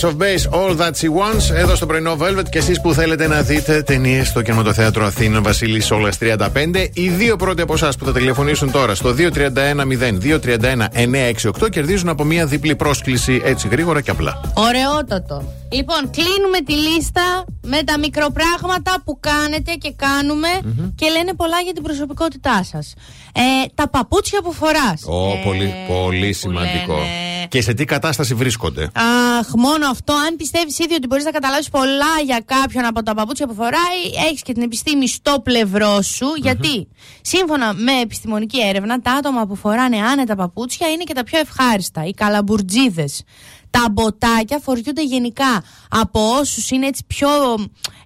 Ace 0.00 0.04
of 0.08 0.16
Base, 0.18 0.46
All 0.52 0.76
That 0.76 0.92
She 1.00 1.08
Wants. 1.08 1.54
Εδώ 1.54 1.74
στο 1.74 1.86
πρωινό 1.86 2.16
Velvet 2.20 2.48
και 2.50 2.58
εσείς 2.58 2.80
που 2.80 2.94
θέλετε 2.94 3.26
να 3.26 3.42
δείτε 3.42 3.82
ταινίες 3.82 4.28
στο 4.28 4.42
κινηματοθέατρο 4.42 5.06
Αθήνα 5.06 5.40
Βασίλης 5.40 5.90
Όλας 5.90 6.18
35. 6.20 6.88
Οι 6.92 7.08
δύο 7.08 7.36
πρώτοι 7.36 7.62
από 7.62 7.72
εσάς 7.72 7.96
που 7.96 8.04
θα 8.04 8.12
τηλεφωνήσουν 8.12 8.70
τώρα 8.70 8.94
στο 8.94 9.14
231-0-231-968 9.18 11.70
κερδίζουν 11.70 12.08
από 12.08 12.24
μία 12.24 12.46
διπλή 12.46 12.76
πρόσκληση 12.76 13.40
έτσι 13.44 13.68
γρήγορα 13.68 14.00
και 14.00 14.10
απλά. 14.10 14.40
Ωραιότατο. 14.54 15.52
Λοιπόν, 15.72 16.10
κλείνουμε 16.10 16.58
τη 16.66 16.72
λίστα 16.72 17.44
με 17.62 17.82
τα 17.82 17.98
μικροπράγματα 17.98 19.02
που 19.04 19.20
κάνετε 19.20 19.72
και 19.72 19.92
κανουμε 19.96 20.48
και 20.94 21.08
λένε 21.08 21.34
πολλά 21.34 21.60
για 21.60 21.72
την 21.72 21.82
προσωπικότητά 21.82 22.64
σας. 22.64 22.94
Ε, 23.32 23.40
τα 23.74 23.88
παπούτσια 23.88 24.42
που 24.42 24.52
φοράς. 24.52 25.02
Ω, 25.06 25.38
πολύ, 25.44 25.74
πολύ 25.88 26.32
σημαντικό. 26.32 26.98
Και 27.50 27.62
σε 27.62 27.74
τι 27.74 27.84
κατάσταση 27.84 28.34
βρίσκονται; 28.34 28.90
Αχ, 29.38 29.48
μόνο 29.54 29.86
αυτό. 29.90 30.12
Αν 30.12 30.36
πιστεύεις 30.36 30.78
ήδη 30.78 30.94
ότι 30.94 31.06
μπορείς 31.06 31.24
να 31.24 31.30
καταλάβεις 31.30 31.68
πολλά 31.68 32.20
για 32.24 32.42
κάποιον 32.44 32.84
από 32.84 33.02
τα 33.02 33.14
παπούτσια 33.14 33.46
που 33.46 33.54
φοράει, 33.54 34.26
έχεις 34.28 34.42
και 34.42 34.52
την 34.52 34.62
επιστήμη 34.62 35.08
στο 35.08 35.40
πλευρό 35.42 36.02
σου. 36.02 36.26
Γιατί, 36.36 36.88
σύμφωνα 37.20 37.74
με 37.74 38.00
επιστημονική 38.00 38.60
έρευνα, 38.60 39.00
τα 39.00 39.12
άτομα 39.12 39.46
που 39.46 39.56
φοράνε 39.56 39.96
άνετα 39.96 40.34
παπούτσια 40.36 40.88
είναι 40.88 41.04
και 41.04 41.14
τα 41.14 41.24
πιο 41.24 41.38
ευχάριστα. 41.38 42.04
Οι 42.04 42.10
καλαμπουρτζίδε. 42.10 43.08
Τα 43.70 43.86
μποτάκια 43.90 44.58
φοριούνται 44.58 45.04
γενικά 45.04 45.62
από 45.88 46.20
όσους 46.38 46.70
είναι 46.70 46.86
έτσι 46.86 47.04
πιο 47.06 47.28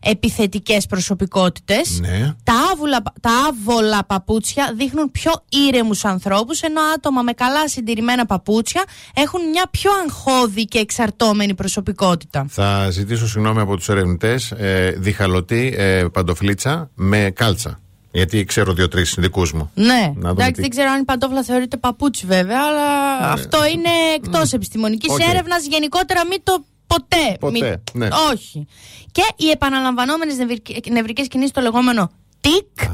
επιθετικές 0.00 0.86
προσωπικότητες. 0.86 2.00
Ναι. 2.00 2.34
Τα, 2.42 2.52
άβουλα, 2.72 3.02
τα 3.20 3.30
άβολα 3.48 4.04
παπούτσια 4.04 4.72
δείχνουν 4.76 5.10
πιο 5.10 5.32
ήρεμους 5.48 6.04
ανθρώπους 6.04 6.60
ενώ 6.60 6.80
άτομα 6.94 7.22
με 7.22 7.32
καλά 7.32 7.68
συντηρημένα 7.68 8.26
παπούτσια 8.26 8.84
έχουν 9.14 9.48
μια 9.48 9.64
πιο 9.70 9.90
αγχώδη 10.04 10.64
και 10.64 10.78
εξαρτώμενη 10.78 11.54
προσωπικότητα. 11.54 12.46
Θα 12.48 12.90
ζητήσω 12.90 13.28
συγγνώμη 13.28 13.60
από 13.60 13.76
τους 13.76 13.88
ερευνητές. 13.88 14.50
Ε, 14.50 14.94
διχαλωτή 14.98 15.74
ε, 15.76 16.04
παντοφλίτσα 16.12 16.90
με 16.94 17.30
κάλτσα. 17.34 17.78
Γιατί 18.14 18.44
ξέρω 18.44 18.72
δύο-τρεις 18.72 19.02
δικούς 19.16 19.52
μου. 19.52 19.70
Ναι, 19.74 19.84
Να 19.92 20.12
δούμε 20.14 20.30
εντάξει, 20.30 20.52
τι- 20.52 20.60
δεν 20.60 20.70
ξέρω 20.70 20.90
αν 20.90 21.00
η 21.00 21.04
παντόφλα 21.04 21.42
θεωρείται 21.42 21.76
παπούτσι 21.76 22.26
βέβαια, 22.26 22.60
αλλά 22.68 23.16
αυτό 23.32 23.66
είναι 23.66 23.88
εκτός 24.14 24.52
επιστημονικής 24.52 25.12
Οκ. 25.12 25.20
έρευνας. 25.28 25.66
Γενικότερα 25.66 26.26
μην 26.26 26.40
το 26.42 26.64
ποτέ. 26.86 27.36
Ποτέ, 27.40 27.82
ναι. 27.92 28.08
Όχι. 28.32 28.66
Και 29.12 29.22
οι 29.36 29.50
επαναλαμβανόμενες 29.50 30.36
νευρικές 30.90 31.28
κινήσεις, 31.28 31.50
το 31.52 31.60
λεγόμενο 31.60 32.10
τικ. 32.44 32.90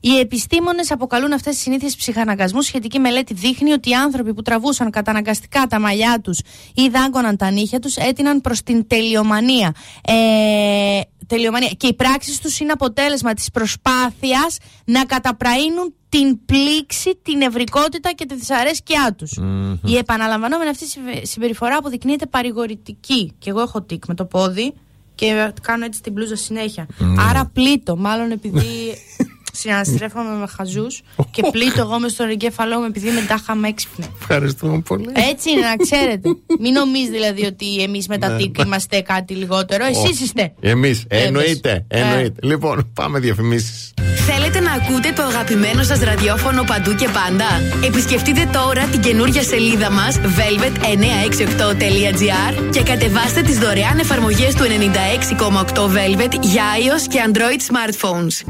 Οι 0.00 0.18
επιστήμονες 0.18 0.90
αποκαλούν 0.90 1.32
αυτές 1.32 1.54
τις 1.54 1.62
συνήθειες 1.62 1.96
ψυχαναγκασμούς. 1.96 2.66
Σχετική 2.66 2.98
μελέτη 2.98 3.34
δείχνει 3.34 3.72
ότι 3.72 3.90
οι 3.90 3.94
άνθρωποι 3.94 4.34
που 4.34 4.42
τραβούσαν 4.42 4.90
καταναγκαστικά 4.90 5.66
τα 5.66 5.80
μαλλιά 5.80 6.20
τους 6.22 6.38
ή 6.74 6.88
δάγκωναν 6.88 7.36
τα 7.36 7.50
νύχια 7.50 7.78
τους 7.78 7.96
έτειναν 7.96 8.40
προς 8.40 8.62
την 8.62 8.86
τελειομανία. 8.86 9.74
Ε, 10.04 11.00
τελειομανία. 11.26 11.70
Και 11.76 11.86
οι 11.86 11.94
πράξεις 11.94 12.40
τους 12.40 12.60
είναι 12.60 12.72
αποτέλεσμα 12.72 13.34
της 13.34 13.50
προσπάθειας 13.50 14.56
να 14.84 15.04
καταπραίνουν 15.04 15.94
την 16.08 16.44
πλήξη, 16.44 17.18
την 17.22 17.36
νευρικότητα 17.36 18.12
και 18.12 18.26
τη 18.26 18.34
δυσαρέσκειά 18.34 19.14
τους. 19.18 19.38
Η 19.84 19.96
επαναλαμβανόμενη 19.96 20.70
αυτή 20.70 20.86
συμπε- 20.86 21.26
συμπεριφορά 21.26 21.76
αποδεικνύεται 21.76 22.26
παρηγορητική. 22.26 23.32
Και 23.38 23.50
εγώ 23.50 23.60
έχω 23.60 23.82
τικ 23.82 24.06
με 24.06 24.14
το 24.14 24.24
πόδι 24.24 24.74
και 25.20 25.52
κάνω 25.62 25.84
έτσι 25.84 26.02
την 26.02 26.12
μπλούζα 26.12 26.36
συνέχεια. 26.36 26.86
Άρα 27.28 27.50
πλήττω, 27.52 27.96
μάλλον 27.96 28.30
επειδή 28.30 28.94
συναστρέφομαι 29.52 30.30
με 30.40 30.46
χαζούς 30.56 31.00
και 31.32 31.42
πλήττω 31.50 31.80
εγώ 31.80 31.98
μες 31.98 32.12
στον 32.12 32.28
εγκέφαλό 32.30 32.78
μου 32.78 32.84
επειδή 32.84 33.10
με 33.10 33.20
τάχα 33.28 33.54
με 33.54 33.68
έξυπνη. 33.68 34.06
Ευχαριστούμε 34.20 34.80
πολύ. 34.80 35.06
Έτσι 35.30 35.50
είναι, 35.50 35.60
να 35.60 35.76
ξέρετε. 35.76 36.28
Μην 36.62 36.72
νομίζεις 36.72 37.08
δηλαδή 37.10 37.44
ότι 37.44 37.82
εμείς 37.82 38.06
με 38.08 38.18
τα 38.18 38.28
Ναι. 38.28 38.36
τικ 38.36 38.58
είμαστε 38.64 39.00
κάτι 39.00 39.34
λιγότερο. 39.34 39.84
Εσείς 39.84 40.10
Όχι. 40.10 40.22
είστε. 40.24 40.52
Εμείς. 40.60 41.04
Εννοείται. 41.08 41.84
Ε. 41.88 42.00
εννοείται. 42.00 42.46
Λοιπόν, 42.46 42.90
πάμε 42.94 43.18
διαφημίσεις. 43.18 43.92
Θέλετε 44.26 44.60
να 44.60 44.72
ακούτε 44.72 45.12
το 45.12 45.22
αγαπημένο 45.22 45.82
σας 45.82 46.00
ραδιόφωνο 46.00 46.62
παντού 46.64 46.94
και 46.94 47.08
πάντα; 47.08 47.46
Επισκεφτείτε 47.86 48.48
τώρα 48.52 48.84
την 48.84 49.00
καινούργια 49.00 49.42
σελίδα 49.42 49.90
μας 49.90 50.16
velvet968.gr 50.18 52.68
και 52.72 52.82
κατεβάστε 52.82 53.42
τις 53.42 53.58
δωρεάν 53.58 53.98
εφαρμογές 53.98 54.54
του 54.54 54.64
96,8 54.64 55.86
Velvet 55.86 56.32
για 56.40 56.64
iOS 56.78 57.02
και 57.08 57.18
Android 57.32 57.60
smartphones. 57.72 58.42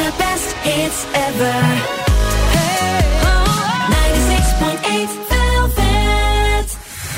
The 0.00 0.12
best 0.16 0.52
hits 0.64 1.06
ever. 1.12 1.99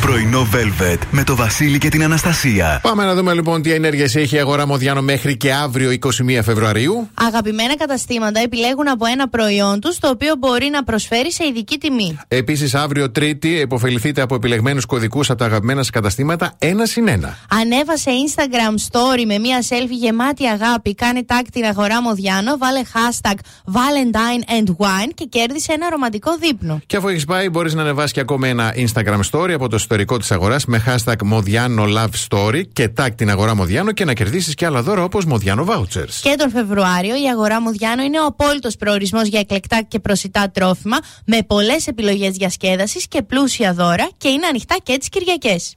Πρωινό 0.03 0.49
Velvet 0.53 0.99
με 1.11 1.24
το 1.24 1.37
Βασίλη 1.37 1.79
και 1.79 1.89
την 1.89 2.03
Αναστασία. 2.03 2.81
Πάμε 2.83 3.05
να 3.05 3.15
δούμε 3.15 3.33
λοιπόν 3.35 3.62
τι 3.62 3.73
ενέργειες 3.73 4.16
έχει 4.16 4.37
η 4.37 4.39
αγορά 4.39 4.66
Μοδιάνο 4.66 5.03
μέχρι 5.03 5.37
και 5.37 5.53
αύριο 5.53 5.91
21 5.91 6.09
Φεβρουαρίου. 6.43 7.09
Αγαπημένα 7.15 7.77
καταστήματα 7.77 8.41
επιλέγουν 8.41 8.89
από 8.89 9.07
ένα 9.07 9.29
προϊόν 9.29 9.81
τους 9.81 9.99
το 9.99 10.09
οποίο 10.09 10.35
μπορεί 10.39 10.69
να 10.73 10.85
προσφέρει 10.85 11.33
σε 11.33 11.47
ειδική 11.47 11.79
τιμή. 11.79 12.19
Επίσης, 12.29 12.74
αύριο 12.74 13.11
Τρίτη, 13.11 13.49
υποφεληθείτε 13.49 14.20
από 14.20 14.35
επιλεγμένους 14.35 14.85
κωδικούς 14.85 15.31
από 15.31 15.39
τα 15.39 15.45
αγαπημένα 15.45 15.79
σας 15.79 15.91
καταστήματα 15.91 16.55
ένα 16.59 16.87
συν 16.87 17.09
ένα. 17.09 17.39
Ανέβασε 17.61 18.11
Instagram 18.27 18.91
story 18.91 19.24
με 19.27 19.39
μία 19.39 19.62
selfie 19.69 19.99
γεμάτη 20.01 20.47
αγάπη. 20.47 20.95
Κάνε 20.95 21.24
tag 21.27 21.47
την 21.53 21.65
αγορά 21.65 22.03
Μοδιάνο, 22.03 22.57
βάλε 22.59 22.81
hashtag 22.93 23.35
Valentine 23.73 24.61
and 24.61 24.69
Wine 24.69 25.11
και 25.15 25.24
κέρδισε 25.24 25.73
ένα 25.73 25.89
ρομαντικό 25.91 26.37
δείπνο. 26.41 26.81
Και 26.87 26.97
αφού 26.97 27.09
έχεις 27.09 27.24
πάει, 27.24 27.49
μπορείς 27.49 27.74
να 27.74 27.83
ανεβάσεις 27.83 28.12
και 28.12 28.20
ακόμα 28.20 28.49
ένα 28.49 28.74
Instagram 28.74 29.20
story 29.31 29.51
από 29.51 29.69
το 29.69 29.79
ιστορικό 29.93 30.19
της 30.19 30.31
αγοράς 30.31 30.64
με 30.64 30.85
hashtag 30.86 31.16
Modiano 31.32 31.97
Love 31.97 32.28
Story 32.28 32.62
και 32.73 32.90
tag 32.97 33.09
την 33.14 33.31
αγορά 33.31 33.55
Μοδιάνο 33.55 33.93
και 33.93 34.05
να 34.05 34.14
κερδίσεις 34.14 34.55
και 34.55 34.66
άλλα 34.66 34.82
δώρα 34.82 35.02
όπως 35.02 35.24
Modiano 35.28 35.64
Vouchers. 35.64 36.14
Και 36.23 36.35
τον 36.39 36.51
Φεβρουάριο 36.51 37.14
η 37.23 37.28
αγορά 37.31 37.60
Μοδιάνο 37.60 38.02
είναι 38.02 38.20
ο 38.20 38.24
απόλυτος 38.24 38.77
προορισμός 38.77 39.28
για 39.28 39.40
εκλεκτά 39.40 39.82
και 39.89 39.98
προσιτά 39.98 40.51
τρόφιμα 40.51 40.97
με 41.27 41.39
πολλές 41.47 41.86
επιλογές 41.86 42.31
διασκέδασης 42.31 43.09
και 43.09 43.23
πλούσια 43.23 43.73
δώρα 43.73 44.09
και 44.16 44.28
είναι 44.28 44.47
ανοιχτά 44.47 44.77
και 44.82 44.98
τις 44.98 45.09
Κυριακές. 45.09 45.77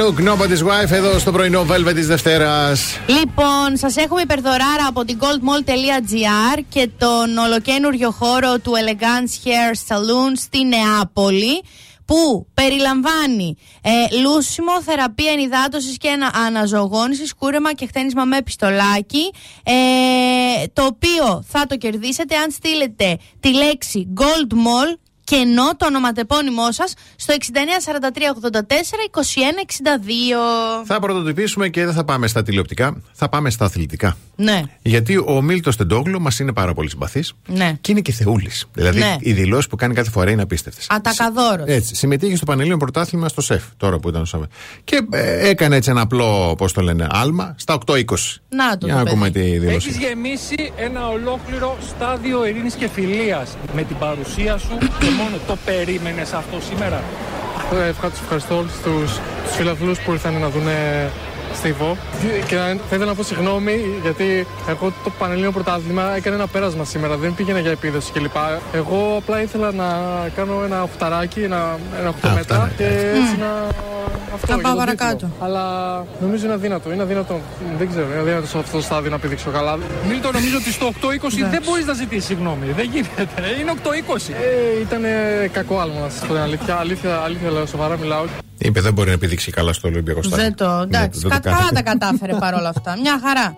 Anouk, 0.00 0.18
nobody's 0.18 0.62
wife, 0.62 0.90
εδώ 0.90 1.18
στο 1.18 1.32
πρωινό 1.32 1.66
Velvet 1.68 1.94
της 1.94 2.06
Δευτέρας. 2.06 2.98
Λοιπόν, 3.06 3.76
σας 3.76 3.96
έχουμε 3.96 4.20
υπερδωράρα 4.20 4.86
από 4.88 5.04
την 5.04 5.18
goldmall.gr 5.20 6.60
και 6.68 6.90
τον 6.98 7.38
ολοκένουργιο 7.38 8.10
χώρο 8.10 8.58
του 8.58 8.72
Elegance 8.72 9.48
Hair 9.48 9.94
Saloon 9.94 10.32
στη 10.36 10.64
Νεάπολη 10.64 11.62
που 12.04 12.46
περιλαμβάνει 12.54 13.56
ε, 13.82 13.90
λούσιμο, 14.22 14.82
θεραπεία 14.82 15.32
ενυδάτωσης 15.32 15.96
και 15.96 16.10
ανα, 16.10 16.32
αναζωογόνησης, 16.46 17.34
κούρεμα 17.34 17.74
και 17.74 17.86
χτένισμα 17.86 18.24
με 18.24 18.42
πιστολάκι 18.42 19.30
ε, 19.62 19.72
το 20.72 20.82
οποίο 20.84 21.44
θα 21.48 21.66
το 21.66 21.76
κερδίσετε 21.76 22.36
αν 22.36 22.50
στείλετε 22.50 23.18
τη 23.40 23.54
λέξη 23.54 24.12
Gold 24.16 24.54
Mall 24.54 25.09
και 25.30 25.36
ενώ 25.36 25.76
το 25.76 25.86
ονοματεπώνυμό 25.86 26.72
σας 26.72 26.94
στο 27.16 27.34
6943842162. 27.38 27.42
Θα 30.84 31.00
πρωτοτυπήσουμε 31.00 31.68
και 31.68 31.84
δεν 31.84 31.94
θα 31.94 32.04
πάμε 32.04 32.26
στα 32.26 32.42
τηλεοπτικά, 32.42 32.96
θα 33.12 33.28
πάμε 33.28 33.50
στα 33.50 33.64
αθλητικά. 33.64 34.16
Ναι, 34.36 34.62
Γιατί 34.82 35.16
ο 35.16 35.40
Μίλτος 35.42 35.76
Τεντόγλου 35.76 36.20
μας 36.20 36.38
είναι 36.38 36.52
πάρα 36.52 36.74
πολύ 36.74 36.88
συμπαθής 36.90 37.32
ναι. 37.46 37.76
και 37.80 37.92
είναι 37.92 38.00
και 38.00 38.12
θεούλης. 38.12 38.66
Δηλαδή 38.74 38.98
Ναι. 38.98 39.16
οι 39.20 39.32
δηλώσεις 39.32 39.66
που 39.66 39.76
κάνει 39.76 39.94
κάθε 39.94 40.10
φορά 40.10 40.30
είναι 40.30 40.42
απίστευτες. 40.42 40.86
Ατακαδόρος. 40.88 41.66
Έτσι, 41.66 41.94
συμμετείχε 41.94 42.36
στο 42.36 42.44
Πανελλήνιο 42.44 42.76
Πρωτάθλημα 42.76 43.28
στο 43.28 43.40
ΣΕΦ, 43.40 43.62
τώρα 43.76 43.98
που 43.98 44.08
ήταν 44.08 44.22
ο 44.22 44.24
Σαββέ. 44.24 44.46
Και 44.84 45.06
ε, 45.10 45.48
έκανε 45.48 45.76
έτσι 45.76 45.90
ένα 45.90 46.00
απλό, 46.00 46.54
πώς 46.58 46.72
το 46.72 46.80
λένε, 46.80 47.06
άλμα 47.10 47.54
στα 47.58 47.78
8-20. 47.86 48.00
Να 48.48 48.78
το 48.78 48.86
Για 48.86 48.94
να 48.94 49.02
το 49.04 49.10
ακούμε 49.10 49.30
παιδί. 49.30 49.50
τη 49.50 49.58
δήλωση. 49.58 49.88
Έχεις 49.88 49.96
γεμίσει 50.02 50.72
ένα 50.76 51.08
ολόκληρο 51.08 51.76
στάδιο 51.88 52.46
ειρήνης 52.46 52.74
και 52.74 52.88
φιλίας 52.88 53.56
με 53.74 53.82
την 53.82 53.96
παρουσία 53.98 54.58
σου 54.58 54.78
και 54.78 55.06
μόνο 55.22 55.36
το 55.46 55.56
περίμενες 55.64 56.32
αυτό 56.32 56.56
σήμερα; 56.68 57.02
Ε, 57.72 57.88
Ευχαριστώ, 57.88 58.20
ευχαριστώ 58.22 58.56
όλους 58.56 58.72
τους 58.84 59.20
φίλου 59.46 59.94
που 60.04 60.12
ήρθαν 60.12 60.34
να 60.34 60.48
δουν 60.48 60.66
Στίβο. 61.54 61.96
Και 62.48 62.54
να- 62.56 62.62
θα 62.62 62.74
ήθελα 62.94 63.04
να 63.04 63.14
πω 63.14 63.22
συγγνώμη 63.22 63.84
γιατί 64.02 64.46
εγώ 64.68 64.92
το 65.04 65.10
Πανελλήνιο 65.18 65.52
Πρωτάθλημα 65.52 66.16
έκανε 66.16 66.36
ένα 66.36 66.46
πέρασμα 66.46 66.84
σήμερα. 66.84 67.16
Δεν 67.16 67.34
πήγαινα 67.34 67.58
για 67.58 67.70
επίδοση 67.70 68.12
κλπ. 68.12 68.36
Εγώ 68.72 69.14
απλά 69.18 69.42
ήθελα 69.42 69.72
να 69.72 69.86
κάνω 70.36 70.62
ένα 70.64 70.82
οχταράκι, 70.82 71.40
ένα, 71.42 71.78
ένα 72.00 72.08
8 72.08 72.28
μέτρα 72.34 72.42
φτάνα, 72.42 72.70
και 72.76 72.84
έτσι 72.84 73.36
να. 73.38 73.66
Αυτό, 74.34 74.46
Να 74.52 74.54
για 74.54 74.62
πάω 74.62 74.74
τον 74.74 74.84
παρακάτω. 74.84 75.12
τίτλο. 75.14 75.30
Αλλά 75.40 75.64
νομίζω 76.20 76.44
είναι 76.44 76.54
αδύνατο. 76.54 76.92
Είναι 76.92 77.02
αδύνατο. 77.02 77.40
Δεν 77.78 77.88
ξέρω, 77.88 78.06
είναι 78.10 78.20
αδύνατο 78.20 78.46
σε 78.46 78.58
αυτό 78.58 78.76
το 78.76 78.82
στάδιο 78.82 79.10
να 79.10 79.18
πηδήξω 79.18 79.50
καλά. 79.50 79.78
Μίλτο, 80.08 80.30
νομίζω 80.32 80.56
ότι 80.56 80.72
στο 80.72 80.86
8-20 80.86 81.44
δεν 81.50 81.62
μπορείς 81.64 81.86
να 81.86 81.92
ζητήσεις 81.92 82.24
συγγνώμη. 82.24 82.66
Δεν 82.76 82.84
γίνεται. 82.92 83.26
Είναι 83.60 83.70
8-20. 83.70 84.32
Ε, 84.32 84.80
ήταν 84.80 85.02
κακό 85.52 85.78
άλμα 85.80 86.00
να 86.00 86.08
σας 86.08 86.20
πω 86.20 86.32
την 86.32 86.42
αλήθεια. 86.42 86.74
Αλήθεια, 86.76 87.16
αλήθεια 87.16 87.50
λέω, 87.50 87.66
σοβαρά 87.66 87.96
μιλάω. 87.98 88.24
Είπε 88.62 88.80
δεν 88.80 88.92
μπορεί 88.92 89.08
να 89.08 89.14
επιδείξει 89.14 89.50
καλά 89.50 89.72
στο 89.72 89.88
Ολυμπιακό 89.88 90.22
Στάδιο. 90.22 90.44
Δεν 90.44 90.54
το. 90.54 90.70
Εντάξει, 90.82 91.20
δεν 91.20 91.30
το 91.30 91.34
κα- 91.36 91.40
κάνει. 91.40 91.56
καλά 91.56 91.70
τα 91.70 91.82
κατάφερε 91.82 92.34
παρόλα 92.34 92.68
αυτά. 92.68 92.96
Μια 93.00 93.20
χαρά. 93.22 93.56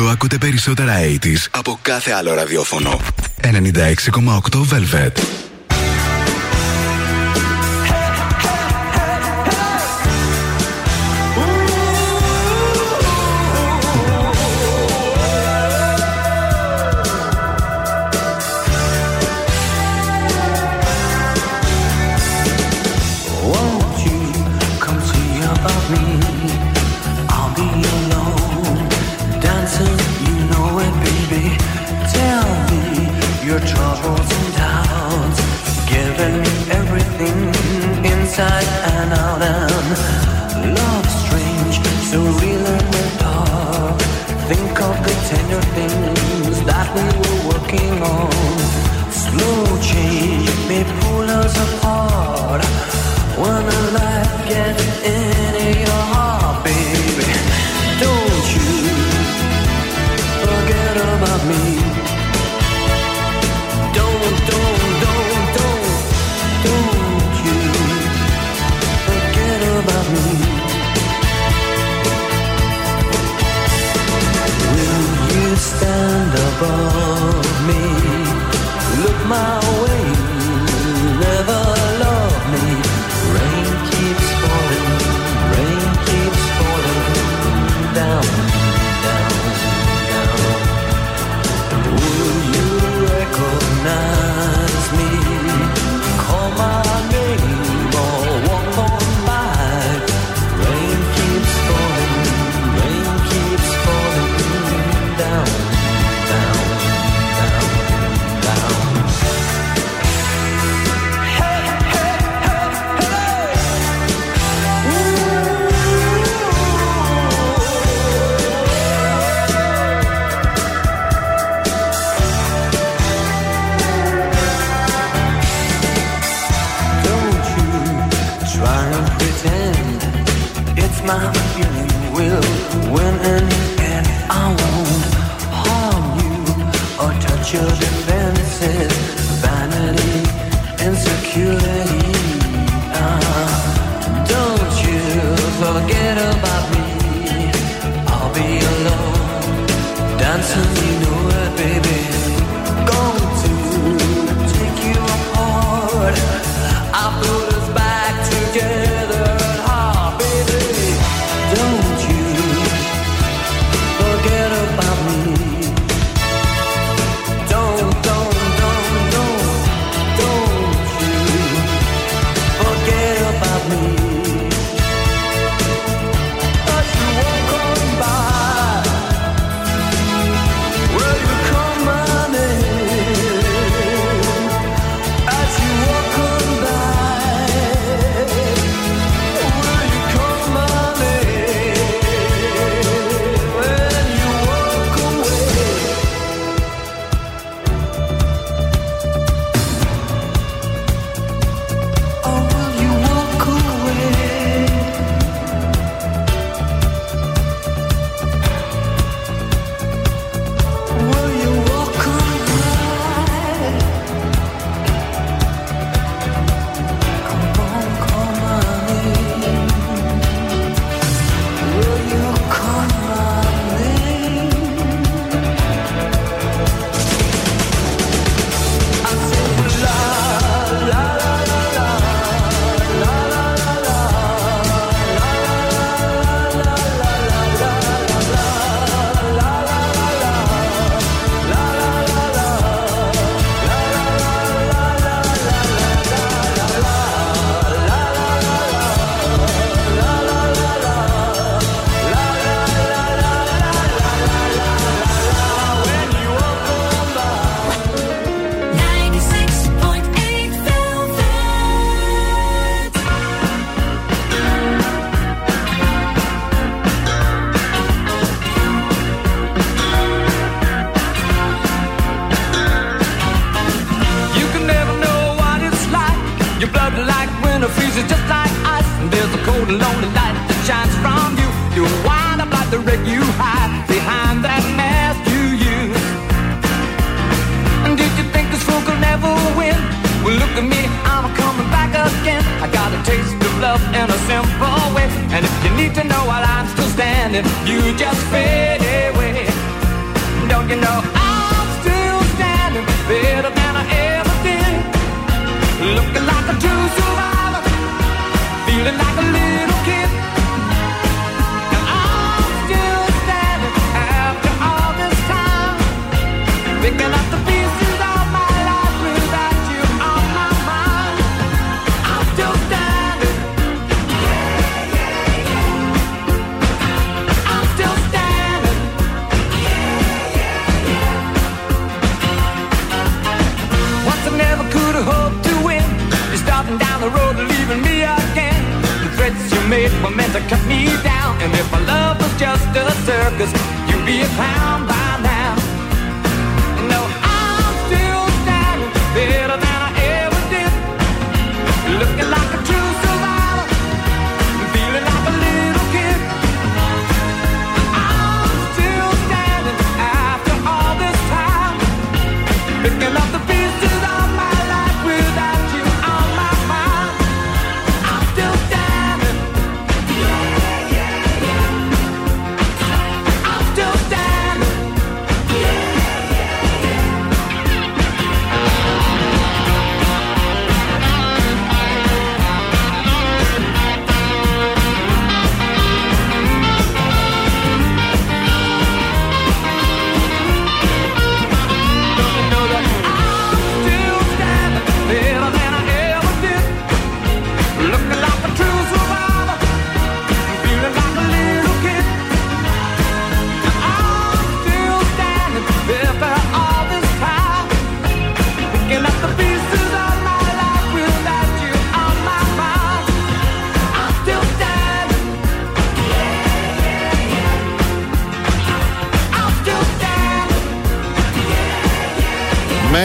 Το 0.00 0.08
ακούτε 0.08 0.38
περισσότερα 0.38 0.94
80's 0.98 1.46
από 1.50 1.78
κάθε 1.82 2.10
άλλο 2.10 2.34
ραδιόφωνο. 2.34 3.00
96,8 3.42 3.50
Velvet. 4.70 5.39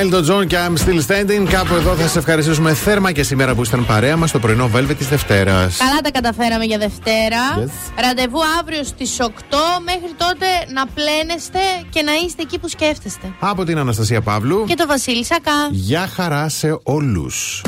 Elton 0.06 0.26
John 0.30 0.48
και 0.48 0.58
I'm 0.68 0.88
Still 0.88 1.02
Standing. 1.08 1.48
Κάπου 1.50 1.74
εδώ 1.74 1.96
θα 1.96 2.02
σας 2.02 2.16
ευχαριστήσουμε 2.16 2.74
θέρμα 2.74 3.12
και 3.12 3.24
σήμερα 3.24 3.56
που 3.56 3.62
ήσταν 3.62 3.86
παρέα 3.86 4.18
μας 4.18 4.32
το 4.32 4.40
πρωινό 4.40 4.70
Velvet 4.76 4.96
της 4.98 5.08
Δευτέρας. 5.08 5.78
Καλά 5.78 6.02
τα 6.04 6.12
καταφέραμε 6.12 6.64
για 6.64 6.78
Δευτέρα. 6.78 7.38
Yes. 7.60 8.04
Ραντεβού 8.04 8.40
αύριο 8.60 8.84
στις 8.84 9.18
8. 9.20 9.26
Μέχρι 9.86 10.14
τότε 10.18 10.46
να 10.74 10.88
πλένεστε 10.88 11.60
και 11.90 12.02
να 12.02 12.12
είστε 12.26 12.42
εκεί 12.42 12.60
που 12.60 12.68
σκέφτεστε. 12.68 13.34
Από 13.40 13.64
την 13.64 13.78
Αναστασία 13.78 14.22
Παύλου 14.22 14.66
και 14.68 14.76
το 14.76 14.88
Βασίλη 14.88 15.26
Σακά. 15.26 15.70
Γεια 15.72 16.10
χαρά 16.16 16.50
σε 16.50 16.80
όλους. 16.84 17.62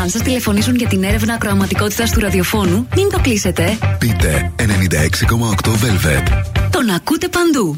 Αν 0.00 0.08
σας 0.08 0.22
τηλεφωνήσουν 0.22 0.74
για 0.76 0.88
την 0.88 1.02
έρευνα 1.04 1.34
ακροαματικότητας 1.34 2.10
του 2.10 2.20
ραδιοφώνου, 2.20 2.88
μην 2.96 3.08
το 3.10 3.18
κλείσετε. 3.22 3.78
Πείτε 3.98 4.52
96,8 4.56 5.70
Velvet. 5.70 6.42
Τον 6.70 6.90
ακούτε 6.90 7.28
παντού. 7.28 7.76